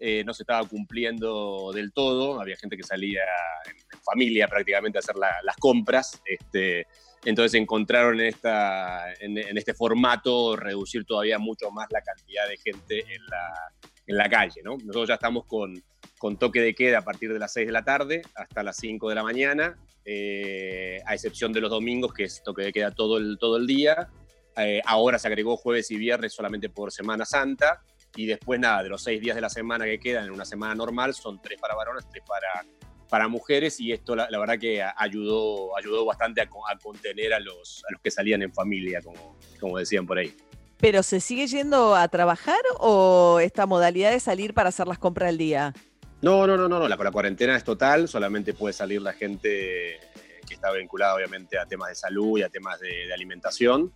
eh, 0.00 0.22
no 0.24 0.32
se 0.34 0.42
estaba 0.44 0.66
cumpliendo 0.68 1.70
del 1.74 1.92
todo. 1.92 2.40
Había 2.40 2.56
gente 2.56 2.76
que 2.76 2.82
salía 2.82 3.22
en, 3.66 3.76
familia 4.04 4.48
prácticamente 4.48 4.98
a 4.98 5.00
hacer 5.00 5.16
la- 5.16 5.36
las 5.42 5.56
compras. 5.56 6.20
Este, 6.24 6.86
entonces 7.24 7.60
encontraron 7.60 8.20
en, 8.20 8.26
esta, 8.26 9.12
en, 9.20 9.36
en 9.36 9.58
este 9.58 9.74
formato 9.74 10.56
reducir 10.56 11.04
todavía 11.04 11.38
mucho 11.38 11.70
más 11.70 11.88
la 11.90 12.00
cantidad 12.00 12.48
de 12.48 12.56
gente 12.56 13.00
en 13.00 13.26
la, 13.26 13.72
en 14.06 14.16
la 14.16 14.28
calle. 14.28 14.62
¿no? 14.62 14.76
Nosotros 14.78 15.08
ya 15.08 15.14
estamos 15.14 15.44
con, 15.46 15.74
con 16.18 16.38
toque 16.38 16.60
de 16.60 16.74
queda 16.74 16.98
a 16.98 17.04
partir 17.04 17.32
de 17.32 17.38
las 17.38 17.52
6 17.52 17.66
de 17.66 17.72
la 17.72 17.84
tarde 17.84 18.22
hasta 18.34 18.62
las 18.62 18.76
5 18.76 19.08
de 19.08 19.14
la 19.14 19.22
mañana, 19.22 19.76
eh, 20.04 21.02
a 21.04 21.14
excepción 21.14 21.52
de 21.52 21.60
los 21.60 21.70
domingos, 21.70 22.14
que 22.14 22.24
es 22.24 22.42
toque 22.42 22.62
de 22.62 22.72
queda 22.72 22.90
todo 22.92 23.18
el, 23.18 23.36
todo 23.38 23.56
el 23.58 23.66
día. 23.66 24.08
Eh, 24.56 24.80
ahora 24.86 25.18
se 25.18 25.28
agregó 25.28 25.56
jueves 25.56 25.90
y 25.90 25.96
viernes 25.98 26.32
solamente 26.32 26.68
por 26.70 26.90
Semana 26.92 27.24
Santa. 27.24 27.82
Y 28.18 28.26
después, 28.26 28.58
nada, 28.58 28.82
de 28.82 28.88
los 28.88 29.00
seis 29.00 29.20
días 29.20 29.36
de 29.36 29.40
la 29.40 29.48
semana 29.48 29.84
que 29.84 30.00
quedan 30.00 30.24
en 30.24 30.32
una 30.32 30.44
semana 30.44 30.74
normal, 30.74 31.14
son 31.14 31.40
tres 31.40 31.60
para 31.60 31.76
varones, 31.76 32.04
tres 32.10 32.24
para, 32.26 32.66
para 33.08 33.28
mujeres. 33.28 33.78
Y 33.78 33.92
esto, 33.92 34.16
la, 34.16 34.28
la 34.28 34.40
verdad, 34.40 34.58
que 34.58 34.82
ayudó, 34.82 35.76
ayudó 35.78 36.04
bastante 36.04 36.40
a, 36.40 36.48
co- 36.50 36.68
a 36.68 36.76
contener 36.78 37.32
a 37.32 37.38
los, 37.38 37.84
a 37.88 37.92
los 37.92 38.02
que 38.02 38.10
salían 38.10 38.42
en 38.42 38.52
familia, 38.52 39.00
como, 39.02 39.36
como 39.60 39.78
decían 39.78 40.04
por 40.04 40.18
ahí. 40.18 40.34
¿Pero 40.78 41.04
se 41.04 41.20
sigue 41.20 41.46
yendo 41.46 41.94
a 41.94 42.08
trabajar 42.08 42.58
o 42.80 43.38
esta 43.40 43.66
modalidad 43.66 44.10
de 44.10 44.18
salir 44.18 44.52
para 44.52 44.70
hacer 44.70 44.88
las 44.88 44.98
compras 44.98 45.28
al 45.28 45.38
día? 45.38 45.72
No, 46.20 46.44
no, 46.44 46.56
no, 46.56 46.68
no, 46.68 46.80
no, 46.80 46.88
la, 46.88 46.96
la 46.96 47.10
cuarentena 47.12 47.54
es 47.56 47.62
total, 47.62 48.08
solamente 48.08 48.52
puede 48.52 48.72
salir 48.72 49.00
la 49.00 49.12
gente 49.12 50.00
que 50.44 50.54
está 50.54 50.72
vinculada 50.72 51.14
obviamente 51.14 51.56
a 51.56 51.66
temas 51.66 51.90
de 51.90 51.94
salud 51.94 52.38
y 52.38 52.42
a 52.42 52.48
temas 52.48 52.80
de, 52.80 53.06
de 53.06 53.14
alimentación. 53.14 53.92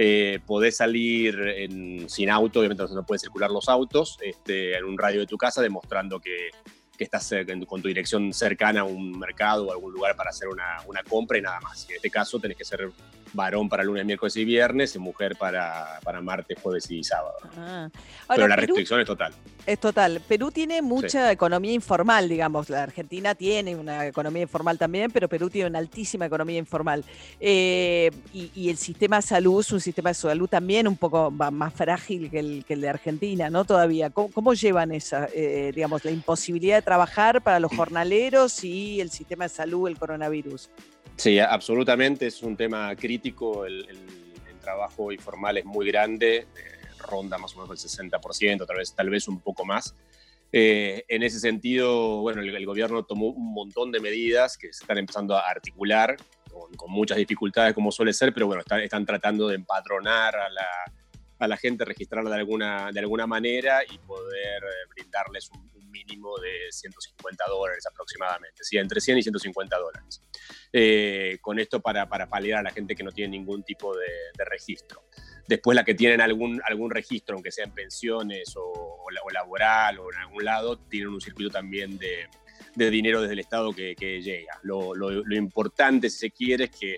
Eh, 0.00 0.38
podés 0.46 0.76
salir 0.76 1.66
sin 2.06 2.30
auto, 2.30 2.60
obviamente 2.60 2.84
no 2.94 3.04
pueden 3.04 3.18
circular 3.18 3.50
los 3.50 3.68
autos, 3.68 4.16
este, 4.22 4.76
en 4.76 4.84
un 4.84 4.96
radio 4.96 5.18
de 5.18 5.26
tu 5.26 5.36
casa, 5.36 5.60
demostrando 5.60 6.20
que, 6.20 6.50
estás 6.98 7.32
con 7.68 7.80
tu 7.80 7.86
dirección 7.86 8.32
cercana 8.32 8.80
a 8.80 8.84
un 8.84 9.16
mercado 9.16 9.66
o 9.66 9.72
algún 9.72 9.92
lugar 9.92 10.16
para 10.16 10.30
hacer 10.30 10.48
una, 10.48 10.82
una 10.86 11.02
compra 11.04 11.38
y 11.38 11.42
nada 11.42 11.60
más. 11.60 11.88
en 11.88 11.94
este 11.96 12.10
caso 12.10 12.40
tenés 12.40 12.56
que 12.56 12.64
ser 12.64 12.90
varón 13.32 13.68
para 13.68 13.84
lunes, 13.84 14.04
miércoles 14.04 14.36
y 14.36 14.44
viernes 14.44 14.94
y 14.94 14.98
mujer 14.98 15.36
para, 15.36 16.00
para 16.02 16.20
martes, 16.20 16.58
jueves 16.62 16.90
y 16.90 17.02
sábado. 17.04 17.36
Ah. 17.56 17.88
Pero 18.28 18.48
la 18.48 18.56
restricción 18.56 19.00
es 19.00 19.06
total. 19.06 19.32
Es 19.68 19.78
total. 19.78 20.22
Perú 20.26 20.50
tiene 20.50 20.80
mucha 20.80 21.30
economía 21.30 21.72
informal, 21.72 22.26
digamos. 22.26 22.70
La 22.70 22.84
Argentina 22.84 23.34
tiene 23.34 23.76
una 23.76 24.06
economía 24.06 24.42
informal 24.42 24.78
también, 24.78 25.10
pero 25.10 25.28
Perú 25.28 25.50
tiene 25.50 25.68
una 25.68 25.78
altísima 25.78 26.24
economía 26.24 26.58
informal. 26.58 27.04
Eh, 27.38 28.10
y, 28.32 28.70
el 28.70 28.78
sistema 28.78 29.16
de 29.16 29.22
salud 29.22 29.60
es 29.60 29.70
un 29.70 29.80
sistema 29.80 30.08
de 30.08 30.14
salud 30.14 30.48
también 30.48 30.88
un 30.88 30.96
poco 30.96 31.30
más 31.30 31.74
frágil 31.74 32.30
que 32.30 32.38
el, 32.38 32.64
que 32.64 32.74
el 32.74 32.80
de 32.80 32.88
Argentina, 32.88 33.50
¿no? 33.50 33.66
Todavía. 33.66 34.08
¿Cómo, 34.08 34.54
llevan 34.54 34.92
esa, 34.92 35.28
eh, 35.34 35.70
digamos, 35.74 36.02
la 36.02 36.12
imposibilidad 36.12 36.76
de 36.76 36.82
trabajar 36.82 37.42
para 37.42 37.60
los 37.60 37.70
jornaleros 37.76 38.64
y 38.64 39.02
el 39.02 39.10
sistema 39.10 39.44
de 39.44 39.50
salud, 39.50 39.86
el 39.86 39.98
coronavirus? 39.98 40.70
Sí, 41.18 41.40
absolutamente, 41.40 42.28
es 42.28 42.44
un 42.44 42.56
tema 42.56 42.94
crítico, 42.94 43.66
el, 43.66 43.86
trabajo 44.60 45.10
informal 45.10 45.56
es 45.56 45.64
muy 45.64 45.86
grande, 45.86 46.36
eh, 46.36 46.46
ronda 46.98 47.38
más 47.38 47.56
o 47.56 47.62
menos 47.62 47.82
el 47.82 48.10
60%, 48.10 48.66
tal 48.66 48.76
vez, 48.76 48.94
tal 48.94 49.08
vez 49.08 49.26
un 49.26 49.40
poco 49.40 49.64
más. 49.64 49.94
Eh, 50.52 51.04
en 51.08 51.22
ese 51.22 51.40
sentido, 51.40 52.20
bueno, 52.20 52.42
el, 52.42 52.66
gobierno 52.66 53.02
tomó 53.02 53.28
un 53.28 53.52
montón 53.52 53.90
de 53.90 53.98
medidas 53.98 54.56
que 54.56 54.72
se 54.72 54.84
están 54.84 54.98
empezando 54.98 55.36
a 55.36 55.48
articular 55.48 56.16
con, 56.76 56.90
muchas 56.90 57.18
dificultades 57.18 57.74
como 57.74 57.90
suele 57.90 58.12
ser, 58.12 58.32
pero 58.32 58.46
bueno, 58.46 58.62
están, 58.62 59.06
tratando 59.06 59.48
de 59.48 59.56
empadronar 59.56 60.36
a 60.36 60.48
la, 60.50 60.66
a 61.40 61.48
la, 61.48 61.56
gente, 61.56 61.84
registrarla 61.84 62.30
de 62.30 62.36
alguna, 62.36 62.92
de 62.92 63.00
alguna 63.00 63.26
manera 63.26 63.80
y 63.82 63.98
poder 63.98 64.62
eh, 64.62 64.88
brindarles 64.94 65.50
un, 65.50 65.68
mínimo 65.90 66.38
de 66.38 66.70
150 66.70 67.44
dólares 67.48 67.84
aproximadamente, 67.86 68.64
¿sí? 68.64 68.78
entre 68.78 69.00
100 69.00 69.18
y 69.18 69.22
150 69.22 69.76
dólares. 69.76 70.22
Eh, 70.72 71.38
con 71.40 71.58
esto 71.58 71.80
para, 71.80 72.08
para, 72.08 72.28
paliar 72.28 72.60
a 72.60 72.62
la 72.62 72.70
gente 72.70 72.94
que 72.94 73.02
no 73.02 73.12
tiene 73.12 73.30
ningún 73.30 73.62
tipo 73.62 73.96
de, 73.96 74.06
registro. 74.44 75.04
Después 75.46 75.74
la 75.74 75.84
que 75.84 75.94
tienen 75.94 76.20
algún, 76.20 76.60
algún 76.64 76.90
registro, 76.90 77.34
aunque 77.34 77.50
sea 77.50 77.64
en 77.64 77.72
pensiones 77.72 78.54
o, 78.56 79.04
laboral 79.32 79.98
o 79.98 80.12
en 80.12 80.18
algún 80.18 80.44
lado, 80.44 80.78
tienen 80.78 81.08
un 81.08 81.20
circuito 81.20 81.50
también 81.50 81.98
de, 81.98 82.28
de 82.74 82.90
dinero 82.90 83.20
desde 83.20 83.34
el 83.34 83.40
Estado 83.40 83.72
que, 83.72 83.94
llega. 83.94 84.58
Lo, 84.62 84.92
importante, 85.34 86.10
si 86.10 86.18
se 86.18 86.30
quiere, 86.30 86.64
es 86.64 86.70
que 86.70 86.96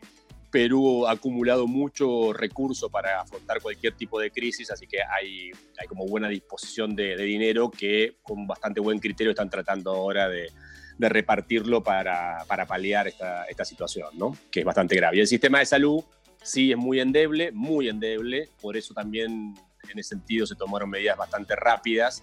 Perú 0.50 1.06
ha 1.06 1.12
acumulado 1.12 1.66
mucho 1.66 2.32
recurso 2.32 2.90
para 2.90 3.20
afrontar 3.20 3.60
cualquier 3.60 3.94
tipo 3.94 4.20
de 4.20 4.30
crisis, 4.30 4.70
así 4.70 4.86
que 4.86 4.98
hay, 5.02 5.50
como 5.88 6.06
buena 6.06 6.28
disposición 6.28 6.94
de, 6.94 7.16
dinero 7.16 7.70
que 7.70 8.16
con 8.22 8.46
bastante 8.46 8.80
buen 8.80 8.98
criterio 8.98 9.30
están 9.30 9.48
tratando 9.48 9.92
ahora 9.92 10.28
de, 10.28 10.50
repartirlo 10.98 11.82
para, 11.82 12.44
paliar 12.68 13.08
esta, 13.08 13.64
situación, 13.64 14.10
que 14.50 14.60
es 14.60 14.66
bastante 14.66 14.96
grave. 14.96 15.16
Y 15.16 15.20
el 15.20 15.26
sistema 15.26 15.60
de 15.60 15.66
salud 15.66 16.04
sí 16.42 16.72
es 16.72 16.76
muy 16.76 17.00
endeble, 17.00 17.52
muy 17.52 17.88
endeble, 17.88 18.48
por 18.60 18.76
eso 18.76 18.92
también 18.92 19.54
en 19.88 19.98
ese 19.98 20.10
sentido 20.10 20.46
se 20.46 20.56
tomaron 20.56 20.90
medidas 20.90 21.16
bastante 21.16 21.56
rápidas. 21.56 22.22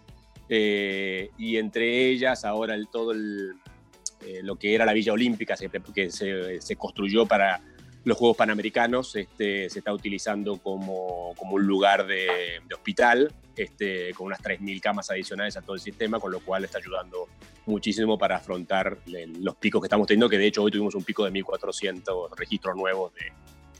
Eh, 0.49 1.31
y 1.37 1.57
entre 1.57 2.07
ellas 2.07 2.45
ahora 2.45 2.75
el, 2.75 2.87
todo 2.87 3.13
eh, 3.13 4.41
lo 4.43 4.55
que 4.57 4.75
era 4.75 4.85
la 4.85 4.93
Villa 4.93 5.11
Olímpica 5.11 5.55
que 5.93 6.11
se 6.11 6.75
construyó 6.77 7.25
para 7.25 7.59
los 8.07 8.17
Juegos 8.17 8.37
Panamericanos 8.37 9.17
este, 9.17 9.69
se 9.69 9.79
está 9.79 9.91
utilizando 9.91 10.59
como, 10.59 11.33
un 11.33 11.67
lugar 11.67 12.07
de, 12.07 12.61
hospital, 12.73 13.33
este, 13.53 14.13
con 14.13 14.27
unas 14.27 14.41
3.000 14.41 14.79
camas 14.79 15.11
adicionales 15.11 15.57
a 15.57 15.61
todo 15.61 15.75
el 15.75 15.81
sistema, 15.81 16.17
con 16.17 16.31
lo 16.31 16.39
cual 16.39 16.63
está 16.63 16.77
ayudando 16.77 17.27
muchísimo 17.65 18.17
para 18.17 18.37
afrontar 18.37 18.97
los 19.41 19.57
picos 19.57 19.81
que 19.81 19.87
estamos 19.87 20.07
teniendo, 20.07 20.29
que 20.29 20.37
de 20.37 20.47
hecho 20.47 20.63
hoy 20.63 20.71
tuvimos 20.71 20.95
un 20.95 21.03
pico 21.03 21.25
de 21.25 21.33
1.400 21.33 22.33
registros 22.37 22.77
nuevos 22.77 23.11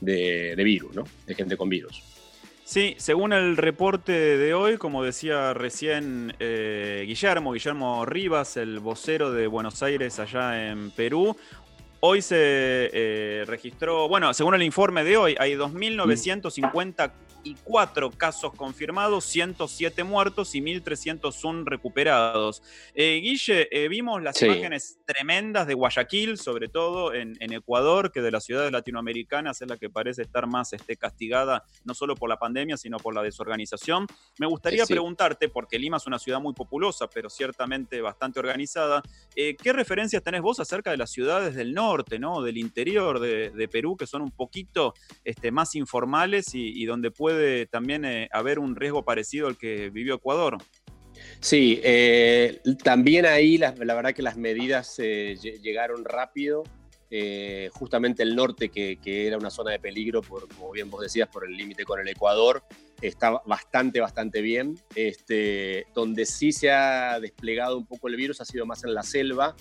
de, 0.02 0.54
de, 0.54 0.62
virus, 0.62 0.94
¿no? 0.94 1.04
de 1.26 1.34
gente 1.34 1.56
con 1.56 1.70
virus. 1.70 2.02
Sí, 2.64 2.96
según 2.98 3.32
el 3.32 3.56
reporte 3.56 4.12
de 4.12 4.52
hoy, 4.52 4.76
como 4.76 5.02
decía 5.02 5.54
recién 5.54 6.34
eh, 6.38 7.04
Guillermo, 7.06 7.52
Guillermo 7.52 8.04
Rivas, 8.04 8.58
el 8.58 8.80
vocero 8.80 9.32
de 9.32 9.46
Buenos 9.46 9.82
Aires 9.82 10.18
allá 10.18 10.68
en 10.68 10.90
Perú, 10.90 11.34
Hoy 12.00 12.22
se 12.22 12.36
eh, 12.38 13.44
registró, 13.46 14.08
bueno, 14.08 14.32
según 14.32 14.54
el 14.54 14.62
informe 14.62 15.02
de 15.02 15.16
hoy, 15.16 15.36
hay 15.38 15.54
2.950 15.54 17.10
cuatro 17.64 18.10
casos 18.10 18.52
confirmados, 18.54 19.24
107 19.24 20.04
muertos 20.04 20.54
y 20.54 20.60
1.301 20.60 21.64
recuperados. 21.64 22.62
Eh, 22.94 23.20
Guille, 23.22 23.68
eh, 23.70 23.88
vimos 23.88 24.22
las 24.22 24.40
imágenes 24.42 24.98
tremendas 25.04 25.66
de 25.66 25.74
Guayaquil, 25.74 26.38
sobre 26.38 26.68
todo 26.68 27.14
en, 27.14 27.36
Ecuador, 27.52 28.12
que 28.12 28.20
de 28.20 28.30
las 28.30 28.44
ciudades 28.44 28.72
latinoamericanas 28.72 29.62
es 29.62 29.68
la 29.68 29.76
que 29.76 29.88
parece 29.88 30.22
estar 30.22 30.46
más 30.46 30.72
este, 30.72 30.96
castigada, 30.96 31.64
no 31.84 31.94
solo 31.94 32.14
por 32.14 32.28
la 32.28 32.38
pandemia, 32.38 32.76
sino 32.76 32.98
por 32.98 33.14
la 33.14 33.22
desorganización. 33.22 34.06
Me 34.38 34.46
gustaría 34.46 34.86
preguntarte, 34.86 35.48
porque 35.48 35.78
Lima 35.78 35.96
es 35.96 36.06
una 36.06 36.18
ciudad 36.18 36.40
muy 36.40 36.54
populosa, 36.54 37.08
pero 37.08 37.30
ciertamente 37.30 38.00
bastante 38.00 38.38
organizada, 38.38 39.02
eh, 39.34 39.56
¿qué 39.56 39.72
referencias 39.72 40.22
tenés 40.22 40.42
vos 40.42 40.60
acerca 40.60 40.90
de 40.90 40.96
las 40.96 41.10
ciudades 41.10 41.54
del 41.54 41.74
norte, 41.74 42.18
¿no? 42.18 42.42
del 42.42 42.58
interior 42.58 43.20
de, 43.20 43.68
Perú, 43.68 43.96
que 43.96 44.06
son 44.06 44.22
un 44.22 44.30
poquito 44.30 44.94
este, 45.24 45.50
más 45.50 45.74
informales 45.74 46.54
y, 46.54 46.80
y 46.80 46.86
donde 46.86 47.10
puede 47.10 47.37
también 47.70 48.04
eh, 48.04 48.28
haber 48.32 48.58
un 48.58 48.76
riesgo 48.76 49.04
parecido 49.04 49.48
al 49.48 49.56
que 49.56 49.90
vivió 49.90 50.14
Ecuador. 50.14 50.58
Sí, 51.40 51.80
eh, 51.82 52.60
también 52.82 53.26
ahí 53.26 53.58
la, 53.58 53.72
verdad 53.72 54.12
que 54.12 54.22
las 54.22 54.36
medidas 54.36 54.96
eh, 54.98 55.36
llegaron 55.62 56.04
rápido. 56.04 56.64
justamente 57.72 58.22
el 58.22 58.36
norte, 58.36 58.68
que, 58.68 58.98
era 59.04 59.38
una 59.38 59.50
zona 59.50 59.72
de 59.72 59.78
peligro, 59.78 60.20
por, 60.20 60.46
como 60.48 60.70
bien 60.70 60.90
vos 60.90 61.00
decías, 61.00 61.28
por 61.28 61.44
el 61.44 61.56
límite 61.56 61.84
con 61.84 61.98
el 62.00 62.08
Ecuador, 62.08 62.62
está 63.00 63.42
bastante, 63.46 64.00
bastante 64.00 64.40
bien. 64.42 64.78
Este, 64.94 65.86
donde 65.94 66.26
sí 66.26 66.52
se 66.52 66.70
ha 66.70 67.18
desplegado 67.20 67.78
un 67.78 67.86
poco 67.86 68.08
el 68.08 68.16
virus 68.16 68.40
ha 68.40 68.44
sido 68.44 68.66
más 68.66 68.84
en 68.84 68.94
la 68.94 69.02
selva, 69.02 69.56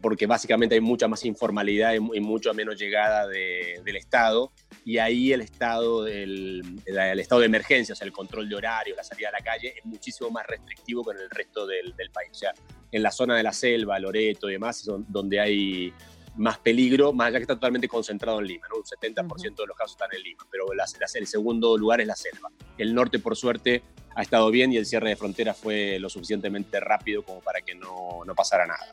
porque 0.00 0.26
básicamente 0.26 0.74
hay 0.74 0.80
mucha 0.80 1.06
más 1.06 1.24
informalidad 1.24 1.94
y, 1.94 2.20
mucha 2.20 2.52
menos 2.52 2.76
llegada 2.76 3.28
del 3.28 3.96
Estado 3.96 4.52
y 4.84 4.98
ahí 4.98 5.32
el 5.32 5.42
estado, 5.42 6.02
del, 6.02 6.62
el, 6.86 7.20
estado 7.20 7.42
de 7.42 7.46
emergencia, 7.46 7.92
o 7.92 7.96
sea, 7.96 8.06
el 8.06 8.12
control 8.12 8.48
de 8.48 8.56
horario, 8.56 8.96
la 8.96 9.04
salida 9.04 9.28
a 9.28 9.32
la 9.32 9.40
calle, 9.40 9.74
es 9.76 9.84
muchísimo 9.84 10.30
más 10.30 10.46
restrictivo 10.46 11.04
que 11.04 11.10
en 11.10 11.18
el 11.18 11.30
resto 11.30 11.66
del, 11.66 11.92
país. 12.10 12.30
O 12.32 12.34
sea, 12.34 12.54
en 12.90 13.02
la 13.02 13.10
zona 13.10 13.36
de 13.36 13.42
la 13.42 13.52
selva, 13.52 13.98
Loreto 13.98 14.48
y 14.48 14.52
demás, 14.52 14.88
donde 15.08 15.40
hay 15.40 15.92
más 16.38 16.58
peligro, 16.58 17.12
más 17.12 17.28
allá 17.28 17.38
que 17.38 17.42
está 17.42 17.54
totalmente 17.54 17.88
concentrado 17.88 18.40
en 18.40 18.46
Lima, 18.46 18.66
¿no? 18.70 18.76
Un 18.76 18.84
70% 18.84 19.56
de 19.56 19.66
los 19.66 19.76
casos 19.76 19.92
están 19.92 20.08
en 20.12 20.22
Lima, 20.22 20.46
pero 20.50 20.66
el 20.72 21.26
segundo 21.26 21.76
lugar 21.76 22.00
es 22.00 22.06
la 22.06 22.16
selva. 22.16 22.50
El 22.76 22.94
norte, 22.94 23.18
por 23.18 23.36
suerte, 23.36 23.82
ha 24.14 24.22
estado 24.22 24.50
bien 24.50 24.72
y 24.72 24.76
el 24.76 24.86
cierre 24.86 25.10
de 25.10 25.16
fronteras 25.16 25.56
fue 25.56 25.98
lo 25.98 26.08
suficientemente 26.08 26.80
rápido 26.80 27.22
como 27.22 27.40
para 27.40 27.60
que 27.60 27.74
no, 27.74 28.22
no 28.24 28.34
pasara 28.34 28.66
nada. 28.66 28.88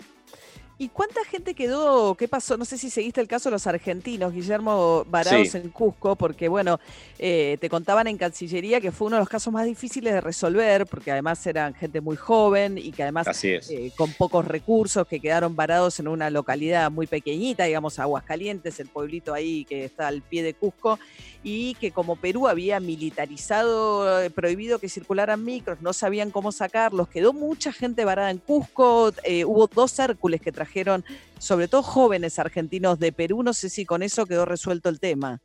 ¿Y 0.78 0.90
cuánta 0.90 1.24
gente 1.24 1.54
quedó? 1.54 2.16
¿Qué 2.16 2.28
pasó? 2.28 2.58
No 2.58 2.66
sé 2.66 2.78
si 2.78 2.90
seguiste 2.90 3.22
el 3.22 3.30
caso 3.30 3.48
de 3.48 3.54
los 3.54 3.66
argentinos, 3.66 4.34
Guillermo 4.34 5.06
Varados 5.10 5.56
en 5.56 5.70
Cusco, 5.70 6.18
porque 6.18 6.50
bueno, 6.50 6.82
eh, 7.18 7.58
te 7.62 7.70
contaban 7.70 8.08
en 8.08 8.18
Cancillería 8.18 8.82
que 8.82 8.92
fue 8.92 9.08
uno 9.08 9.16
de 9.16 9.22
los 9.22 9.30
casos 9.30 9.54
más 9.54 9.66
difíciles 9.66 10.14
de 10.14 10.20
resolver, 10.20 10.86
porque 10.86 11.12
además 11.12 11.48
eran 11.48 11.74
gente 11.76 12.02
muy 12.02 12.18
joven 12.18 12.78
y 12.78 12.92
que 12.92 13.04
además 13.04 13.26
eh, 13.42 13.92
con 13.96 14.12
pocos 14.12 14.46
recursos, 14.46 15.08
que 15.08 15.22
quedaron 15.22 15.56
varados 15.56 16.02
en 16.02 16.10
una 16.10 16.30
localidad 16.30 16.92
muy 16.92 17.08
pequeñita, 17.08 17.64
digamos 17.64 17.98
Aguascalientes, 17.98 18.78
el 18.82 18.90
pueblito 18.90 19.34
ahí 19.34 19.64
que 19.64 19.86
está 19.86 20.10
al 20.10 20.24
pie 20.24 20.44
de 20.44 20.56
Cusco, 20.56 21.00
y 21.42 21.76
que 21.76 21.92
como 21.92 22.18
Perú 22.18 22.50
había 22.50 22.82
militarizado, 22.82 24.22
eh, 24.22 24.30
prohibido 24.30 24.80
que 24.80 24.90
circularan 24.90 25.42
micros, 25.42 25.82
no 25.82 25.94
sabían 25.94 26.32
cómo 26.32 26.52
sacarlos, 26.52 27.08
quedó 27.08 27.32
mucha 27.32 27.72
gente 27.72 28.04
varada 28.04 28.30
en 28.30 28.40
Cusco, 28.40 29.14
hubo 29.46 29.68
dos 29.68 29.98
Hércules 30.00 30.42
que 30.42 30.52
trajeron 30.52 30.65
trajeron, 30.66 31.06
sobre 31.38 31.68
todo 31.68 31.84
jóvenes 31.84 32.40
argentinos 32.40 33.00
de 33.00 33.12
Perú. 33.12 33.44
No 33.44 33.54
sé 33.54 33.70
si 33.70 33.86
con 33.86 34.02
eso 34.02 34.26
quedó 34.26 34.46
resuelto 34.46 34.90
el 34.90 35.00
tema. 35.00 35.42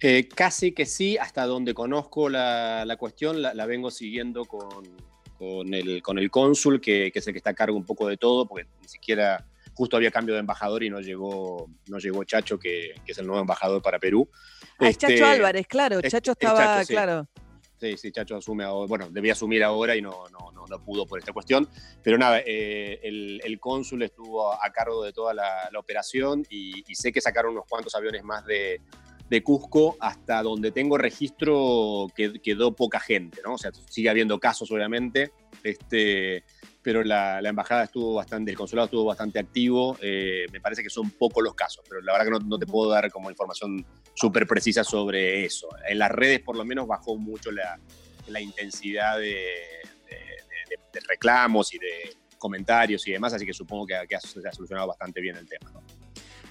Eh, 0.00 0.28
casi 0.28 0.72
que 0.72 0.86
sí, 0.86 1.18
hasta 1.18 1.46
donde 1.46 1.74
conozco 1.74 2.28
la, 2.28 2.96
cuestión, 2.98 3.42
la, 3.42 3.66
vengo 3.66 3.90
siguiendo 3.90 4.44
con, 4.44 4.84
con, 5.36 5.74
el, 5.74 6.02
con 6.02 6.18
el 6.18 6.30
cónsul, 6.30 6.80
que, 6.80 7.10
que, 7.12 7.18
es 7.18 7.26
el 7.26 7.34
que 7.34 7.38
está 7.38 7.50
a 7.50 7.54
cargo 7.54 7.76
un 7.76 7.84
poco 7.84 8.08
de 8.08 8.16
todo, 8.16 8.46
porque 8.46 8.66
ni 8.80 8.88
siquiera 8.88 9.44
justo 9.74 9.96
había 9.96 10.10
cambio 10.10 10.34
de 10.34 10.40
embajador 10.40 10.84
y 10.84 10.90
no 10.90 11.00
llegó, 11.00 11.68
no 11.88 11.98
llegó 11.98 12.24
Chacho, 12.24 12.58
que, 12.58 12.94
que 13.04 13.12
es 13.12 13.18
el 13.18 13.26
nuevo 13.26 13.40
embajador 13.40 13.82
para 13.82 13.98
Perú. 13.98 14.28
Ah, 14.78 14.92
Chacho 14.92 15.14
este, 15.14 15.24
Álvarez, 15.24 15.66
claro, 15.66 16.00
Chacho 16.00 16.32
estaba, 16.32 16.84
claro. 16.84 17.28
Sí, 17.84 17.98
sí, 17.98 18.12
Chacho 18.12 18.36
asume, 18.36 18.64
bueno, 18.88 19.10
debía 19.10 19.34
asumir 19.34 19.62
ahora 19.62 19.94
y 19.94 20.00
no, 20.00 20.24
no, 20.32 20.66
no, 20.66 20.84
pudo 20.84 21.06
por 21.06 21.18
esta 21.18 21.34
cuestión. 21.34 21.68
Pero 22.02 22.16
nada, 22.16 22.40
eh, 22.40 22.98
el, 23.02 23.60
cónsul 23.60 24.02
estuvo 24.02 24.50
a 24.50 24.70
cargo 24.72 25.04
de 25.04 25.12
toda 25.12 25.34
la, 25.34 25.70
operación 25.78 26.44
y, 26.48 26.82
sé 26.94 27.12
que 27.12 27.20
sacaron 27.20 27.52
unos 27.52 27.66
cuantos 27.68 27.94
aviones 27.94 28.24
más 28.24 28.46
de, 28.46 28.80
de 29.28 29.42
Cusco 29.42 29.98
hasta 30.00 30.42
donde 30.42 30.72
tengo 30.72 30.96
registro 30.96 32.06
que 32.16 32.40
quedó 32.40 32.74
poca 32.74 33.00
gente, 33.00 33.42
¿no? 33.44 33.54
O 33.54 33.58
sea, 33.58 33.70
sigue 33.90 34.08
habiendo 34.08 34.40
casos, 34.40 34.70
obviamente, 34.70 35.32
este, 35.62 36.44
pero 36.84 37.02
la, 37.02 37.40
embajada 37.40 37.84
estuvo 37.84 38.14
bastante, 38.14 38.50
el 38.50 38.56
consulado 38.56 38.84
estuvo 38.84 39.06
bastante 39.06 39.38
activo. 39.38 39.96
eh, 40.02 40.46
me 40.52 40.60
parece 40.60 40.82
que 40.82 40.90
son 40.90 41.10
pocos 41.10 41.42
los 41.42 41.54
casos, 41.54 41.82
pero 41.88 42.02
la 42.02 42.12
verdad 42.12 42.38
que 42.38 42.44
no, 42.46 42.58
te 42.58 42.66
puedo 42.66 42.90
dar 42.90 43.10
como 43.10 43.30
información 43.30 43.84
súper 44.14 44.46
precisa 44.46 44.84
sobre 44.84 45.46
eso. 45.46 45.66
En 45.88 45.98
las 45.98 46.10
redes, 46.10 46.40
por 46.40 46.56
lo 46.56 46.64
menos, 46.64 46.86
bajó 46.86 47.16
mucho 47.16 47.50
la, 47.50 47.80
la 48.28 48.40
intensidad 48.40 49.18
de, 49.18 49.40
reclamos 51.08 51.74
y 51.74 51.78
de 51.78 52.16
comentarios 52.38 53.06
y 53.08 53.12
demás, 53.12 53.32
así 53.32 53.46
que 53.46 53.54
supongo 53.54 53.86
que, 53.86 53.94
se 54.20 54.46
ha 54.46 54.52
solucionado 54.52 54.88
bastante 54.88 55.22
bien 55.22 55.36
el 55.36 55.48
tema. 55.48 55.72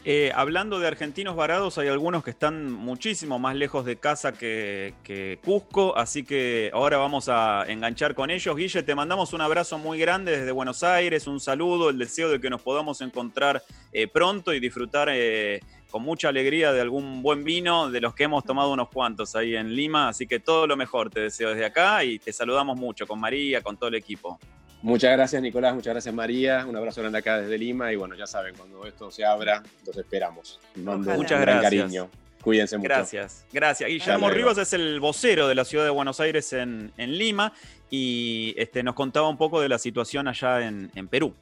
Eh, 0.06 0.34
hablando 0.36 0.80
de 0.80 0.88
argentinos 0.88 1.38
varados, 1.38 1.78
hay 1.78 1.88
algunos 1.88 2.26
que 2.26 2.32
están 2.32 2.70
muchísimo 2.70 3.40
más 3.40 3.56
lejos 3.56 3.86
de 3.86 3.96
casa 3.96 4.34
que, 4.34 5.40
Cusco, 5.46 5.96
así 5.96 6.24
que 6.24 6.70
ahora 6.74 6.98
vamos 6.98 7.30
a 7.30 7.64
enganchar 7.70 8.14
con 8.14 8.30
ellos. 8.30 8.54
Guille, 8.54 8.84
te 8.84 8.96
mandamos 8.96 9.32
un 9.32 9.40
abrazo 9.40 9.78
muy 9.78 9.98
grande 9.98 10.38
desde 10.38 10.52
Buenos 10.52 10.84
Aires, 10.84 11.26
un 11.26 11.40
saludo, 11.40 11.90
el 11.90 11.98
deseo 11.98 12.30
de 12.30 12.42
que 12.42 12.50
nos 12.50 12.62
podamos 12.62 13.00
encontrar 13.00 13.64
eh, 13.94 14.10
pronto 14.10 14.54
y 14.54 14.60
disfrutar 14.60 15.08
eh, 15.10 15.62
con 15.90 16.04
mucha 16.04 16.28
alegría 16.28 16.74
de 16.74 16.82
algún 16.82 17.22
buen 17.22 17.46
vino, 17.46 17.90
de 17.90 18.02
los 18.02 18.14
que 18.14 18.26
hemos 18.26 18.44
tomado 18.44 18.74
unos 18.74 18.90
cuantos 18.90 19.38
ahí 19.38 19.56
en 19.56 19.74
Lima, 19.74 20.10
así 20.10 20.28
que 20.28 20.42
todo 20.42 20.68
lo 20.68 20.76
mejor 20.76 21.12
te 21.12 21.22
deseo 21.22 21.52
desde 21.52 21.64
acá 21.64 22.04
y 22.04 22.20
te 22.20 22.34
saludamos 22.34 22.78
mucho 22.78 23.08
con 23.08 23.22
María, 23.22 23.62
con 23.62 23.78
todo 23.78 23.88
el 23.88 23.96
equipo. 23.96 24.38
Muchas 24.84 25.14
gracias, 25.14 25.42
Nicolás. 25.42 25.74
Muchas 25.74 25.94
gracias, 25.94 26.14
María. 26.14 26.66
Un 26.68 26.76
abrazo 26.76 27.00
grande 27.00 27.18
acá 27.18 27.40
desde 27.40 27.58
Lima. 27.58 27.94
Y 27.94 27.96
bueno, 27.96 28.16
ya 28.16 28.28
saben, 28.28 28.54
cuando 28.54 28.86
esto 28.86 29.10
se 29.10 29.24
abra, 29.24 29.64
los 29.88 29.96
esperamos. 29.96 30.60
Mando 30.76 31.14
Muchas 31.14 31.40
gran 31.40 31.62
gracias. 31.62 31.84
cariño. 31.84 32.10
Cuídense 32.42 32.78
mucho. 32.78 32.90
Gracias, 32.90 33.46
gracias. 33.54 33.90
Guillermo. 33.90 34.30
Rivas 34.30 34.58
es 34.58 34.74
el 34.74 35.00
vocero 35.00 35.48
de 35.48 35.56
la 35.56 35.64
ciudad 35.64 35.86
de 35.86 35.90
Buenos 35.90 36.20
Aires 36.20 36.52
en, 36.52 36.92
en 36.98 37.18
Lima 37.18 37.54
y 37.90 38.54
este, 38.58 38.84
nos 38.84 38.96
contaba 38.96 39.30
un 39.30 39.38
poco 39.38 39.62
de 39.62 39.70
la 39.70 39.80
situación 39.80 40.28
allá 40.28 40.68
en, 40.68 40.92
en 40.96 41.08
Perú. 41.08 41.34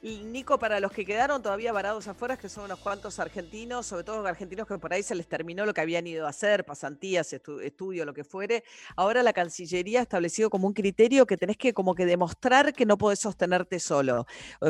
Y 0.00 0.22
Nico, 0.22 0.60
para 0.60 0.78
los 0.78 0.92
que 0.92 1.04
quedaron 1.04 1.42
todavía 1.42 1.72
varados 1.72 2.06
afuera, 2.06 2.36
que 2.36 2.48
son 2.48 2.66
unos 2.66 2.78
cuantos 2.78 3.18
argentinos, 3.18 3.84
sobre 3.84 4.04
todo 4.04 4.24
argentinos 4.24 4.68
que 4.68 4.78
por 4.78 4.92
ahí 4.92 5.02
se 5.02 5.16
les 5.16 5.26
terminó 5.26 5.66
lo 5.66 5.74
que 5.74 5.80
habían 5.80 6.06
ido 6.06 6.24
a 6.24 6.30
hacer, 6.30 6.64
pasantías, 6.64 7.32
estu- 7.32 7.60
estudio, 7.62 8.04
lo 8.04 8.14
que 8.14 8.22
fuere, 8.22 8.62
ahora 8.96 9.24
la 9.24 9.32
Cancillería 9.32 9.98
ha 9.98 10.02
establecido 10.02 10.50
como 10.50 10.68
un 10.68 10.72
criterio 10.72 11.26
que 11.26 11.36
tenés 11.36 11.56
que 11.56 11.72
como 11.72 11.96
que 11.96 12.06
demostrar 12.06 12.72
que 12.74 12.86
no 12.86 12.96
podés 12.96 13.18
sostenerte 13.18 13.80
solo, 13.80 14.24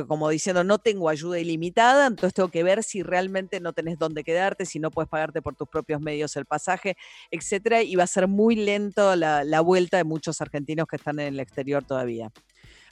como 0.07 0.31
diciendo 0.31 0.65
no 0.65 0.79
tengo 0.79 1.11
ayuda 1.11 1.39
ilimitada, 1.39 2.07
entonces 2.07 2.33
tengo 2.33 2.49
que 2.49 2.63
ver 2.63 2.83
si 2.83 3.03
realmente 3.03 3.61
no 3.61 3.75
tenés 3.75 3.99
dónde 3.99 4.25
quedarte, 4.25 4.65
si 4.65 4.79
no 4.79 4.91
puedes 4.91 5.11
pagarte 5.11 5.43
por 5.43 5.55
tus 5.57 5.69
propios 5.69 6.01
medios 6.01 6.37
el 6.37 6.47
pasaje, 6.47 6.97
etcétera, 7.31 7.83
y 7.83 7.97
va 7.97 8.05
a 8.05 8.07
ser 8.07 8.29
muy 8.29 8.57
lento 8.57 9.15
la 9.15 9.61
vuelta 9.61 9.99
de 9.99 10.05
muchos 10.05 10.41
argentinos 10.41 10.87
que 10.89 10.97
están 10.97 11.21
en 11.21 11.35
el 11.35 11.41
exterior 11.41 11.85
todavía. 11.85 12.31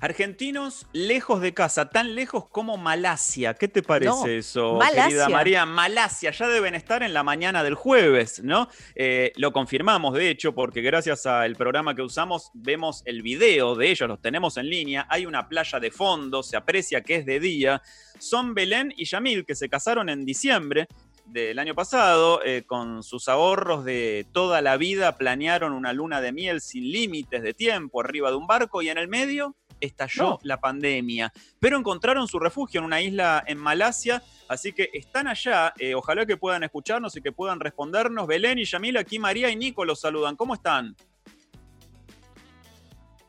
Argentinos 0.01 0.87
lejos 0.93 1.41
de 1.41 1.55
casa, 1.55 1.89
tan 1.89 2.15
lejos 2.15 2.49
como 2.49 2.77
Malasia. 2.77 3.55
¿Qué 3.55 3.67
te 3.67 3.83
parece 3.83 4.11
No, 4.11 4.27
eso, 4.27 4.75
Malasia. 4.75 5.05
querida 5.05 5.29
María? 5.29 5.67
Malasia, 5.67 6.31
ya 6.33 6.49
deben 6.49 6.75
estar 6.75 7.03
en 7.03 7.15
la 7.15 7.23
mañana 7.23 7.63
del 7.63 7.75
jueves, 7.75 8.43
¿no? 8.43 8.69
Eh, 8.95 9.33
lo 9.37 9.53
confirmamos, 9.53 10.15
de 10.15 10.29
hecho, 10.29 10.55
porque 10.55 10.83
gracias 10.83 11.25
al 11.25 11.57
programa 11.57 11.95
que 11.95 12.03
usamos, 12.03 12.51
vemos 12.53 13.03
el 13.07 13.23
video 13.23 13.75
de 13.75 13.91
ellos, 13.91 14.09
los 14.09 14.21
tenemos 14.21 14.59
en 14.59 14.69
línea. 14.69 15.07
Hay 15.09 15.25
una 15.25 15.49
playa 15.49 15.81
de 15.81 15.91
fondo, 15.91 16.43
se 16.43 16.57
aprecia 16.57 17.01
que 17.01 17.17
es 17.17 17.27
de 17.27 17.41
día. 17.41 17.83
Son 18.19 18.55
Belén 18.55 18.93
y 18.97 19.07
Yamil, 19.07 19.47
que 19.47 19.55
se 19.55 19.69
casaron 19.69 20.09
en 20.11 20.27
diciembre 20.27 20.89
del 21.25 21.59
año 21.59 21.75
pasado, 21.75 22.41
eh, 22.45 22.63
con 22.67 23.03
sus 23.03 23.29
ahorros 23.29 23.85
de 23.85 24.27
toda 24.33 24.61
la 24.61 24.77
vida, 24.77 25.17
planearon 25.17 25.73
una 25.73 25.93
luna 25.93 26.21
de 26.21 26.33
miel 26.33 26.61
sin 26.61 26.85
límites 26.93 27.43
de 27.43 27.53
tiempo 27.53 28.01
arriba 28.01 28.31
de 28.31 28.37
un 28.37 28.47
barco 28.47 28.81
y 28.83 28.91
en 28.91 28.99
el 28.99 29.09
medio 29.09 29.57
estalló 29.81 30.23
No. 30.31 30.39
la 30.43 30.59
pandemia. 30.61 31.33
Pero 31.61 31.79
encontraron 31.79 32.27
su 32.29 32.39
refugio 32.39 32.79
en 32.81 32.85
una 32.87 33.01
isla 33.01 33.43
en 33.47 33.59
Malasia, 33.59 34.23
así 34.49 34.73
que 34.73 34.91
están 34.93 35.27
allá. 35.29 35.73
eh, 35.79 35.95
ojalá 35.95 36.25
que 36.27 36.37
puedan 36.37 36.63
escucharnos 36.63 37.17
y 37.17 37.23
que 37.23 37.33
puedan 37.33 37.61
respondernos. 37.61 38.27
Belén 38.27 38.59
y 38.59 38.65
Yamil, 38.65 38.97
aquí 38.97 39.19
María 39.19 39.51
y 39.51 39.57
Nico 39.57 39.85
los 39.85 40.01
saludan. 40.01 40.37
¿Cómo 40.37 40.55
están? 40.55 40.97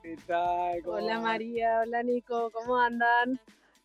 ¿Qué 0.01 0.15
tal? 0.25 0.81
¿Cómo 0.83 0.97
Hola 0.97 1.15
van? 1.15 1.23
María, 1.23 1.79
hola 1.81 2.03
Nico, 2.03 2.49
¿cómo 2.51 2.79
andan? 2.79 3.39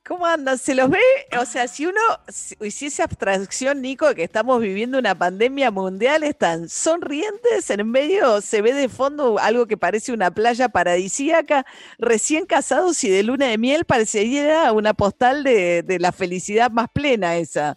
¿Cómo 0.05 0.26
andan? 0.26 0.59
¿Se 0.59 0.74
los 0.74 0.90
ve? 0.90 0.98
O 1.40 1.44
sea, 1.44 1.68
si 1.68 1.86
uno 1.86 2.00
si- 2.28 2.57
hiciese 2.61 3.05
abstracción, 3.05 3.80
Nico, 3.80 4.09
de 4.09 4.16
que 4.16 4.24
estamos 4.24 4.61
viviendo 4.61 4.98
una 4.98 5.14
pandemia 5.16 5.70
mundial, 5.70 6.24
están 6.24 6.68
sonrientes, 6.68 7.70
en 7.70 7.88
medio 7.88 8.40
se 8.40 8.62
ve 8.62 8.72
de 8.72 8.88
fondo 8.88 9.38
algo 9.38 9.66
que 9.66 9.76
parece 9.76 10.12
una 10.12 10.32
playa 10.32 10.68
paradisíaca, 10.70 11.64
recién 11.98 12.46
casados 12.46 13.03
y 13.05 13.11
de 13.11 13.22
luna 13.22 13.46
de 13.46 13.59
miel, 13.59 13.84
parecería 13.84 14.72
una 14.72 14.92
postal 14.92 15.44
de, 15.44 15.84
de 15.84 15.98
la 16.00 16.11
felicidad 16.11 16.68
más 16.72 16.88
plena 16.92 17.36
esa. 17.36 17.76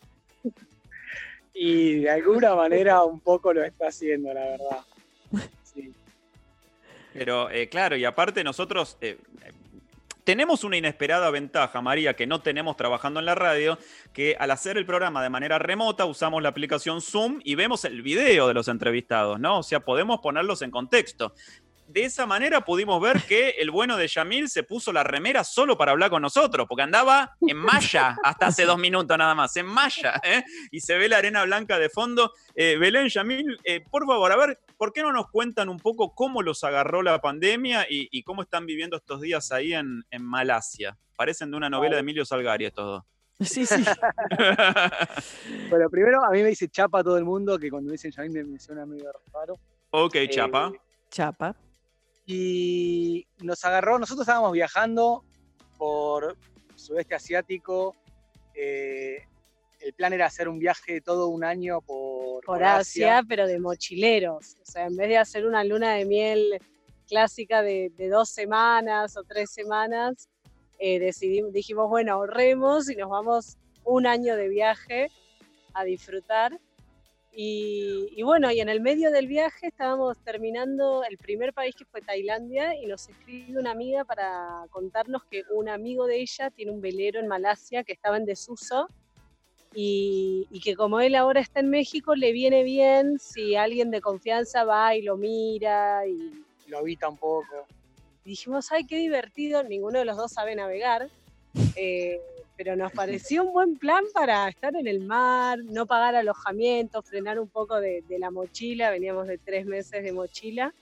Y 1.54 2.00
de 2.00 2.10
alguna 2.10 2.56
manera 2.56 3.04
un 3.04 3.20
poco 3.20 3.54
lo 3.54 3.64
está 3.64 3.90
haciendo, 3.90 4.34
la 4.34 4.42
verdad. 4.42 5.48
Sí. 5.64 5.94
Pero 7.14 7.52
eh, 7.52 7.70
claro, 7.70 7.96
y 7.96 8.04
aparte 8.04 8.44
nosotros 8.44 8.98
eh, 9.00 9.18
tenemos 10.26 10.64
una 10.64 10.76
inesperada 10.76 11.30
ventaja, 11.30 11.82
María, 11.82 12.16
que 12.16 12.28
no 12.28 12.42
tenemos 12.42 12.76
trabajando 12.76 13.20
en 13.20 13.28
la 13.28 13.36
radio, 13.36 13.78
que 14.12 14.36
al 14.40 14.52
hacer 14.52 14.76
el 14.78 14.86
programa 14.86 15.24
de 15.24 15.30
manera 15.30 15.60
remota 15.60 16.06
usamos 16.06 16.42
la 16.42 16.50
aplicación 16.50 17.02
Zoom 17.02 17.40
y 17.44 17.54
vemos 17.56 17.86
el 17.86 18.02
video 18.02 18.48
de 18.48 18.56
los 18.56 18.68
entrevistados, 18.68 19.40
¿no? 19.40 19.60
O 19.60 19.64
sea, 19.64 19.80
podemos 19.80 20.20
ponerlos 20.20 20.64
en 20.64 20.72
contexto. 20.72 21.34
De 21.88 22.04
esa 22.04 22.26
manera 22.26 22.62
pudimos 22.62 23.00
ver 23.00 23.22
que 23.22 23.52
el 23.60 23.70
bueno 23.70 23.96
de 23.96 24.08
Yamil 24.08 24.50
se 24.50 24.64
puso 24.64 24.92
la 24.92 25.04
remera 25.04 25.44
solo 25.44 25.78
para 25.78 25.92
hablar 25.92 26.10
con 26.10 26.24
nosotros, 26.24 26.66
porque 26.68 26.82
andaba 26.82 27.38
en 27.48 27.58
malla 27.58 28.18
hasta 28.24 28.48
hace 28.48 28.66
dos 28.66 28.80
minutos 28.80 29.16
nada 29.16 29.36
más, 29.36 29.56
en 29.56 29.68
malla, 29.68 30.20
¿eh? 30.24 30.44
y 30.72 30.80
se 30.80 30.98
ve 30.98 31.08
la 31.08 31.18
arena 31.18 31.44
blanca 31.44 31.78
de 31.78 31.90
fondo. 31.90 32.34
Eh, 32.56 32.78
Belén, 32.80 33.08
Yamil, 33.10 33.60
eh, 33.64 33.82
por 33.92 34.08
favor, 34.08 34.32
a 34.32 34.36
ver, 34.36 34.60
¿por 34.78 34.94
qué 34.94 35.02
no 35.02 35.12
nos 35.12 35.30
cuentan 35.30 35.70
un 35.70 35.78
poco 35.80 36.14
cómo 36.14 36.42
los 36.42 36.64
agarró 36.64 37.02
la 37.02 37.20
pandemia 37.22 37.86
y, 37.90 38.08
y 38.12 38.24
cómo 38.24 38.42
están 38.42 38.66
viviendo 38.66 38.98
estos 38.98 39.22
días 39.22 39.52
ahí 39.52 39.74
en, 39.74 40.04
en 40.12 40.24
Malasia? 40.24 40.98
Parecen 41.16 41.52
de 41.52 41.58
una 41.58 41.70
novela 41.70 41.96
de 41.96 42.02
Emilio 42.02 42.26
Salgari 42.26 42.66
estos 42.66 42.86
dos. 42.86 43.04
Sí, 43.50 43.66
sí. 43.66 43.84
Bueno, 45.70 45.90
primero 45.90 46.24
a 46.24 46.30
mí 46.32 46.42
me 46.42 46.50
dice 46.50 46.68
chapa 46.70 47.04
todo 47.04 47.18
el 47.18 47.26
mundo, 47.26 47.58
que 47.60 47.70
cuando 47.70 47.92
dicen 47.92 48.12
Yamil 48.12 48.32
me, 48.32 48.44
me 48.44 48.60
suena 48.60 48.86
medio 48.86 49.12
raro. 49.34 49.56
Ok, 49.92 50.16
Eh, 50.16 50.30
Chapa. 50.30 50.72
Chapa. 51.10 51.56
Y 52.26 53.26
nos 53.44 53.64
agarró, 53.66 54.00
nosotros 54.00 54.28
estábamos 54.28 54.52
viajando 54.54 55.24
por 55.78 56.36
sudeste 56.76 57.16
asiático. 57.16 57.96
eh, 58.54 59.28
el 59.86 59.94
plan 59.94 60.14
era 60.14 60.26
hacer 60.26 60.50
un 60.50 60.58
viaje 60.58 61.00
todo 61.00 61.28
un 61.28 61.44
año 61.44 61.80
por, 61.82 62.44
Por 62.44 62.64
Asia, 62.64 63.24
pero 63.30 63.46
de 63.46 63.60
mochileros. 63.60 64.56
O 64.60 64.66
sea, 64.66 64.88
en 64.88 64.96
vez 64.96 65.10
de 65.10 65.18
hacer 65.18 65.46
una 65.46 65.64
luna 65.64 65.94
de 65.94 66.06
miel 66.06 66.60
clásica 67.08 67.62
de, 67.62 67.92
de 67.96 68.10
dos 68.10 68.30
semanas 68.30 69.16
o 69.16 69.24
tres 69.24 69.52
semanas, 69.52 70.28
eh, 70.80 70.98
decidimos, 70.98 71.54
dijimos, 71.54 71.88
bueno, 71.88 72.14
ahorremos 72.14 72.90
y 72.90 72.96
nos 72.96 73.12
vamos 73.12 73.58
un 73.84 74.08
año 74.08 74.36
de 74.36 74.50
viaje 74.50 75.10
a 75.76 75.84
disfrutar. 75.84 76.60
Y, 77.32 78.08
y 78.16 78.24
bueno, 78.24 78.52
y 78.52 78.62
en 78.62 78.70
el 78.70 78.82
medio 78.82 79.12
del 79.12 79.28
viaje 79.28 79.68
estábamos 79.68 80.18
terminando 80.24 81.04
el 81.04 81.18
primer 81.20 81.54
país 81.54 81.76
que 81.76 81.86
fue 81.86 82.02
Tailandia 82.02 82.74
y 82.74 82.88
nos 82.88 83.08
escribe 83.08 83.60
una 83.60 83.70
amiga 83.70 84.04
para 84.04 84.66
contarnos 84.72 85.24
que 85.26 85.44
un 85.52 85.70
amigo 85.70 86.08
de 86.08 86.22
ella 86.22 86.50
tiene 86.50 86.72
un 86.72 86.82
velero 86.82 87.20
en 87.20 87.28
Malasia 87.28 87.84
que 87.84 87.94
estaba 87.94 88.18
en 88.18 88.26
desuso 88.26 88.88
y, 89.76 90.48
y 90.50 90.62
que 90.62 90.76
como 90.76 91.02
él 91.02 91.16
ahora 91.16 91.42
está 91.42 91.60
en 91.60 91.70
México, 91.70 92.16
le 92.16 92.32
viene 92.32 92.64
bien 92.64 93.20
si 93.20 93.56
alguien 93.56 93.92
de 93.92 94.00
confianza 94.00 94.64
va 94.64 94.96
y 94.96 95.02
lo 95.02 95.18
mira 95.18 96.08
y 96.08 96.46
lo 96.68 96.78
habita 96.80 97.10
un 97.10 97.18
poco. 97.18 97.68
y 98.24 98.30
dijimos, 98.30 98.72
ay, 98.72 98.86
qué 98.86 98.96
divertido, 98.98 99.62
ninguno 99.64 100.00
de 100.00 100.06
los 100.06 100.16
dos 100.16 100.32
sabe 100.32 100.56
navegar, 100.56 101.10
eh, 101.76 102.22
pero 102.58 102.78
nos 102.78 102.94
pareció 102.94 103.44
un 103.44 103.52
buen 103.52 103.78
plan 103.78 104.06
para 104.14 104.48
estar 104.48 104.74
en 104.78 104.88
el 104.88 105.02
mar, 105.02 105.60
no 105.60 105.86
pagar 105.86 106.16
alojamiento, 106.16 107.02
frenar 107.02 107.38
un 107.38 107.50
poco 107.50 107.82
de, 107.82 108.02
de 108.08 108.18
la 108.18 108.32
mochila, 108.32 108.90
veníamos 108.92 109.28
de 109.28 109.38
tres 109.38 109.66
meses 109.66 110.04
de 110.04 110.14
mochila. 110.14 110.74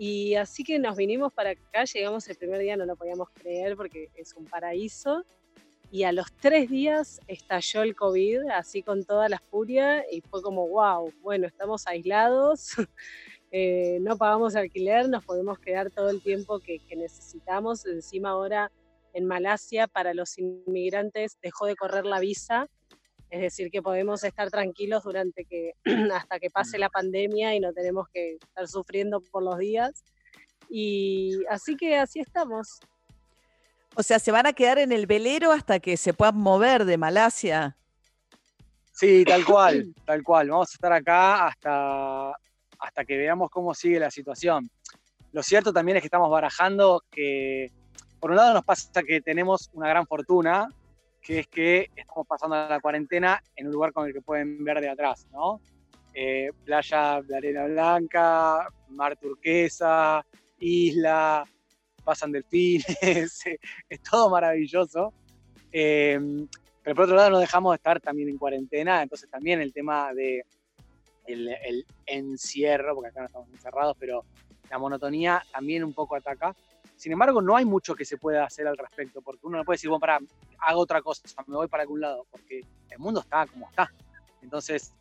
Y 0.00 0.36
así 0.36 0.64
que 0.64 0.78
nos 0.78 0.96
vinimos 0.96 1.32
para 1.32 1.50
acá, 1.50 1.84
llegamos 1.84 2.26
el 2.28 2.36
primer 2.36 2.60
día, 2.60 2.76
no 2.76 2.86
lo 2.86 2.96
podíamos 2.96 3.28
creer 3.30 3.76
porque 3.76 4.08
es 4.14 4.32
un 4.34 4.46
paraíso. 4.46 5.24
Y 5.90 6.02
a 6.02 6.12
los 6.12 6.30
tres 6.32 6.68
días 6.68 7.20
estalló 7.28 7.82
el 7.82 7.96
COVID, 7.96 8.50
así 8.50 8.82
con 8.82 9.04
toda 9.04 9.28
la 9.28 9.38
furia, 9.38 10.04
y 10.10 10.20
fue 10.20 10.42
como, 10.42 10.68
wow, 10.68 11.12
bueno, 11.22 11.46
estamos 11.46 11.86
aislados, 11.86 12.72
eh, 13.50 13.98
no 14.02 14.18
pagamos 14.18 14.54
alquiler, 14.54 15.08
nos 15.08 15.24
podemos 15.24 15.58
quedar 15.58 15.90
todo 15.90 16.10
el 16.10 16.22
tiempo 16.22 16.60
que, 16.60 16.78
que 16.80 16.96
necesitamos. 16.96 17.86
Encima 17.86 18.30
ahora 18.30 18.70
en 19.14 19.24
Malasia 19.26 19.86
para 19.88 20.14
los 20.14 20.38
inmigrantes 20.38 21.38
dejó 21.42 21.66
de 21.66 21.76
correr 21.76 22.04
la 22.04 22.20
visa 22.20 22.68
Es 23.30 23.40
decir, 23.40 23.70
que 23.70 23.82
podemos 23.82 24.24
estar 24.24 24.50
tranquilos 24.50 25.02
durante 25.02 25.44
que, 25.44 25.72
hasta 26.14 26.38
que 26.38 26.50
pase 26.50 26.78
la 26.78 26.88
pandemia 26.88 27.54
y 27.54 27.60
no 27.60 27.72
tenemos 27.72 28.08
que 28.08 28.34
estar 28.34 28.68
sufriendo 28.68 29.20
por 29.20 29.42
los 29.42 29.58
días. 29.58 30.04
Y 30.70 31.44
así 31.48 31.76
que 31.76 31.96
así 31.96 32.20
estamos. 32.20 32.80
O 33.98 34.04
sea, 34.04 34.20
¿se 34.20 34.30
van 34.30 34.46
a 34.46 34.52
quedar 34.52 34.78
en 34.78 34.92
el 34.92 35.08
velero 35.08 35.50
hasta 35.50 35.80
que 35.80 35.96
se 35.96 36.14
puedan 36.14 36.36
mover 36.36 36.84
de 36.84 36.96
Malasia? 36.96 37.76
Sí, 38.92 39.24
tal 39.24 39.44
cual, 39.44 39.92
tal 40.04 40.22
cual. 40.22 40.50
Vamos 40.50 40.70
a 40.70 40.74
estar 40.74 40.92
acá 40.92 41.48
hasta, 41.48 42.30
hasta 42.78 43.04
que 43.04 43.16
veamos 43.16 43.50
cómo 43.50 43.74
sigue 43.74 43.98
la 43.98 44.12
situación. 44.12 44.70
Lo 45.32 45.42
cierto 45.42 45.72
también 45.72 45.96
es 45.96 46.02
que 46.02 46.06
estamos 46.06 46.30
barajando 46.30 47.02
que, 47.10 47.72
por 48.20 48.30
un 48.30 48.36
lado, 48.36 48.54
nos 48.54 48.64
pasa 48.64 49.02
que 49.02 49.20
tenemos 49.20 49.68
una 49.72 49.88
gran 49.88 50.06
fortuna, 50.06 50.68
que 51.20 51.40
es 51.40 51.48
que 51.48 51.90
estamos 51.96 52.24
pasando 52.24 52.54
la 52.54 52.78
cuarentena 52.78 53.42
en 53.56 53.66
un 53.66 53.72
lugar 53.72 53.92
con 53.92 54.06
el 54.06 54.12
que 54.12 54.20
pueden 54.20 54.62
ver 54.62 54.80
de 54.80 54.90
atrás, 54.90 55.26
¿no? 55.32 55.60
Eh, 56.14 56.52
playa 56.64 57.20
de 57.20 57.36
arena 57.36 57.64
blanca, 57.64 58.68
mar 58.90 59.16
turquesa, 59.16 60.24
isla, 60.60 61.44
pasan 62.08 62.32
delfines, 62.32 62.86
es 63.02 64.02
todo 64.10 64.30
maravilloso. 64.30 65.12
Eh, 65.70 66.18
pero 66.82 66.96
por 66.96 67.04
otro 67.04 67.16
lado 67.16 67.28
no 67.28 67.38
dejamos 67.38 67.72
de 67.72 67.76
estar 67.76 68.00
también 68.00 68.30
en 68.30 68.38
cuarentena, 68.38 69.02
entonces 69.02 69.28
también 69.28 69.60
el 69.60 69.74
tema 69.74 70.14
de 70.14 70.42
el, 71.26 71.84
encierro, 72.06 72.94
porque 72.94 73.10
acá 73.10 73.20
no 73.20 73.26
estamos 73.26 73.48
encerrados, 73.50 73.94
pero 74.00 74.24
la 74.70 74.78
monotonía 74.78 75.44
también 75.52 75.84
un 75.84 75.92
poco 75.92 76.16
ataca. 76.16 76.56
Sin 76.96 77.12
embargo, 77.12 77.42
no 77.42 77.54
hay 77.54 77.66
mucho 77.66 77.94
que 77.94 78.06
se 78.06 78.16
pueda 78.16 78.42
hacer 78.44 78.66
al 78.66 78.78
respecto, 78.78 79.20
porque 79.20 79.46
uno 79.46 79.58
no 79.58 79.64
puede 79.66 79.74
decir, 79.74 79.90
bueno, 79.90 80.00
para, 80.00 80.18
hago 80.60 80.80
otra 80.80 81.02
cosa, 81.02 81.22
me 81.46 81.56
voy 81.56 81.68
para 81.68 81.82
algún 81.82 82.00
lado, 82.00 82.26
porque 82.30 82.62
el 82.88 82.98
mundo 82.98 83.20
está 83.20 83.46
como 83.46 83.68
está. 83.68 83.92
Entonces, 84.40 84.94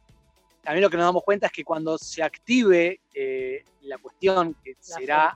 también 0.67 0.83
lo 0.83 0.89
que 0.89 0.97
nos 0.97 1.05
damos 1.05 1.23
cuenta 1.23 1.45
es 1.45 1.53
que 1.53 1.63
cuando 1.63 1.97
se 1.97 2.21
active 2.21 2.99
eh, 3.13 3.63
la 3.83 3.97
cuestión, 3.99 4.53
que 4.61 4.75
será 4.81 5.33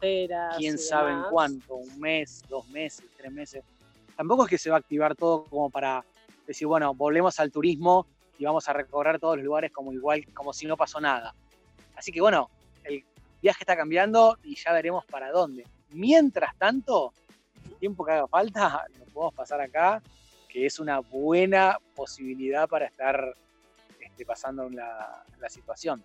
quién 0.57 0.77
sabe 0.77 1.13
en 1.13 1.23
cuánto, 1.32 1.75
un 1.75 2.01
mes, 2.01 2.43
dos 2.49 2.67
meses, 2.67 3.05
tres 3.15 3.32
meses, 3.32 3.63
tampoco 4.17 4.43
es 4.43 4.49
que 4.49 4.57
se 4.57 4.69
va 4.69 4.75
a 4.75 4.79
activar 4.79 5.15
todo 5.15 5.45
como 5.45 5.69
para 5.69 6.03
decir, 6.45 6.67
bueno, 6.67 6.93
volvemos 6.93 7.39
al 7.39 7.49
turismo 7.49 8.07
y 8.38 8.43
vamos 8.43 8.67
a 8.67 8.73
recorrer 8.73 9.21
todos 9.21 9.38
los 9.38 9.45
lugares 9.45 9.71
como 9.71 9.93
igual, 9.93 10.25
como 10.34 10.51
si 10.51 10.65
no 10.65 10.75
pasó 10.75 10.99
nada. 10.99 11.34
Así 11.95 12.11
que 12.11 12.19
bueno, 12.19 12.49
el 12.84 13.05
viaje 13.41 13.59
está 13.61 13.77
cambiando 13.77 14.38
y 14.43 14.57
ya 14.57 14.73
veremos 14.73 15.05
para 15.05 15.32
dónde. 15.32 15.65
Mientras 15.91 16.57
tanto, 16.57 17.13
el 17.69 17.75
tiempo 17.77 18.03
que 18.03 18.11
haga 18.11 18.27
falta, 18.27 18.86
lo 18.99 19.05
podemos 19.05 19.34
pasar 19.34 19.61
acá, 19.61 20.03
que 20.49 20.65
es 20.65 20.77
una 20.77 20.99
buena 20.99 21.77
posibilidad 21.95 22.67
para 22.67 22.88
estar 22.88 23.34
este, 24.22 24.26
pasando 24.26 24.69
la, 24.69 25.24
la 25.39 25.49
situación. 25.49 26.03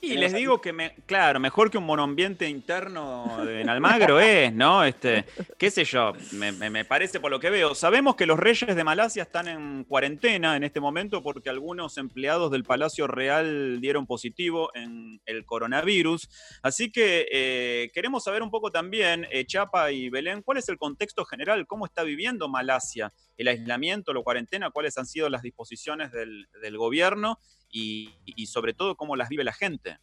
Y 0.00 0.14
les 0.16 0.34
digo 0.34 0.60
que, 0.60 0.72
me, 0.72 0.94
claro, 1.06 1.40
mejor 1.40 1.70
que 1.70 1.78
un 1.78 1.84
monoambiente 1.84 2.48
interno 2.48 3.42
en 3.48 3.68
Almagro 3.68 4.20
es, 4.20 4.52
¿no? 4.52 4.84
Este, 4.84 5.24
qué 5.58 5.70
sé 5.70 5.84
yo, 5.84 6.12
me, 6.32 6.84
parece 6.84 7.18
por 7.18 7.30
lo 7.30 7.40
que 7.40 7.50
veo. 7.50 7.74
Sabemos 7.74 8.14
que 8.14 8.26
los 8.26 8.38
reyes 8.38 8.76
de 8.76 8.84
Malasia 8.84 9.22
están 9.22 9.48
en 9.48 9.84
cuarentena 9.84 10.56
en 10.56 10.64
este 10.64 10.80
momento 10.80 11.22
porque 11.22 11.48
algunos 11.48 11.96
empleados 11.96 12.50
del 12.50 12.62
Palacio 12.62 13.06
Real 13.06 13.80
dieron 13.80 14.06
positivo 14.06 14.70
en 14.74 15.20
el 15.24 15.44
coronavirus. 15.46 16.28
Así 16.62 16.92
que 16.92 17.26
eh, 17.32 17.90
queremos 17.94 18.24
saber 18.24 18.42
un 18.42 18.50
poco 18.50 18.70
también, 18.70 19.26
eh, 19.30 19.46
Chapa 19.46 19.90
y 19.92 20.10
Belén, 20.10 20.42
cuál 20.42 20.58
es 20.58 20.68
el 20.68 20.76
contexto 20.76 21.24
general, 21.24 21.66
cómo 21.66 21.86
está 21.86 22.02
viviendo 22.02 22.48
Malasia, 22.48 23.12
el 23.38 23.48
aislamiento, 23.48 24.12
la 24.12 24.22
cuarentena, 24.22 24.70
cuáles 24.70 24.98
han 24.98 25.06
sido 25.06 25.30
las 25.30 25.42
disposiciones 25.42 26.12
del, 26.12 26.48
del 26.60 26.76
gobierno 26.76 27.40
y, 27.70 28.46
sobre 28.46 28.74
todo 28.74 28.96
cómo 28.96 29.16
las 29.16 29.28
vive 29.28 29.44
la 29.44 29.52
gente. 29.52 29.98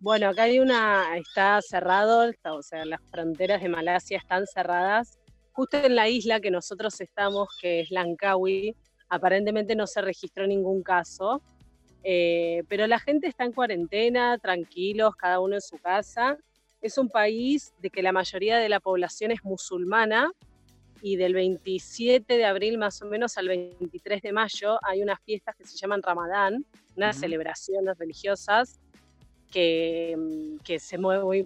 Bueno, 0.00 0.28
acá 0.28 0.44
hay 0.44 0.58
una, 0.58 1.16
está 1.16 1.60
cerrado, 1.62 2.32
o 2.44 2.62
sea, 2.62 2.84
las 2.84 3.00
fronteras 3.10 3.62
de 3.62 3.68
Malasia 3.68 4.18
están 4.18 4.46
cerradas. 4.46 5.18
Justo 5.52 5.76
en 5.76 5.94
la 5.94 6.08
isla 6.08 6.40
que 6.40 6.50
nosotros 6.50 7.00
estamos, 7.00 7.48
que 7.60 7.80
es 7.80 7.90
Langkawi, 7.90 8.74
aparentemente 9.08 9.76
no 9.76 9.86
se 9.86 10.00
registró 10.00 10.46
ningún 10.46 10.82
caso, 10.82 11.42
eh, 12.02 12.64
pero 12.68 12.86
la 12.86 12.98
gente 12.98 13.28
está 13.28 13.44
en 13.44 13.52
cuarentena, 13.52 14.38
tranquilos, 14.38 15.14
cada 15.16 15.38
uno 15.38 15.54
en 15.54 15.60
su 15.60 15.78
casa. 15.78 16.36
Es 16.80 16.98
un 16.98 17.08
país 17.08 17.72
de 17.78 17.90
que 17.90 18.02
la 18.02 18.12
mayoría 18.12 18.58
de 18.58 18.68
la 18.68 18.80
población 18.80 19.30
es 19.30 19.44
musulmana, 19.44 20.32
y 21.02 21.16
del 21.16 21.34
27 21.34 22.36
de 22.36 22.44
abril 22.44 22.78
más 22.78 23.02
o 23.02 23.06
menos 23.06 23.36
al 23.36 23.48
23 23.48 24.22
de 24.22 24.32
mayo 24.32 24.78
hay 24.82 25.02
unas 25.02 25.20
fiestas 25.20 25.56
que 25.56 25.66
se 25.66 25.76
llaman 25.76 26.00
Ramadán, 26.00 26.64
unas 26.96 27.16
celebraciones 27.16 27.98
religiosas 27.98 28.78
que, 29.50 30.14
mm, 30.16 30.58
que 30.64 30.78
se, 30.78 30.96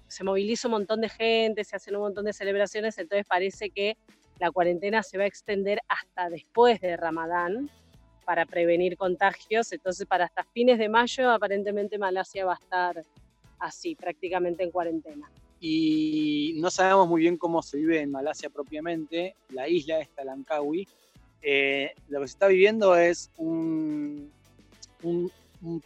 se 0.09 0.25
moviliza 0.25 0.69
un 0.69 0.73
montón 0.73 1.01
de 1.01 1.09
gente, 1.09 1.65
se 1.65 1.75
hacen 1.75 1.97
un 1.97 2.03
montón 2.03 2.27
de 2.27 2.35
celebraciones, 2.35 2.99
entonces 2.99 3.27
parece 3.27 3.71
que 3.71 3.97
la 4.39 4.51
cuarentena 4.51 5.03
se 5.03 5.17
va 5.17 5.25
a 5.25 5.27
extender 5.27 5.81
hasta 5.89 6.29
después 6.29 6.79
de 6.83 6.95
Ramadán 6.99 7.71
para 8.27 8.45
prevenir 8.45 8.99
contagios, 8.99 9.73
entonces 9.73 10.07
para 10.07 10.27
hasta 10.27 10.45
fines 10.45 10.79
de 10.79 10.91
mayo 10.91 11.31
aparentemente 11.31 11.97
Malasia 11.97 12.45
va 12.45 12.53
a 12.53 12.59
estar 12.63 13.03
así, 13.59 13.95
prácticamente 13.95 14.63
en 14.65 14.71
cuarentena 14.71 15.31
y 15.61 16.55
no 16.57 16.71
sabemos 16.71 17.09
muy 17.09 17.23
bien 17.23 17.37
cómo 17.37 17.63
se 17.63 17.79
vive 17.79 18.01
en 18.01 18.11
Malasia 18.11 18.51
propiamente, 18.51 19.35
la 19.51 19.69
isla 19.69 20.01
esta, 20.01 20.25
Langkawi. 20.25 20.87
Eh, 21.43 21.95
lo 22.09 22.21
que 22.21 22.29
se 22.29 22.33
está 22.33 22.49
viviendo 22.49 22.97
es 22.97 23.31
un, 23.37 24.31
un, 25.03 25.31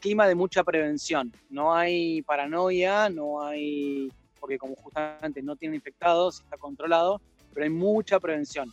clima 0.00 0.26
de 0.26 0.34
mucha 0.34 0.64
prevención. 0.64 1.32
No 1.48 1.74
hay 1.74 2.22
paranoia, 2.22 3.08
no 3.08 3.42
hay, 3.42 4.10
porque 4.38 4.58
como 4.58 4.74
justamente 4.76 5.42
no 5.42 5.56
tienen 5.56 5.76
infectados, 5.76 6.40
está 6.40 6.56
controlado, 6.56 7.20
pero 7.54 7.64
hay 7.64 7.70
mucha 7.70 8.18
prevención. 8.18 8.72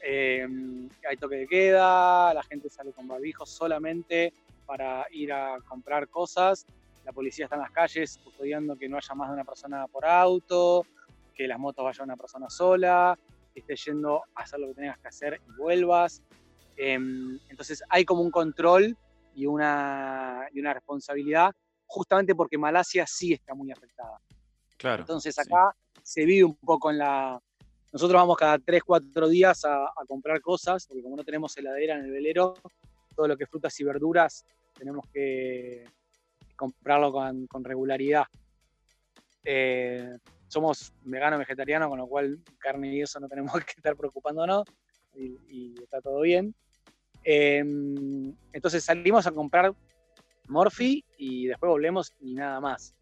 Eh, 0.00 0.46
hay 1.08 1.16
toque 1.16 1.36
de 1.36 1.46
queda, 1.46 2.32
la 2.32 2.42
gente 2.44 2.70
sale 2.70 2.92
con 2.92 3.08
barbijos 3.08 3.50
solamente 3.50 4.32
para 4.66 5.06
ir 5.10 5.32
a 5.32 5.58
comprar 5.66 6.08
cosas 6.08 6.66
la 7.06 7.12
policía 7.12 7.44
está 7.44 7.54
en 7.54 7.62
las 7.62 7.70
calles 7.70 8.18
custodiando 8.22 8.76
que 8.76 8.88
no 8.88 8.96
haya 8.96 9.14
más 9.14 9.28
de 9.28 9.34
una 9.34 9.44
persona 9.44 9.86
por 9.86 10.04
auto, 10.04 10.84
que 11.32 11.46
las 11.46 11.56
motos 11.56 11.84
vayan 11.84 12.06
una 12.06 12.16
persona 12.16 12.50
sola, 12.50 13.16
que 13.54 13.60
estés 13.60 13.84
yendo 13.84 14.24
a 14.34 14.42
hacer 14.42 14.58
lo 14.58 14.66
que 14.68 14.74
tengas 14.74 14.98
que 14.98 15.06
hacer 15.06 15.40
y 15.46 15.56
vuelvas. 15.56 16.20
Em, 16.76 17.38
entonces 17.48 17.84
hay 17.88 18.04
como 18.04 18.22
un 18.22 18.32
control 18.32 18.98
y 19.36 19.46
una, 19.46 20.48
y 20.52 20.58
una 20.58 20.74
responsabilidad, 20.74 21.52
justamente 21.86 22.34
porque 22.34 22.58
Malasia 22.58 23.06
sí 23.06 23.34
está 23.34 23.54
muy 23.54 23.70
afectada. 23.70 24.20
Claro. 24.76 25.02
Entonces 25.04 25.38
acá 25.38 25.76
se 26.02 26.24
vive 26.24 26.44
un 26.44 26.56
poco 26.56 26.90
en 26.90 26.98
la... 26.98 27.40
Nosotros 27.92 28.20
vamos 28.20 28.36
cada 28.36 28.58
3, 28.58 28.82
4 28.82 29.28
días 29.28 29.64
a, 29.64 29.84
a 29.84 30.04
comprar 30.08 30.40
cosas, 30.40 30.88
porque 30.88 31.04
como 31.04 31.16
no 31.16 31.22
tenemos 31.22 31.56
heladera 31.56 31.96
en 31.96 32.06
el 32.06 32.10
velero, 32.10 32.54
todo 33.14 33.28
lo 33.28 33.36
que 33.36 33.44
es 33.44 33.50
frutas 33.50 33.78
y 33.78 33.84
verduras 33.84 34.44
tenemos 34.76 35.06
que 35.12 35.84
comprarlo 36.56 37.12
con, 37.12 37.64
regularidad. 37.64 38.24
Eh, 39.44 40.16
somos 40.48 40.92
vegano 41.02 41.38
vegetariano, 41.38 41.88
con 41.88 41.98
lo 41.98 42.06
cual 42.06 42.38
carne 42.58 42.94
y 42.94 43.02
eso 43.02 43.20
no 43.20 43.28
tenemos 43.28 43.52
que 43.64 43.72
estar 43.76 43.96
preocupándonos 43.96 44.64
y, 45.14 45.74
está 45.82 46.00
todo 46.00 46.20
bien. 46.20 46.54
Em, 47.22 48.34
entonces 48.52 48.84
salimos 48.84 49.26
a 49.26 49.32
comprar 49.32 49.72
Morphy 50.48 51.04
y 51.18 51.46
después 51.46 51.70
volvemos 51.70 52.12
y 52.20 52.34
nada 52.34 52.60
más. 52.60 52.94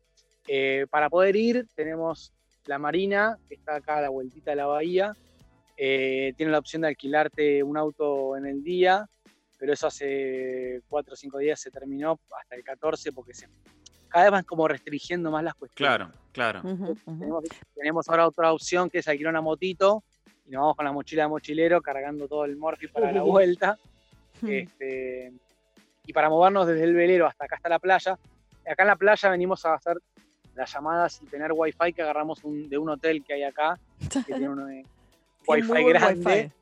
Eh, 0.46 0.86
para 0.90 1.08
poder 1.08 1.36
ir 1.36 1.66
tenemos 1.74 2.32
la 2.66 2.78
Marina, 2.78 3.38
que 3.48 3.54
está 3.54 3.76
acá 3.76 3.98
a 3.98 4.02
la 4.02 4.08
vueltita 4.08 4.50
de 4.50 4.56
la 4.56 4.66
bahía. 4.66 5.12
Eh, 5.76 6.32
tiene 6.36 6.52
la 6.52 6.58
opción 6.58 6.82
de 6.82 6.88
alquilarte 6.88 7.62
un 7.62 7.76
auto 7.76 8.36
en 8.36 8.46
el 8.46 8.62
día 8.62 9.08
pero 9.64 9.72
eso 9.72 9.86
hace 9.86 10.82
cuatro 10.90 11.14
o 11.14 11.16
cinco 11.16 11.38
días 11.38 11.58
se 11.58 11.70
terminó 11.70 12.20
hasta 12.38 12.54
el 12.54 12.62
14 12.62 13.12
porque 13.12 13.32
se, 13.32 13.48
cada 14.10 14.26
vez 14.26 14.32
van 14.32 14.44
como 14.44 14.68
restringiendo 14.68 15.30
más 15.30 15.42
las 15.42 15.54
cuestiones. 15.54 16.06
Claro, 16.32 16.60
claro. 16.60 16.62
Tenemos, 17.74 18.06
ahora 18.10 18.28
otra 18.28 18.52
opción 18.52 18.90
que 18.90 18.98
es 18.98 19.08
alquilar 19.08 19.30
una 19.30 19.40
motito 19.40 20.04
y 20.44 20.50
nos 20.50 20.60
vamos 20.60 20.76
con 20.76 20.84
la 20.84 20.92
mochila 20.92 21.22
de 21.22 21.28
mochilero 21.30 21.80
cargando 21.80 22.28
todo 22.28 22.44
el 22.44 22.58
morfi 22.58 22.88
para 22.88 23.10
la 23.10 23.22
vuelta. 23.22 23.78
Este, 24.46 25.32
y 26.04 26.12
para 26.12 26.28
movernos 26.28 26.66
desde 26.66 26.84
el 26.84 26.92
velero 26.92 27.26
hasta 27.26 27.46
acá 27.46 27.56
hasta 27.56 27.70
la 27.70 27.78
playa. 27.78 28.18
Acá 28.70 28.82
en 28.82 28.88
la 28.88 28.96
playa 28.96 29.30
venimos 29.30 29.64
a 29.64 29.76
hacer 29.76 29.96
las 30.54 30.70
llamadas 30.74 31.22
y 31.22 31.24
tener 31.24 31.52
wifi 31.54 31.94
que 31.94 32.02
agarramos 32.02 32.42
de 32.42 32.76
un 32.76 32.90
hotel 32.90 33.24
que 33.24 33.32
hay 33.32 33.44
acá, 33.44 33.78
que 34.10 34.20
tiene 34.24 34.46
un 34.50 34.84
wifi 35.46 35.84
grande. 35.84 36.52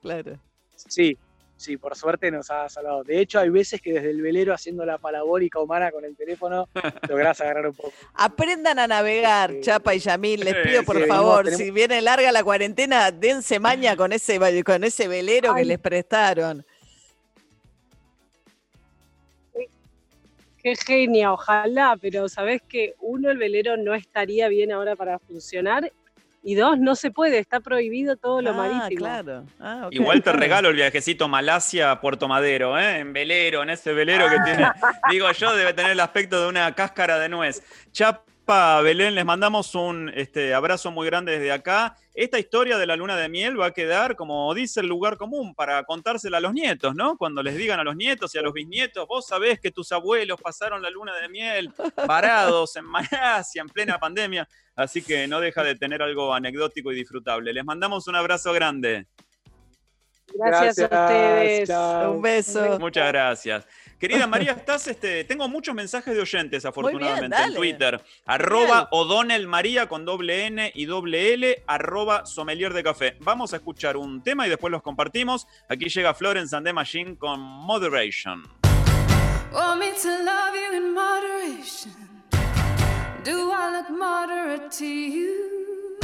Claro. 0.00 0.38
Sí, 0.76 1.18
sí, 1.56 1.76
por 1.76 1.94
suerte 1.96 2.30
nos 2.30 2.50
ha 2.50 2.68
salvado. 2.68 3.04
De 3.04 3.20
hecho, 3.20 3.38
hay 3.38 3.48
veces 3.50 3.80
que 3.80 3.92
desde 3.92 4.10
el 4.10 4.20
velero 4.20 4.52
haciendo 4.52 4.84
la 4.84 4.98
parabólica 4.98 5.60
humana 5.60 5.90
con 5.90 6.04
el 6.04 6.16
teléfono, 6.16 6.68
lográs 7.08 7.40
agarrar 7.40 7.66
un 7.68 7.74
poco. 7.74 7.92
Aprendan 8.14 8.78
a 8.78 8.86
navegar, 8.86 9.52
Chapa 9.60 9.94
y 9.94 9.98
Yamil, 10.00 10.40
les 10.40 10.54
pido 10.56 10.82
por 10.82 10.96
Sí, 11.00 11.04
favor, 11.04 11.44
tenemos- 11.44 11.58
si 11.64 11.70
viene 11.70 12.00
larga 12.02 12.32
la 12.32 12.42
cuarentena, 12.42 13.10
dense 13.12 13.58
maña 13.60 13.96
con 13.96 14.12
ese, 14.12 14.38
con 14.64 14.84
ese 14.84 15.08
velero 15.08 15.54
que 15.54 15.64
les 15.64 15.78
prestaron. 15.78 16.64
Qué 20.62 20.76
genia, 20.76 21.32
ojalá, 21.32 21.98
pero 22.00 22.28
sabés 22.28 22.62
que 22.62 22.94
uno, 23.00 23.30
el 23.32 23.36
velero 23.38 23.76
no 23.76 23.94
estaría 23.94 24.46
bien 24.48 24.70
ahora 24.70 24.94
para 24.94 25.18
funcionar. 25.18 25.92
Y 26.44 26.56
dos, 26.56 26.76
no 26.78 26.96
se 26.96 27.12
puede, 27.12 27.38
está 27.38 27.60
prohibido 27.60 28.16
todo 28.16 28.42
lo 28.42 28.50
Ah, 28.50 28.54
marítimo. 28.54 28.98
claro. 28.98 29.44
Ah, 29.60 29.82
ok. 29.86 29.92
Igual 29.92 30.22
te 30.24 30.32
regalo 30.32 30.70
el 30.70 30.74
viajecito 30.74 31.28
Malasia 31.28 32.00
Puerto 32.00 32.26
Madero, 32.26 32.76
¿eh? 32.78 32.98
En 32.98 33.12
velero, 33.12 33.62
en 33.62 33.70
ese 33.70 33.92
velero 33.92 34.28
que 34.28 34.38
tiene, 34.44 34.68
digo 35.10 35.30
yo, 35.30 35.54
debe 35.54 35.72
tener 35.72 35.92
el 35.92 36.00
aspecto 36.00 36.42
de 36.42 36.48
una 36.48 36.74
cáscara 36.74 37.18
de 37.20 37.28
nuez. 37.28 37.62
Chapa, 38.42 38.80
Belén, 38.82 39.14
les 39.14 39.24
mandamos 39.24 39.72
un 39.76 40.10
este, 40.16 40.52
abrazo 40.52 40.90
muy 40.90 41.06
grande 41.06 41.30
desde 41.30 41.52
acá. 41.52 41.96
Esta 42.12 42.40
historia 42.40 42.76
de 42.76 42.88
la 42.88 42.96
luna 42.96 43.16
de 43.16 43.28
miel 43.28 43.58
va 43.58 43.66
a 43.66 43.70
quedar, 43.70 44.16
como 44.16 44.52
dice 44.52 44.80
el 44.80 44.88
lugar 44.88 45.16
común, 45.16 45.54
para 45.54 45.84
contársela 45.84 46.38
a 46.38 46.40
los 46.40 46.52
nietos, 46.52 46.92
¿no? 46.96 47.16
Cuando 47.16 47.40
les 47.40 47.56
digan 47.56 47.78
a 47.78 47.84
los 47.84 47.94
nietos 47.94 48.34
y 48.34 48.38
a 48.38 48.42
los 48.42 48.52
bisnietos, 48.52 49.06
vos 49.06 49.28
sabés 49.28 49.60
que 49.60 49.70
tus 49.70 49.92
abuelos 49.92 50.40
pasaron 50.42 50.82
la 50.82 50.90
luna 50.90 51.14
de 51.20 51.28
miel 51.28 51.70
parados 52.04 52.74
en 52.74 52.84
Malasia 52.84 53.62
en 53.62 53.68
plena 53.68 54.00
pandemia. 54.00 54.48
Así 54.74 55.02
que 55.02 55.28
no 55.28 55.38
deja 55.38 55.62
de 55.62 55.76
tener 55.76 56.02
algo 56.02 56.34
anecdótico 56.34 56.90
y 56.90 56.96
disfrutable. 56.96 57.52
Les 57.52 57.64
mandamos 57.64 58.08
un 58.08 58.16
abrazo 58.16 58.52
grande. 58.52 59.06
Gracias, 60.34 60.90
a 60.90 61.04
ustedes. 61.04 61.68
chao. 61.68 62.12
Un 62.12 62.22
beso. 62.22 62.78
Muchas 62.80 63.06
gracias. 63.06 63.66
Querida 64.02 64.26
María, 64.26 64.50
estás, 64.50 64.88
este, 64.88 65.22
tengo 65.22 65.48
muchos 65.48 65.76
mensajes 65.76 66.12
de 66.12 66.20
oyentes, 66.20 66.64
afortunadamente, 66.64 67.26
en 67.26 67.30
dale. 67.30 67.54
Twitter. 67.54 68.02
Arroba 68.26 68.88
O'Donnell 68.90 69.46
María 69.46 69.88
con 69.88 70.04
doble 70.04 70.46
N 70.46 70.72
y 70.74 70.86
doble 70.86 71.34
L, 71.34 71.62
arroba 71.68 72.26
sommelier 72.26 72.72
de 72.72 72.82
café. 72.82 73.16
Vamos 73.20 73.52
a 73.52 73.58
escuchar 73.58 73.96
un 73.96 74.20
tema 74.24 74.44
y 74.44 74.50
después 74.50 74.72
los 74.72 74.82
compartimos. 74.82 75.46
Aquí 75.68 75.88
llega 75.88 76.14
Florence 76.14 76.56
and 76.56 76.66
the 76.66 76.72
Machine 76.72 77.14
con 77.16 77.38
Moderation. 77.38 78.42
Want 79.52 79.78
me 79.78 79.92
to 79.92 80.08
love 80.08 80.52
you 80.52 80.76
in 80.76 80.92
moderation? 80.92 81.92
Do 83.22 83.52
I 83.52 83.70
look 83.70 83.88
moderate 83.88 84.72
to 84.78 84.84
you? 84.84 85.98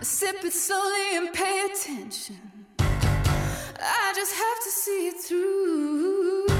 Sip 0.00 0.44
it 0.44 0.52
slowly 0.52 1.16
and 1.16 1.32
pay 1.32 1.66
attention. 1.72 2.38
I 2.78 4.12
just 4.14 4.32
have 4.32 4.60
to 4.62 4.70
see 4.70 5.08
it 5.08 5.20
through. 5.26 6.59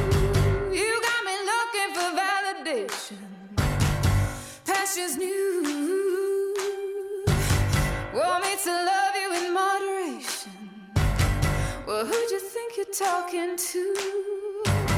You 0.73 1.01
got 1.03 1.25
me 1.25 1.33
looking 1.53 1.95
for 1.97 2.09
validation. 2.23 3.19
Pastures 4.65 5.17
new. 5.17 6.55
Want 8.15 8.45
me 8.45 8.55
to 8.63 8.71
love 8.71 9.15
you 9.21 9.47
in 9.47 9.53
moderation? 9.53 10.71
Well, 11.89 12.07
who'd 12.07 12.31
you 12.31 12.39
think 12.39 12.77
you're 12.77 12.87
talking 12.87 13.57
to? 13.57 14.90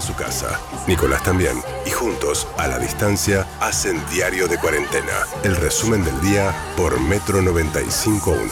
En 0.00 0.06
su 0.06 0.14
casa, 0.14 0.58
Nicolás 0.86 1.22
también, 1.22 1.62
y 1.84 1.90
juntos, 1.90 2.48
a 2.56 2.66
la 2.66 2.78
distancia, 2.78 3.46
hacen 3.60 4.02
Diario 4.10 4.48
de 4.48 4.56
Cuarentena, 4.56 5.12
el 5.44 5.54
resumen 5.56 6.02
del 6.02 6.18
día 6.22 6.54
por 6.76 6.98
Metro 7.00 7.42
95.1. 7.42 8.50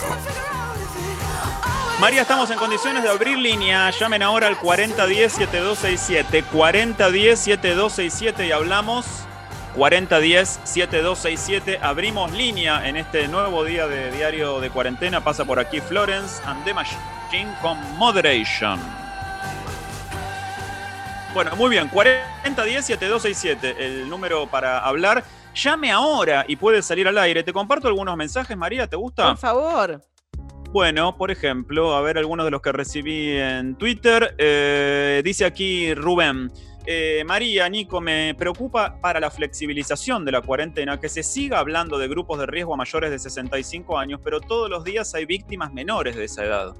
María, 1.99 2.21
estamos 2.21 2.51
en 2.51 2.59
condiciones 2.59 3.01
de 3.03 3.09
abrir 3.09 3.37
línea. 3.37 3.89
Llamen 3.89 4.23
ahora 4.23 4.47
al 4.47 4.55
4010-7267. 4.57 6.45
4010-7267 6.53 8.47
y 8.47 8.51
hablamos. 8.51 9.05
4010-7267. 9.75 11.79
Abrimos 11.81 12.31
línea 12.31 12.87
en 12.87 12.95
este 12.95 13.27
nuevo 13.27 13.65
día 13.65 13.87
de 13.87 14.11
diario 14.11 14.61
de 14.61 14.69
cuarentena. 14.69 15.21
Pasa 15.21 15.43
por 15.43 15.59
aquí 15.59 15.81
Florence 15.81 16.41
and 16.45 16.63
the 16.63 16.73
Machine 16.73 17.53
con 17.61 17.77
Moderation. 17.97 18.98
Bueno, 21.33 21.55
muy 21.55 21.69
bien. 21.69 21.89
4010-7267, 21.91 23.75
el 23.77 24.09
número 24.09 24.47
para 24.47 24.79
hablar. 24.79 25.23
Llame 25.55 25.91
ahora 25.91 26.45
y 26.47 26.55
puede 26.55 26.81
salir 26.81 27.07
al 27.07 27.17
aire. 27.17 27.43
Te 27.43 27.53
comparto 27.53 27.87
algunos 27.87 28.15
mensajes, 28.15 28.55
María, 28.57 28.87
¿te 28.87 28.95
gusta? 28.95 29.27
Por 29.29 29.37
favor. 29.37 30.01
Bueno, 30.71 31.17
por 31.17 31.31
ejemplo, 31.31 31.95
a 31.95 32.01
ver 32.01 32.17
algunos 32.19 32.45
de 32.45 32.51
los 32.51 32.61
que 32.61 32.71
recibí 32.71 33.31
en 33.37 33.75
Twitter. 33.75 34.35
Eh, 34.37 35.21
dice 35.23 35.45
aquí 35.45 35.93
Rubén. 35.95 36.51
eh, 36.85 37.23
María, 37.25 37.67
Nico, 37.69 37.99
me 38.01 38.35
preocupa 38.35 38.99
para 39.01 39.19
la 39.19 39.31
flexibilización 39.31 40.25
de 40.25 40.31
la 40.31 40.41
cuarentena 40.41 40.99
que 40.99 41.09
se 41.09 41.23
siga 41.23 41.59
hablando 41.59 41.97
de 41.97 42.07
grupos 42.07 42.39
de 42.39 42.45
riesgo 42.45 42.73
a 42.75 42.77
mayores 42.77 43.09
de 43.11 43.17
65 43.19 43.97
años, 43.97 44.19
pero 44.23 44.39
todos 44.39 44.69
los 44.69 44.83
días 44.83 45.13
hay 45.15 45.25
víctimas 45.25 45.73
menores 45.73 46.15
de 46.15 46.25
esa 46.25 46.45
edad. 46.45 46.73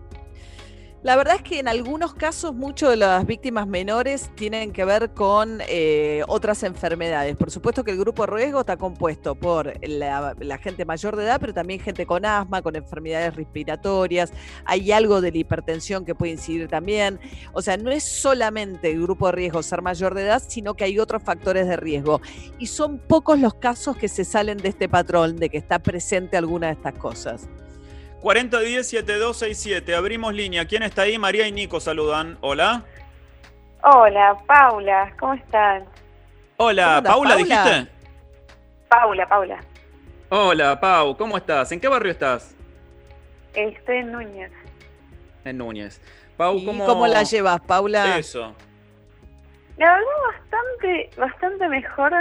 La 1.01 1.15
verdad 1.15 1.35
es 1.37 1.43
que 1.43 1.59
en 1.59 1.69
algunos 1.69 2.13
casos 2.13 2.53
muchas 2.53 2.89
de 2.89 2.97
las 2.97 3.25
víctimas 3.25 3.67
menores 3.67 4.29
tienen 4.35 4.73
que 4.73 4.83
ver 4.83 5.13
con 5.13 5.59
eh, 5.69 6.23
otras 6.27 6.61
enfermedades. 6.63 7.37
Por 7.37 7.51
supuesto 7.51 7.85
que 7.85 7.91
el 7.91 7.97
grupo 7.97 8.25
de 8.25 8.33
riesgo 8.33 8.59
está 8.59 8.75
compuesto 8.75 9.33
por 9.33 9.73
la, 9.87 10.35
la 10.37 10.57
gente 10.57 10.83
mayor 10.83 11.15
de 11.15 11.23
edad, 11.23 11.39
pero 11.39 11.53
también 11.53 11.79
gente 11.79 12.05
con 12.05 12.25
asma, 12.25 12.61
con 12.61 12.75
enfermedades 12.75 13.33
respiratorias. 13.33 14.33
Hay 14.65 14.91
algo 14.91 15.21
de 15.21 15.31
la 15.31 15.37
hipertensión 15.37 16.03
que 16.03 16.15
puede 16.15 16.33
incidir 16.33 16.67
también. 16.67 17.17
O 17.53 17.61
sea, 17.61 17.77
no 17.77 17.91
es 17.91 18.03
solamente 18.03 18.91
el 18.91 19.01
grupo 19.01 19.27
de 19.27 19.31
riesgo 19.31 19.63
ser 19.63 19.81
mayor 19.81 20.13
de 20.15 20.23
edad, 20.23 20.43
sino 20.45 20.73
que 20.73 20.83
hay 20.83 20.99
otros 20.99 21.23
factores 21.23 21.65
de 21.65 21.77
riesgo. 21.77 22.19
Y 22.57 22.67
son 22.67 22.99
pocos 22.99 23.39
los 23.39 23.53
casos 23.53 23.95
que 23.95 24.09
se 24.09 24.25
salen 24.25 24.57
de 24.57 24.67
este 24.67 24.89
patrón 24.89 25.37
de 25.37 25.49
que 25.49 25.59
está 25.59 25.79
presente 25.79 26.35
alguna 26.35 26.67
de 26.67 26.73
estas 26.73 26.95
cosas. 26.95 27.47
4010-7267. 28.21 29.95
Abrimos 29.95 30.33
línea. 30.33 30.65
¿Quién 30.65 30.83
está 30.83 31.03
ahí? 31.03 31.17
María 31.17 31.47
y 31.47 31.51
Nico 31.51 31.79
saludan. 31.79 32.37
Hola. 32.41 32.83
Hola, 33.81 34.37
Paula, 34.45 35.13
¿cómo 35.17 35.33
están? 35.35 35.85
Hola, 36.57 37.01
Paula, 37.01 37.35
Paula? 37.35 37.35
dijiste. 37.37 37.87
Paula, 38.89 39.27
Paula. 39.29 39.59
Hola, 40.29 40.79
Pau, 40.79 41.15
¿cómo 41.15 41.37
estás? 41.37 41.71
¿En 41.71 41.79
qué 41.79 41.87
barrio 41.87 42.11
estás? 42.11 42.55
Estoy 43.53 43.97
en 43.97 44.11
Núñez. 44.11 44.51
En 45.45 45.57
Núñez. 45.57 46.01
Pau, 46.35 46.57
¿Y 46.57 46.65
¿cómo, 46.65 46.85
cómo 46.85 47.07
la 47.07 47.23
llevas, 47.23 47.61
Paula? 47.61 48.17
Eso. 48.17 48.53
La 49.77 49.93
verdad, 49.93 50.05
bastante, 50.33 51.09
bastante 51.17 51.67
mejor 51.69 52.11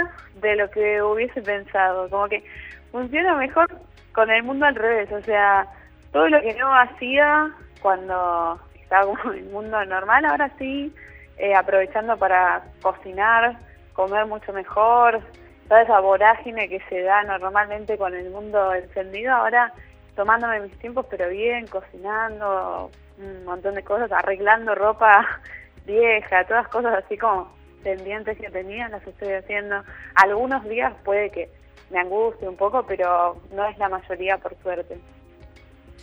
de 0.41 0.55
lo 0.55 0.71
que 0.71 1.01
hubiese 1.01 1.41
pensado. 1.41 2.09
Como 2.09 2.29
que 2.29 2.43
funciona 2.91 3.35
mejor 3.35 3.67
con 4.13 4.31
el 4.31 4.43
mundo 4.43 4.65
al 4.65 4.75
revés. 4.75 5.11
O 5.11 5.21
sea, 5.23 5.67
todo 6.11 6.27
lo 6.29 6.41
que 6.41 6.53
no 6.55 6.73
hacía 6.73 7.51
cuando 7.81 8.59
estaba 8.73 9.05
como 9.05 9.33
en 9.33 9.39
el 9.39 9.45
mundo 9.45 9.85
normal, 9.85 10.25
ahora 10.25 10.51
sí, 10.57 10.93
eh, 11.37 11.55
aprovechando 11.55 12.17
para 12.17 12.63
cocinar, 12.81 13.57
comer 13.93 14.25
mucho 14.25 14.51
mejor, 14.53 15.21
toda 15.67 15.83
esa 15.83 15.99
vorágine 15.99 16.67
que 16.67 16.79
se 16.89 17.01
da 17.03 17.23
normalmente 17.23 17.97
con 17.97 18.13
el 18.15 18.29
mundo 18.31 18.73
encendido, 18.73 19.33
ahora 19.33 19.71
tomándome 20.15 20.61
mis 20.61 20.77
tiempos, 20.79 21.05
pero 21.09 21.29
bien, 21.29 21.67
cocinando, 21.67 22.89
un 23.19 23.45
montón 23.45 23.75
de 23.75 23.83
cosas, 23.83 24.11
arreglando 24.11 24.75
ropa 24.75 25.25
vieja, 25.85 26.43
todas 26.45 26.67
cosas 26.67 27.03
así 27.05 27.17
como 27.17 27.53
pendientes 27.83 28.37
que 28.37 28.49
tenía, 28.49 28.89
las 28.89 29.05
estoy 29.07 29.33
haciendo. 29.33 29.83
Algunos 30.15 30.63
días 30.65 30.93
puede 31.05 31.29
que 31.29 31.49
me 31.89 31.99
angustie 31.99 32.47
un 32.47 32.57
poco, 32.57 32.83
pero 32.85 33.37
no 33.53 33.65
es 33.65 33.77
la 33.77 33.89
mayoría, 33.89 34.37
por 34.37 34.55
suerte. 34.57 34.97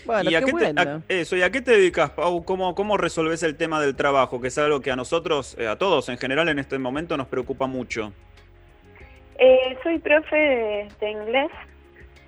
Bueno, 0.05 0.31
¿Y 0.31 0.35
a 0.35 0.39
qué 0.41 0.47
qué 0.47 0.53
te, 0.53 0.73
bueno. 0.73 0.81
a- 0.81 1.01
eso, 1.09 1.37
¿y 1.37 1.43
a 1.43 1.51
qué 1.51 1.61
te 1.61 1.73
dedicas, 1.73 2.11
Pau? 2.11 2.45
¿Cómo, 2.45 2.75
¿Cómo 2.75 2.97
resolves 2.97 3.43
el 3.43 3.57
tema 3.57 3.81
del 3.81 3.97
trabajo? 3.97 4.41
Que 4.41 4.49
es 4.49 4.59
algo 4.59 4.81
que 4.81 4.91
a 4.91 4.97
nosotros, 4.97 5.57
eh, 5.59 5.67
a 5.67 5.77
todos 5.77 6.09
en 6.09 6.19
general 6.19 6.49
en 6.49 6.59
este 6.59 6.79
momento, 6.79 7.17
nos 7.17 7.27
preocupa 7.29 7.67
mucho. 7.67 8.13
Eh, 9.39 9.77
soy 9.83 9.99
profe 9.99 10.37
de, 10.37 10.89
de 11.01 11.11
inglés, 11.11 11.51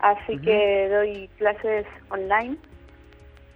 así 0.01 0.39
que 0.39 0.89
doy 0.91 1.29
clases 1.39 1.87
online 2.11 2.57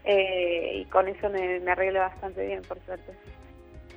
eh, 0.04 0.80
y 0.80 0.84
con 0.86 1.06
eso 1.08 1.28
me, 1.28 1.60
me 1.60 1.72
arreglo 1.72 2.00
bastante 2.00 2.46
bien, 2.46 2.62
por 2.62 2.78
suerte. 2.86 3.12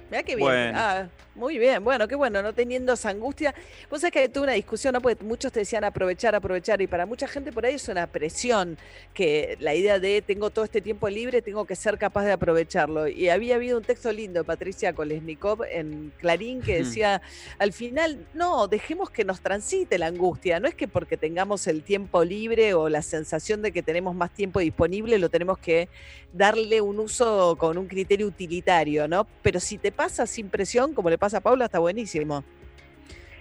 Mirá 0.10 0.24
qué 0.24 0.36
bien. 0.36 0.48
Bueno. 0.48 0.78
Ah, 0.80 1.08
muy 1.34 1.58
bien. 1.58 1.84
Bueno, 1.84 2.08
qué 2.08 2.16
bueno, 2.16 2.42
no 2.42 2.54
teniendo 2.54 2.94
esa 2.94 3.10
angustia. 3.10 3.54
Vos 3.90 4.02
sabés 4.02 4.14
que 4.14 4.30
tuve 4.30 4.44
una 4.44 4.54
discusión, 4.54 4.94
¿no? 4.94 5.02
Porque 5.02 5.24
muchos 5.24 5.52
te 5.52 5.60
decían 5.60 5.84
aprovechar, 5.84 6.34
aprovechar. 6.36 6.82
Y 6.82 6.88
para 6.88 7.06
mucha 7.06 7.28
gente 7.28 7.52
por 7.52 7.66
ahí 7.66 7.76
es 7.76 7.90
una 7.90 8.08
presión. 8.08 8.78
Que 9.14 9.58
la 9.60 9.76
idea 9.76 10.00
de 10.00 10.22
tengo 10.22 10.50
todo 10.50 10.64
este 10.64 10.80
tiempo 10.80 11.10
libre, 11.10 11.42
tengo 11.42 11.66
que 11.66 11.76
ser 11.76 11.98
capaz 11.98 12.24
de 12.26 12.32
aprovecharlo. 12.32 13.08
Y 13.08 13.30
había 13.30 13.56
habido 13.56 13.78
un 13.78 13.84
texto 13.84 14.12
lindo 14.12 14.40
de 14.42 14.44
Patricia 14.46 14.94
Kolesnikov 14.94 15.64
en 15.64 16.14
Clarín 16.20 16.62
que 16.62 16.84
decía: 16.84 17.22
al 17.58 17.74
final, 17.74 18.26
no, 18.34 18.68
dejemos 18.68 19.10
que 19.10 19.26
nos 19.26 19.42
transite 19.42 19.98
la 19.98 20.08
angustia. 20.08 20.60
No 20.60 20.68
es 20.68 20.76
que 20.76 20.88
porque 20.88 21.18
tengamos 21.18 21.68
el 21.68 21.84
tiempo 21.84 22.24
libre 22.24 22.74
o 22.76 22.88
la 22.88 23.02
sensación 23.02 23.62
de 23.62 23.72
que 23.72 23.84
tenemos 23.84 24.16
más 24.16 24.32
tiempo 24.32 24.60
disponible, 24.60 25.18
lo 25.18 25.30
tenemos 25.30 25.58
que 25.58 25.90
darle 26.32 26.82
un 26.82 27.00
uso 27.00 27.56
con 27.58 27.78
un 27.78 27.88
criterio 27.88 28.28
utilitario, 28.28 29.08
¿no? 29.08 29.26
Pero 29.42 29.60
si 29.60 29.78
te 29.78 29.92
pasa 29.96 30.28
sin 30.28 30.50
presión, 30.50 30.94
como 30.94 31.10
le 31.10 31.18
pasa 31.18 31.38
a 31.38 31.42
Paula, 31.42 31.66
está 31.66 31.80
buenísimo. 31.80 32.44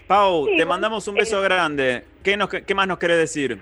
Pau, 0.06 0.46
Sí, 0.46 0.56
te 0.56 0.64
mandamos 0.66 1.06
un 1.08 1.16
beso 1.16 1.40
eh, 1.40 1.44
grande. 1.44 2.04
¿Qué, 2.22 2.36
nos, 2.36 2.48
¿Qué 2.48 2.74
más 2.74 2.86
nos 2.86 2.98
querés 2.98 3.18
decir? 3.18 3.60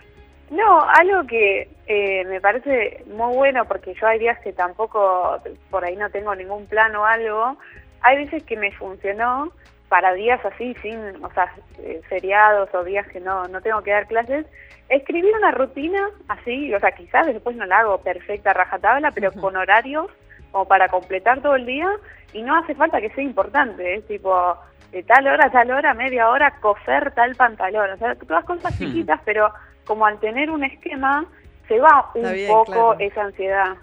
No, 0.51 0.83
algo 0.83 1.27
que 1.27 1.69
eh, 1.87 2.25
me 2.27 2.41
parece 2.41 3.05
muy 3.07 3.35
bueno, 3.35 3.65
porque 3.65 3.95
yo 3.95 4.07
hay 4.07 4.19
días 4.19 4.39
que 4.41 4.53
tampoco, 4.53 5.41
por 5.71 5.85
ahí 5.85 5.97
no 5.97 6.11
tengo 6.11 6.35
ningún 6.35 6.67
plan 6.67 6.95
o 6.95 7.07
algo, 7.07 7.57
hay 8.03 8.25
veces 8.25 8.43
que 8.45 8.57
me 8.57 8.71
funcionó 8.73 9.53
para 9.89 10.13
días 10.13 10.45
así, 10.45 10.75
sin, 10.83 10.99
o 11.25 11.33
sea, 11.33 11.55
eh, 11.79 12.03
feriados 12.09 12.69
o 12.75 12.85
días 12.85 13.07
que 13.09 13.21
no, 13.21 13.49
no 13.49 13.61
tengo 13.61 13.83
que 13.83 13.93
dar 13.93 14.07
clases, 14.07 14.47
escribir 14.89 15.35
una 15.35 15.53
rutina 15.53 16.11
así, 16.29 16.73
o 16.75 16.81
sea, 16.81 16.93
quizás 16.93 17.27
después 17.27 17.57
no 17.57 17.65
la 17.65 17.81
hago 17.81 17.99
perfecta, 17.99 18.53
rajatabla, 18.53 19.11
pero 19.13 19.33
con 19.33 19.57
horarios 19.57 20.11
como 20.53 20.67
para 20.67 20.89
completar 20.89 21.41
todo 21.41 21.57
el 21.57 21.67
día 21.67 21.89
y 22.33 22.43
no 22.43 22.57
hace 22.57 22.75
falta 22.75 23.01
que 23.01 23.11
sea 23.11 23.25
importante, 23.25 23.95
es 23.95 24.07
tipo 24.07 24.57
de 24.93 25.03
tal 25.03 25.27
hora 25.27 25.51
tal 25.51 25.71
hora, 25.71 25.95
media 25.95 26.29
hora, 26.29 26.61
coser 26.61 27.13
tal 27.15 27.35
pantalón, 27.35 27.91
o 27.91 27.97
sea, 27.97 28.15
todas 28.15 28.45
cosas 28.45 28.79
chiquitas, 28.79 29.21
pero 29.25 29.51
como 29.85 30.07
al 30.07 30.21
tener 30.21 30.51
un 30.51 30.63
esquema 30.63 31.25
se 31.67 31.81
va 31.81 32.11
un 32.15 32.33
bien, 32.33 32.49
poco 32.49 32.95
claro. 32.95 32.97
esa 33.01 33.23
ansiedad. 33.23 33.77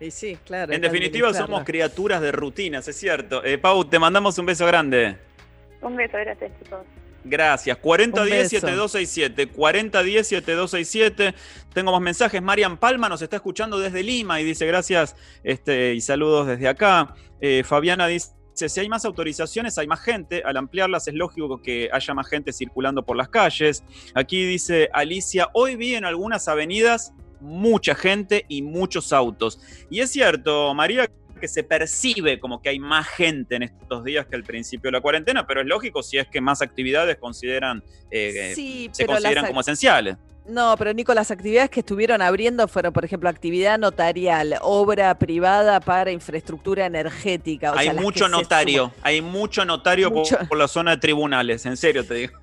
Y 0.00 0.10
sí, 0.10 0.36
claro. 0.44 0.72
En 0.72 0.80
definitiva, 0.80 1.32
somos 1.32 1.62
criaturas 1.64 2.20
de 2.20 2.32
rutinas, 2.32 2.86
es 2.88 2.96
cierto. 2.96 3.44
Eh, 3.44 3.58
Pau, 3.58 3.84
te 3.84 3.98
mandamos 3.98 4.36
un 4.38 4.46
beso 4.46 4.66
grande. 4.66 5.16
Un 5.80 5.96
beso, 5.96 6.18
gracias 6.18 6.50
chicos. 6.62 6.80
Gracias. 7.24 7.78
Un 7.82 7.90
4010-7267. 7.90 9.52
4010-7267. 9.52 11.34
Tengo 11.72 11.92
más 11.92 12.00
mensajes. 12.00 12.42
Marian 12.42 12.76
Palma 12.76 13.08
nos 13.08 13.22
está 13.22 13.36
escuchando 13.36 13.78
desde 13.78 14.02
Lima 14.02 14.40
y 14.40 14.44
dice 14.44 14.66
gracias 14.66 15.16
este, 15.42 15.94
y 15.94 16.00
saludos 16.00 16.46
desde 16.46 16.68
acá. 16.68 17.14
Eh, 17.40 17.62
Fabiana 17.64 18.06
dice. 18.06 18.30
Si 18.56 18.78
hay 18.78 18.88
más 18.88 19.04
autorizaciones, 19.04 19.76
hay 19.78 19.88
más 19.88 20.00
gente. 20.00 20.44
Al 20.44 20.56
ampliarlas 20.56 21.08
es 21.08 21.14
lógico 21.14 21.60
que 21.60 21.90
haya 21.92 22.14
más 22.14 22.28
gente 22.28 22.52
circulando 22.52 23.04
por 23.04 23.16
las 23.16 23.28
calles. 23.28 23.82
Aquí 24.14 24.44
dice 24.46 24.88
Alicia, 24.92 25.48
hoy 25.54 25.74
vi 25.74 25.96
en 25.96 26.04
algunas 26.04 26.46
avenidas 26.46 27.12
mucha 27.40 27.96
gente 27.96 28.44
y 28.48 28.62
muchos 28.62 29.12
autos. 29.12 29.60
Y 29.90 30.00
es 30.00 30.10
cierto, 30.10 30.72
María, 30.72 31.10
que 31.44 31.48
se 31.48 31.62
percibe 31.62 32.40
como 32.40 32.62
que 32.62 32.70
hay 32.70 32.78
más 32.78 33.06
gente 33.06 33.56
en 33.56 33.64
estos 33.64 34.02
días 34.02 34.24
que 34.24 34.34
al 34.34 34.44
principio 34.44 34.88
de 34.88 34.92
la 34.92 35.02
cuarentena, 35.02 35.46
pero 35.46 35.60
es 35.60 35.66
lógico 35.66 36.02
si 36.02 36.16
es 36.16 36.26
que 36.26 36.40
más 36.40 36.62
actividades 36.62 37.18
consideran, 37.18 37.84
eh, 38.10 38.52
Sí, 38.54 38.88
se 38.92 39.04
consideran 39.04 39.46
como 39.46 39.60
esenciales. 39.60 40.16
No, 40.46 40.74
pero 40.78 40.94
Nico, 40.94 41.12
las 41.12 41.30
actividades 41.30 41.68
que 41.68 41.80
estuvieron 41.80 42.22
abriendo 42.22 42.66
fueron, 42.66 42.94
por 42.94 43.04
ejemplo, 43.04 43.28
actividad 43.28 43.78
notarial, 43.78 44.54
obra 44.62 45.18
privada 45.18 45.80
para 45.80 46.12
infraestructura 46.12 46.86
energética. 46.86 47.72
o 47.72 47.76
hay 47.76 47.88
sea, 47.90 48.00
mucho 48.00 48.26
notario, 48.26 48.90
hay 49.02 49.20
mucho 49.20 49.66
notario 49.66 50.10
por-. 50.10 50.48
Por, 50.48 50.56
la 50.56 50.66
zona 50.68 50.92
de 50.92 50.96
tribunales, 50.96 51.66
en 51.66 51.76
serio 51.76 52.06
te 52.06 52.14
digo. 52.14 52.38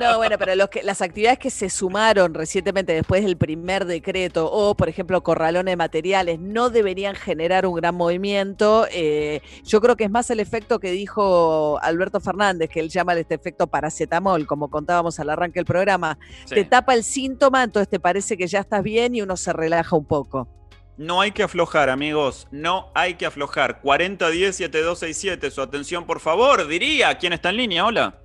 No, 0.00 0.16
bueno, 0.18 0.36
pero 0.38 0.54
los 0.54 0.68
que, 0.68 0.82
las 0.82 1.02
actividades 1.02 1.38
que 1.38 1.50
se 1.50 1.70
sumaron 1.70 2.34
recientemente 2.34 2.92
después 2.92 3.24
del 3.24 3.36
primer 3.36 3.84
decreto 3.84 4.50
o, 4.50 4.74
por 4.76 4.88
ejemplo, 4.88 5.22
corralones 5.22 5.72
de 5.72 5.76
materiales, 5.76 6.38
no 6.38 6.70
deberían 6.70 7.14
generar 7.14 7.66
un 7.66 7.74
gran 7.74 7.94
movimiento. 7.94 8.86
Eh, 8.90 9.40
yo 9.64 9.80
creo 9.80 9.96
que 9.96 10.04
es 10.04 10.10
más 10.10 10.30
el 10.30 10.40
efecto 10.40 10.78
que 10.78 10.90
dijo 10.90 11.78
Alberto 11.82 12.20
Fernández, 12.20 12.70
que 12.70 12.80
él 12.80 12.88
llama 12.88 13.14
este 13.14 13.34
efecto 13.34 13.66
paracetamol, 13.66 14.46
como 14.46 14.70
contábamos 14.70 15.18
al 15.20 15.30
arranque 15.30 15.60
del 15.60 15.66
programa. 15.66 16.18
Sí. 16.46 16.54
Te 16.54 16.64
tapa 16.64 16.94
el 16.94 17.04
síntoma, 17.04 17.62
entonces 17.62 17.88
te 17.88 18.00
parece 18.00 18.36
que 18.36 18.46
ya 18.46 18.60
estás 18.60 18.82
bien 18.82 19.14
y 19.14 19.22
uno 19.22 19.36
se 19.36 19.52
relaja 19.52 19.96
un 19.96 20.06
poco. 20.06 20.48
No 20.96 21.20
hay 21.20 21.32
que 21.32 21.42
aflojar, 21.42 21.90
amigos. 21.90 22.46
No 22.52 22.92
hay 22.94 23.14
que 23.14 23.26
aflojar. 23.26 23.82
4010-7267. 23.82 25.50
Su 25.50 25.60
atención, 25.60 26.06
por 26.06 26.20
favor. 26.20 26.68
Diría. 26.68 27.18
¿Quién 27.18 27.32
está 27.32 27.50
en 27.50 27.56
línea? 27.56 27.84
Hola. 27.84 28.20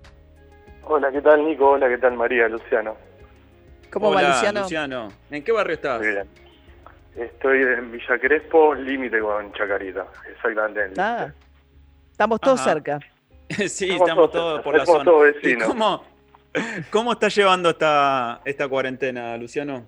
Hola, 0.91 1.11
¿qué 1.11 1.21
tal 1.21 1.45
Nico? 1.45 1.69
Hola, 1.69 1.87
¿qué 1.87 1.99
tal 1.99 2.13
María? 2.15 2.47
Luciano. 2.47 2.95
¿Cómo 3.91 4.11
va, 4.11 4.23
Luciano? 4.23 4.61
Luciano. 4.61 5.09
¿En 5.29 5.43
qué 5.43 5.51
barrio 5.51 5.75
estás? 5.75 6.01
Bien. 6.01 6.27
Estoy 7.15 7.61
en 7.61 7.91
Villa 7.91 8.17
Crespo, 8.19 8.73
límite 8.73 9.19
con 9.19 9.51
Chacarita, 9.53 10.07
exactamente. 10.31 10.85
en 10.85 10.93
Ah, 10.99 11.31
estamos 12.11 12.41
todos 12.41 12.59
Ajá. 12.59 12.71
cerca. 12.71 12.99
sí, 13.49 13.91
Estamos 13.91 13.99
estamos 14.09 14.31
todos 14.31 14.61
por 14.63 14.75
la 14.75 14.85
somos 14.85 14.99
zona. 15.03 15.11
todos 15.11 15.29
¿Y 15.29 15.33
vecinos. 15.33 15.67
¿Cómo, 15.67 16.03
¿Cómo 16.91 17.11
está 17.11 17.27
llevando 17.27 17.69
esta, 17.69 18.41
esta 18.45 18.67
cuarentena, 18.67 19.37
Luciano? 19.37 19.85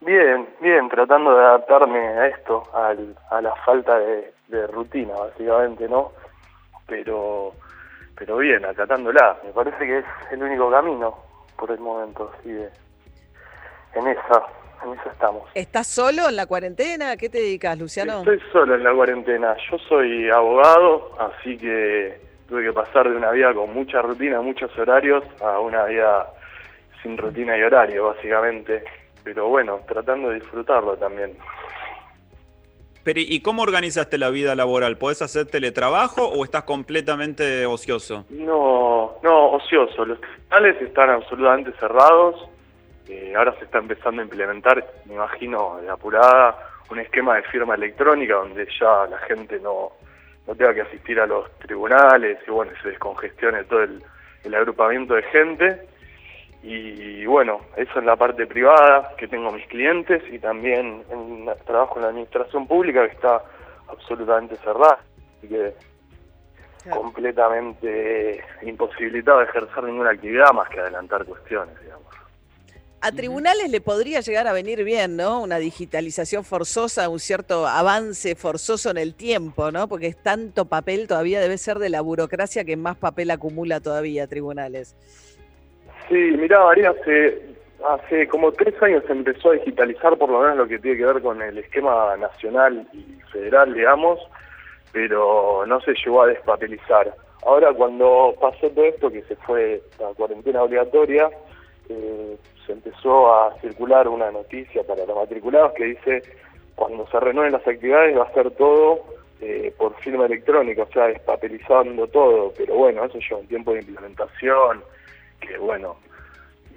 Bien, 0.00 0.46
bien, 0.60 0.90
tratando 0.90 1.34
de 1.36 1.42
adaptarme 1.42 2.00
a 2.00 2.26
esto, 2.26 2.62
al- 2.74 3.16
a 3.30 3.40
la 3.40 3.54
falta 3.64 3.98
de, 3.98 4.34
de 4.48 4.66
rutina, 4.66 5.14
básicamente, 5.14 5.88
¿no? 5.88 6.12
Pero, 6.86 7.54
pero 8.18 8.38
bien, 8.38 8.64
acatándola. 8.64 9.38
Me 9.44 9.52
parece 9.52 9.78
que 9.78 9.98
es 9.98 10.04
el 10.32 10.42
único 10.42 10.70
camino 10.70 11.16
por 11.56 11.70
el 11.70 11.78
momento, 11.78 12.30
que 12.42 12.68
en 13.94 14.06
esa, 14.06 14.42
en 14.84 14.92
esa 14.92 15.10
estamos. 15.10 15.48
¿Estás 15.54 15.86
solo 15.86 16.28
en 16.28 16.36
la 16.36 16.46
cuarentena? 16.46 17.12
¿A 17.12 17.16
qué 17.16 17.28
te 17.28 17.38
dedicas, 17.38 17.78
Luciano? 17.78 18.18
Estoy 18.18 18.40
solo 18.52 18.74
en 18.74 18.84
la 18.84 18.92
cuarentena. 18.92 19.56
Yo 19.70 19.78
soy 19.78 20.28
abogado, 20.30 21.12
así 21.18 21.56
que 21.56 22.20
tuve 22.48 22.64
que 22.64 22.72
pasar 22.72 23.08
de 23.08 23.16
una 23.16 23.30
vida 23.30 23.54
con 23.54 23.72
mucha 23.72 24.02
rutina, 24.02 24.40
muchos 24.40 24.76
horarios, 24.76 25.24
a 25.40 25.60
una 25.60 25.84
vida 25.84 26.26
sin 27.02 27.16
rutina 27.16 27.56
y 27.56 27.62
horario, 27.62 28.08
básicamente. 28.08 28.84
Pero 29.22 29.48
bueno, 29.48 29.80
tratando 29.86 30.30
de 30.30 30.36
disfrutarlo 30.36 30.96
también. 30.96 31.36
¿Y 33.16 33.40
cómo 33.40 33.62
organizaste 33.62 34.18
la 34.18 34.30
vida 34.30 34.54
laboral? 34.54 34.98
¿Podés 34.98 35.22
hacer 35.22 35.46
teletrabajo 35.46 36.28
o 36.28 36.44
estás 36.44 36.64
completamente 36.64 37.64
ocioso? 37.64 38.24
No, 38.30 39.14
no, 39.22 39.52
ocioso. 39.52 40.04
Los 40.04 40.20
tribunales 40.20 40.82
están 40.82 41.10
absolutamente 41.10 41.72
cerrados. 41.78 42.48
Eh, 43.08 43.32
ahora 43.36 43.54
se 43.58 43.64
está 43.64 43.78
empezando 43.78 44.20
a 44.20 44.24
implementar, 44.24 44.84
me 45.06 45.14
imagino, 45.14 45.78
de 45.80 45.88
apurada, 45.88 46.58
un 46.90 46.98
esquema 46.98 47.36
de 47.36 47.42
firma 47.44 47.74
electrónica 47.74 48.34
donde 48.34 48.66
ya 48.78 49.06
la 49.08 49.18
gente 49.26 49.58
no, 49.60 49.92
no 50.46 50.54
tenga 50.54 50.74
que 50.74 50.82
asistir 50.82 51.18
a 51.20 51.26
los 51.26 51.50
tribunales 51.60 52.38
y 52.46 52.50
bueno, 52.50 52.72
se 52.82 52.90
descongestione 52.90 53.64
todo 53.64 53.82
el 53.82 54.54
agrupamiento 54.54 55.14
de 55.14 55.22
gente. 55.22 55.88
Y 56.62 57.24
bueno, 57.26 57.60
eso 57.76 57.98
en 57.98 58.06
la 58.06 58.16
parte 58.16 58.46
privada, 58.46 59.14
que 59.16 59.28
tengo 59.28 59.52
mis 59.52 59.66
clientes, 59.68 60.22
y 60.30 60.38
también 60.38 61.04
en 61.10 61.48
trabajo 61.64 61.96
en 61.96 62.02
la 62.02 62.08
administración 62.08 62.66
pública, 62.66 63.06
que 63.06 63.14
está 63.14 63.42
absolutamente 63.86 64.56
cerrada, 64.56 64.98
así 65.38 65.48
que 65.48 65.74
completamente 66.90 68.42
imposibilitado 68.62 69.38
de 69.38 69.44
ejercer 69.44 69.84
ninguna 69.84 70.10
actividad 70.10 70.52
más 70.52 70.68
que 70.68 70.80
adelantar 70.80 71.24
cuestiones, 71.24 71.78
digamos. 71.80 72.06
A 73.00 73.12
tribunales 73.12 73.70
le 73.70 73.80
podría 73.80 74.20
llegar 74.20 74.48
a 74.48 74.52
venir 74.52 74.82
bien, 74.82 75.16
¿no? 75.16 75.40
Una 75.40 75.58
digitalización 75.58 76.44
forzosa, 76.44 77.08
un 77.08 77.20
cierto 77.20 77.66
avance 77.66 78.34
forzoso 78.34 78.90
en 78.90 78.96
el 78.96 79.14
tiempo, 79.14 79.70
¿no? 79.70 79.86
Porque 79.86 80.08
es 80.08 80.20
tanto 80.20 80.64
papel, 80.64 81.06
todavía 81.06 81.40
debe 81.40 81.58
ser 81.58 81.78
de 81.78 81.90
la 81.90 82.00
burocracia 82.00 82.64
que 82.64 82.76
más 82.76 82.96
papel 82.96 83.30
acumula 83.30 83.78
todavía 83.78 84.26
tribunales. 84.26 84.96
Sí, 86.08 86.14
mirá, 86.14 86.64
María, 86.64 86.90
hace, 86.90 87.38
hace 87.86 88.26
como 88.28 88.50
tres 88.52 88.74
años 88.82 89.04
se 89.06 89.12
empezó 89.12 89.50
a 89.50 89.54
digitalizar 89.54 90.16
por 90.16 90.30
lo 90.30 90.40
menos 90.40 90.56
lo 90.56 90.68
que 90.68 90.78
tiene 90.78 90.96
que 90.96 91.04
ver 91.04 91.22
con 91.22 91.42
el 91.42 91.58
esquema 91.58 92.16
nacional 92.16 92.86
y 92.94 93.20
federal, 93.30 93.74
digamos, 93.74 94.18
pero 94.92 95.66
no 95.66 95.80
se 95.80 95.92
llegó 95.94 96.22
a 96.22 96.28
despapelizar. 96.28 97.14
Ahora 97.44 97.72
cuando 97.72 98.34
pasó 98.40 98.70
todo 98.70 98.84
esto, 98.86 99.10
que 99.10 99.22
se 99.22 99.36
fue 99.36 99.82
la 100.00 100.08
cuarentena 100.14 100.62
obligatoria, 100.62 101.28
eh, 101.88 102.36
se 102.66 102.72
empezó 102.72 103.32
a 103.32 103.54
circular 103.60 104.08
una 104.08 104.30
noticia 104.30 104.82
para 104.84 105.06
los 105.06 105.16
matriculados 105.16 105.72
que 105.72 105.84
dice 105.84 106.22
cuando 106.74 107.06
se 107.08 107.18
renueven 107.18 107.52
las 107.52 107.66
actividades 107.66 108.16
va 108.16 108.24
a 108.24 108.32
ser 108.32 108.50
todo 108.52 109.04
eh, 109.40 109.72
por 109.76 109.94
firma 110.00 110.26
electrónica, 110.26 110.82
o 110.82 110.92
sea, 110.92 111.08
despapelizando 111.08 112.06
todo, 112.06 112.52
pero 112.56 112.74
bueno, 112.74 113.04
eso 113.04 113.18
lleva 113.18 113.40
un 113.40 113.46
tiempo 113.48 113.72
de 113.72 113.80
implementación, 113.80 114.82
que 115.40 115.58
bueno, 115.58 115.96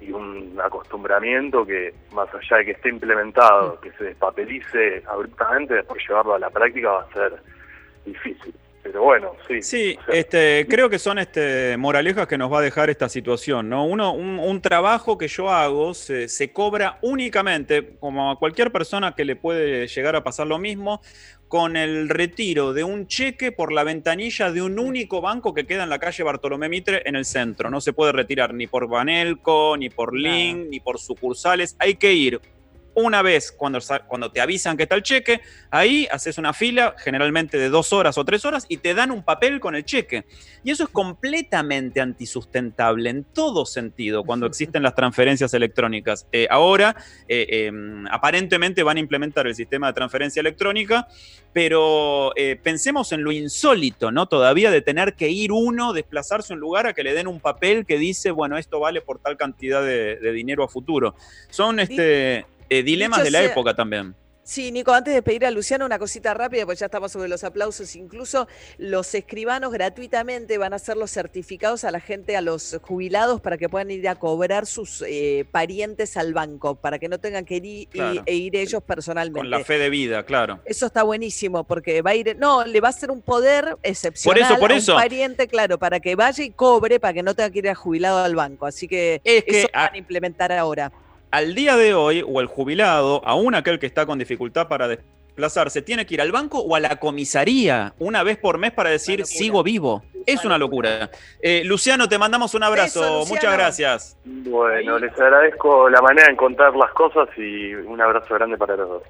y 0.00 0.10
un 0.10 0.60
acostumbramiento 0.62 1.64
que 1.64 1.94
más 2.12 2.28
allá 2.34 2.58
de 2.58 2.64
que 2.66 2.70
esté 2.72 2.88
implementado, 2.88 3.80
que 3.80 3.92
se 3.92 4.04
despapelice 4.04 5.02
abruptamente, 5.06 5.74
después 5.74 6.02
llevarlo 6.06 6.34
a 6.34 6.38
la 6.38 6.50
práctica 6.50 6.90
va 6.90 7.02
a 7.02 7.12
ser 7.12 7.32
difícil. 8.04 8.54
Pero 8.82 9.02
bueno, 9.02 9.32
sí. 9.46 9.62
Sí, 9.62 9.98
este, 10.08 10.66
creo 10.68 10.90
que 10.90 10.98
son 10.98 11.18
este, 11.18 11.76
moralejas 11.76 12.26
que 12.26 12.36
nos 12.36 12.52
va 12.52 12.58
a 12.58 12.62
dejar 12.62 12.90
esta 12.90 13.08
situación, 13.08 13.68
¿no? 13.68 13.84
Uno, 13.86 14.12
un, 14.12 14.40
un 14.40 14.60
trabajo 14.60 15.16
que 15.16 15.28
yo 15.28 15.50
hago 15.50 15.94
se, 15.94 16.28
se 16.28 16.52
cobra 16.52 16.98
únicamente, 17.02 17.96
como 18.00 18.32
a 18.32 18.38
cualquier 18.38 18.72
persona 18.72 19.14
que 19.14 19.24
le 19.24 19.36
puede 19.36 19.86
llegar 19.86 20.16
a 20.16 20.24
pasar 20.24 20.48
lo 20.48 20.58
mismo, 20.58 21.00
con 21.46 21.76
el 21.76 22.08
retiro 22.08 22.72
de 22.72 22.82
un 22.82 23.06
cheque 23.06 23.52
por 23.52 23.72
la 23.72 23.84
ventanilla 23.84 24.50
de 24.50 24.62
un 24.62 24.78
único 24.78 25.20
banco 25.20 25.52
que 25.52 25.66
queda 25.66 25.84
en 25.84 25.90
la 25.90 25.98
calle 25.98 26.24
Bartolomé 26.24 26.70
Mitre 26.70 27.02
en 27.04 27.14
el 27.14 27.26
centro. 27.26 27.70
No 27.70 27.80
se 27.80 27.92
puede 27.92 28.10
retirar 28.10 28.54
ni 28.54 28.66
por 28.66 28.88
Banelco, 28.88 29.76
ni 29.76 29.90
por 29.90 30.16
Link, 30.16 30.68
ni 30.70 30.80
por 30.80 30.98
sucursales. 30.98 31.76
Hay 31.78 31.96
que 31.96 32.14
ir 32.14 32.40
una 32.94 33.22
vez 33.22 33.52
cuando, 33.52 33.78
cuando 34.06 34.30
te 34.30 34.40
avisan 34.40 34.76
que 34.76 34.84
está 34.84 34.94
el 34.94 35.02
cheque, 35.02 35.40
ahí 35.70 36.06
haces 36.10 36.38
una 36.38 36.52
fila, 36.52 36.94
generalmente 36.98 37.58
de 37.58 37.68
dos 37.68 37.92
horas 37.92 38.18
o 38.18 38.24
tres 38.24 38.44
horas, 38.44 38.66
y 38.68 38.78
te 38.78 38.94
dan 38.94 39.10
un 39.10 39.22
papel 39.22 39.60
con 39.60 39.74
el 39.74 39.84
cheque. 39.84 40.24
Y 40.64 40.70
eso 40.70 40.84
es 40.84 40.90
completamente 40.90 42.00
antisustentable 42.00 43.10
en 43.10 43.24
todo 43.24 43.66
sentido 43.66 44.24
cuando 44.24 44.46
existen 44.52 44.82
las 44.82 44.94
transferencias 44.94 45.54
electrónicas. 45.54 46.26
Eh, 46.32 46.46
ahora, 46.50 46.96
eh, 47.28 47.46
eh, 47.48 47.72
aparentemente 48.10 48.82
van 48.82 48.96
a 48.96 49.00
implementar 49.00 49.46
el 49.46 49.54
sistema 49.54 49.88
de 49.88 49.92
transferencia 49.94 50.40
electrónica, 50.40 51.08
pero 51.52 52.32
eh, 52.36 52.58
pensemos 52.62 53.12
en 53.12 53.24
lo 53.24 53.32
insólito, 53.32 54.10
¿no? 54.10 54.26
Todavía 54.26 54.70
de 54.70 54.80
tener 54.80 55.14
que 55.14 55.28
ir 55.28 55.52
uno, 55.52 55.92
desplazarse 55.92 56.52
a 56.52 56.54
un 56.54 56.60
lugar 56.60 56.86
a 56.86 56.94
que 56.94 57.02
le 57.02 57.12
den 57.12 57.26
un 57.26 57.40
papel 57.40 57.84
que 57.84 57.98
dice, 57.98 58.30
bueno, 58.30 58.56
esto 58.56 58.80
vale 58.80 59.02
por 59.02 59.18
tal 59.18 59.36
cantidad 59.36 59.82
de, 59.82 60.16
de 60.16 60.32
dinero 60.32 60.64
a 60.64 60.68
futuro. 60.68 61.14
Son 61.50 61.78
este, 61.78 62.46
eh, 62.78 62.82
dilemas 62.82 63.18
dicho 63.20 63.24
de 63.24 63.30
la 63.30 63.38
sea- 63.40 63.50
época 63.52 63.74
también. 63.74 64.14
Sí, 64.44 64.72
Nico, 64.72 64.92
antes 64.92 65.14
de 65.14 65.22
pedir 65.22 65.46
a 65.46 65.52
Luciano 65.52 65.86
una 65.86 66.00
cosita 66.00 66.34
rápida, 66.34 66.66
pues 66.66 66.80
ya 66.80 66.86
estamos 66.86 67.12
sobre 67.12 67.28
los 67.28 67.44
aplausos. 67.44 67.94
Incluso 67.94 68.48
los 68.76 69.14
escribanos 69.14 69.70
gratuitamente 69.72 70.58
van 70.58 70.72
a 70.72 70.76
hacer 70.76 70.96
los 70.96 71.12
certificados 71.12 71.84
a 71.84 71.92
la 71.92 72.00
gente, 72.00 72.36
a 72.36 72.40
los 72.40 72.76
jubilados, 72.82 73.40
para 73.40 73.56
que 73.56 73.68
puedan 73.68 73.92
ir 73.92 74.08
a 74.08 74.16
cobrar 74.16 74.66
sus 74.66 75.04
eh, 75.06 75.46
parientes 75.52 76.16
al 76.16 76.34
banco, 76.34 76.74
para 76.74 76.98
que 76.98 77.08
no 77.08 77.20
tengan 77.20 77.44
que 77.44 77.58
ir, 77.62 77.88
Claro. 77.88 78.24
e 78.26 78.34
ir 78.34 78.56
ellos 78.56 78.82
personalmente. 78.82 79.38
Con 79.38 79.48
la 79.48 79.60
fe 79.64 79.78
de 79.78 79.88
vida, 79.90 80.24
claro. 80.24 80.58
Eso 80.64 80.86
está 80.86 81.04
buenísimo 81.04 81.62
porque 81.62 82.02
va 82.02 82.10
a 82.10 82.14
ir, 82.16 82.36
no, 82.36 82.64
le 82.64 82.80
va 82.80 82.88
a 82.88 82.92
ser 82.92 83.12
un 83.12 83.22
poder 83.22 83.76
excepcional 83.84 84.58
por 84.58 84.72
a 84.72 84.76
eso. 84.76 84.94
un 84.96 85.00
pariente, 85.02 85.46
claro, 85.46 85.78
para 85.78 86.00
que 86.00 86.16
vaya 86.16 86.42
y 86.42 86.50
cobre, 86.50 86.98
para 86.98 87.14
que 87.14 87.22
no 87.22 87.34
tenga 87.36 87.50
que 87.50 87.60
ir 87.60 87.68
a 87.68 87.76
jubilado 87.76 88.18
al 88.24 88.34
banco. 88.34 88.66
Así 88.66 88.88
que 88.88 89.20
Es 89.22 89.44
que 89.44 89.60
eso 89.60 89.68
a- 89.72 89.82
van 89.84 89.94
a 89.94 89.98
implementar 89.98 90.50
ahora. 90.50 90.90
Al 91.32 91.54
día 91.54 91.78
de 91.78 91.94
hoy, 91.94 92.22
o 92.28 92.42
el 92.42 92.46
jubilado, 92.46 93.22
aún 93.24 93.54
aquel 93.54 93.78
que 93.78 93.86
está 93.86 94.04
con 94.04 94.18
dificultad 94.18 94.68
para 94.68 94.86
desplazarse, 94.86 95.80
tiene 95.80 96.04
que 96.04 96.12
ir 96.12 96.20
al 96.20 96.30
banco 96.30 96.58
o 96.58 96.76
a 96.76 96.80
la 96.80 96.96
comisaría 96.96 97.94
una 97.98 98.22
vez 98.22 98.36
por 98.36 98.58
mes 98.58 98.70
para 98.72 98.90
decir 98.90 99.24
sigo 99.24 99.62
vivo. 99.62 100.02
Es 100.26 100.44
una 100.44 100.58
locura. 100.58 101.08
Eh, 101.40 101.62
Luciano, 101.64 102.06
te 102.06 102.18
mandamos 102.18 102.54
un 102.54 102.64
abrazo. 102.64 103.24
Muchas 103.26 103.50
gracias. 103.54 104.18
Bueno, 104.26 104.98
les 104.98 105.18
agradezco 105.18 105.88
la 105.88 106.02
manera 106.02 106.26
de 106.26 106.34
encontrar 106.34 106.76
las 106.76 106.92
cosas 106.92 107.26
y 107.38 107.72
un 107.76 107.98
abrazo 107.98 108.34
grande 108.34 108.58
para 108.58 108.76
los 108.76 108.88
dos. 108.90 109.02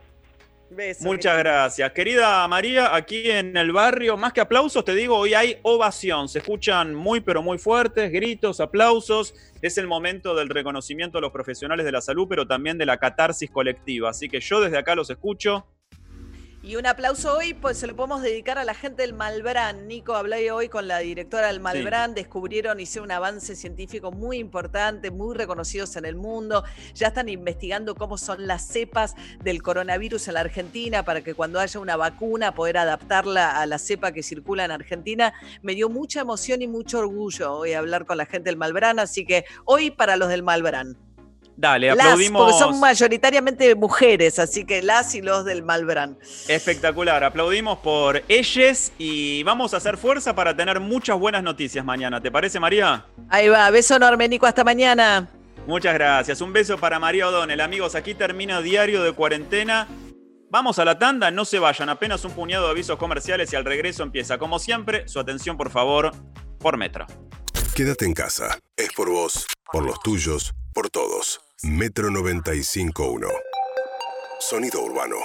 Muchas 1.00 1.38
gracias. 1.38 1.92
Querida 1.92 2.46
María, 2.48 2.94
aquí 2.94 3.30
en 3.30 3.56
el 3.56 3.72
barrio, 3.72 4.16
más 4.16 4.32
que 4.32 4.40
aplausos, 4.40 4.84
te 4.84 4.94
digo, 4.94 5.16
hoy 5.16 5.34
hay 5.34 5.58
ovación. 5.62 6.28
Se 6.28 6.38
escuchan 6.38 6.94
muy, 6.94 7.20
pero 7.20 7.42
muy 7.42 7.58
fuertes, 7.58 8.10
gritos, 8.10 8.60
aplausos. 8.60 9.34
Es 9.60 9.78
el 9.78 9.86
momento 9.86 10.34
del 10.34 10.48
reconocimiento 10.48 11.18
a 11.18 11.20
los 11.20 11.32
profesionales 11.32 11.84
de 11.84 11.92
la 11.92 12.00
salud, 12.00 12.26
pero 12.28 12.46
también 12.46 12.78
de 12.78 12.86
la 12.86 12.96
catarsis 12.96 13.50
colectiva. 13.50 14.10
Así 14.10 14.28
que 14.28 14.40
yo 14.40 14.60
desde 14.60 14.78
acá 14.78 14.94
los 14.94 15.10
escucho. 15.10 15.66
Y 16.64 16.76
un 16.76 16.86
aplauso 16.86 17.36
hoy, 17.36 17.54
pues 17.54 17.78
se 17.78 17.88
lo 17.88 17.96
podemos 17.96 18.22
dedicar 18.22 18.56
a 18.56 18.62
la 18.62 18.72
gente 18.72 19.02
del 19.02 19.14
Malbrán. 19.14 19.88
Nico, 19.88 20.14
hablé 20.14 20.52
hoy 20.52 20.68
con 20.68 20.86
la 20.86 20.98
directora 20.98 21.48
del 21.48 21.58
Malbrán, 21.58 22.14
descubrieron, 22.14 22.78
hicieron 22.78 23.06
un 23.06 23.10
avance 23.10 23.56
científico 23.56 24.12
muy 24.12 24.38
importante, 24.38 25.10
muy 25.10 25.36
reconocidos 25.36 25.96
en 25.96 26.04
el 26.04 26.14
mundo. 26.14 26.62
Ya 26.94 27.08
están 27.08 27.28
investigando 27.28 27.96
cómo 27.96 28.16
son 28.16 28.46
las 28.46 28.64
cepas 28.68 29.16
del 29.42 29.60
coronavirus 29.60 30.28
en 30.28 30.34
la 30.34 30.40
Argentina 30.40 31.02
para 31.04 31.22
que 31.22 31.34
cuando 31.34 31.58
haya 31.58 31.80
una 31.80 31.96
vacuna 31.96 32.54
poder 32.54 32.78
adaptarla 32.78 33.60
a 33.60 33.66
la 33.66 33.80
cepa 33.80 34.12
que 34.12 34.22
circula 34.22 34.64
en 34.64 34.70
Argentina. 34.70 35.34
Me 35.62 35.74
dio 35.74 35.88
mucha 35.88 36.20
emoción 36.20 36.62
y 36.62 36.68
mucho 36.68 37.00
orgullo 37.00 37.54
hoy 37.54 37.72
hablar 37.72 38.06
con 38.06 38.18
la 38.18 38.26
gente 38.26 38.50
del 38.50 38.56
Malbrán, 38.56 39.00
así 39.00 39.26
que 39.26 39.46
hoy 39.64 39.90
para 39.90 40.16
los 40.16 40.28
del 40.28 40.44
Malbrán. 40.44 41.11
Dale, 41.56 41.88
Las, 41.88 41.98
aplaudimos. 41.98 42.42
porque 42.42 42.58
son 42.58 42.80
mayoritariamente 42.80 43.74
mujeres, 43.74 44.38
así 44.38 44.64
que 44.64 44.82
las 44.82 45.14
y 45.14 45.22
los 45.22 45.44
del 45.44 45.62
Malbrán. 45.62 46.18
Espectacular, 46.48 47.22
aplaudimos 47.24 47.78
por 47.78 48.22
ellas 48.28 48.92
y 48.98 49.42
vamos 49.42 49.74
a 49.74 49.76
hacer 49.76 49.96
fuerza 49.96 50.34
para 50.34 50.56
tener 50.56 50.80
muchas 50.80 51.18
buenas 51.18 51.42
noticias 51.42 51.84
mañana. 51.84 52.20
¿Te 52.20 52.30
parece, 52.30 52.58
María? 52.58 53.04
Ahí 53.28 53.48
va, 53.48 53.70
beso 53.70 53.96
enorme, 53.96 54.28
Nico, 54.28 54.46
hasta 54.46 54.64
mañana. 54.64 55.28
Muchas 55.66 55.94
gracias. 55.94 56.40
Un 56.40 56.52
beso 56.52 56.78
para 56.78 56.98
María 56.98 57.28
O'Donnell. 57.28 57.60
Amigos, 57.60 57.94
aquí 57.94 58.14
termina 58.14 58.60
Diario 58.60 59.02
de 59.02 59.12
Cuarentena. 59.12 59.86
Vamos 60.50 60.78
a 60.78 60.84
la 60.84 60.98
tanda, 60.98 61.30
no 61.30 61.44
se 61.46 61.58
vayan, 61.58 61.88
apenas 61.88 62.24
un 62.26 62.32
puñado 62.32 62.66
de 62.66 62.72
avisos 62.72 62.98
comerciales 62.98 63.50
y 63.52 63.56
al 63.56 63.64
regreso 63.64 64.02
empieza, 64.02 64.36
como 64.36 64.58
siempre, 64.58 65.08
su 65.08 65.18
atención 65.18 65.56
por 65.56 65.70
favor, 65.70 66.12
por 66.58 66.76
Metro. 66.76 67.06
Quédate 67.74 68.04
en 68.04 68.12
casa. 68.12 68.58
Es 68.76 68.92
por 68.92 69.08
vos, 69.08 69.46
por 69.72 69.82
los 69.84 69.98
tuyos, 70.00 70.52
por 70.72 70.90
todos. 70.90 71.40
Metro 71.62 72.08
95.1. 72.10 73.28
Sonido 74.40 74.82
urbano. 74.82 75.16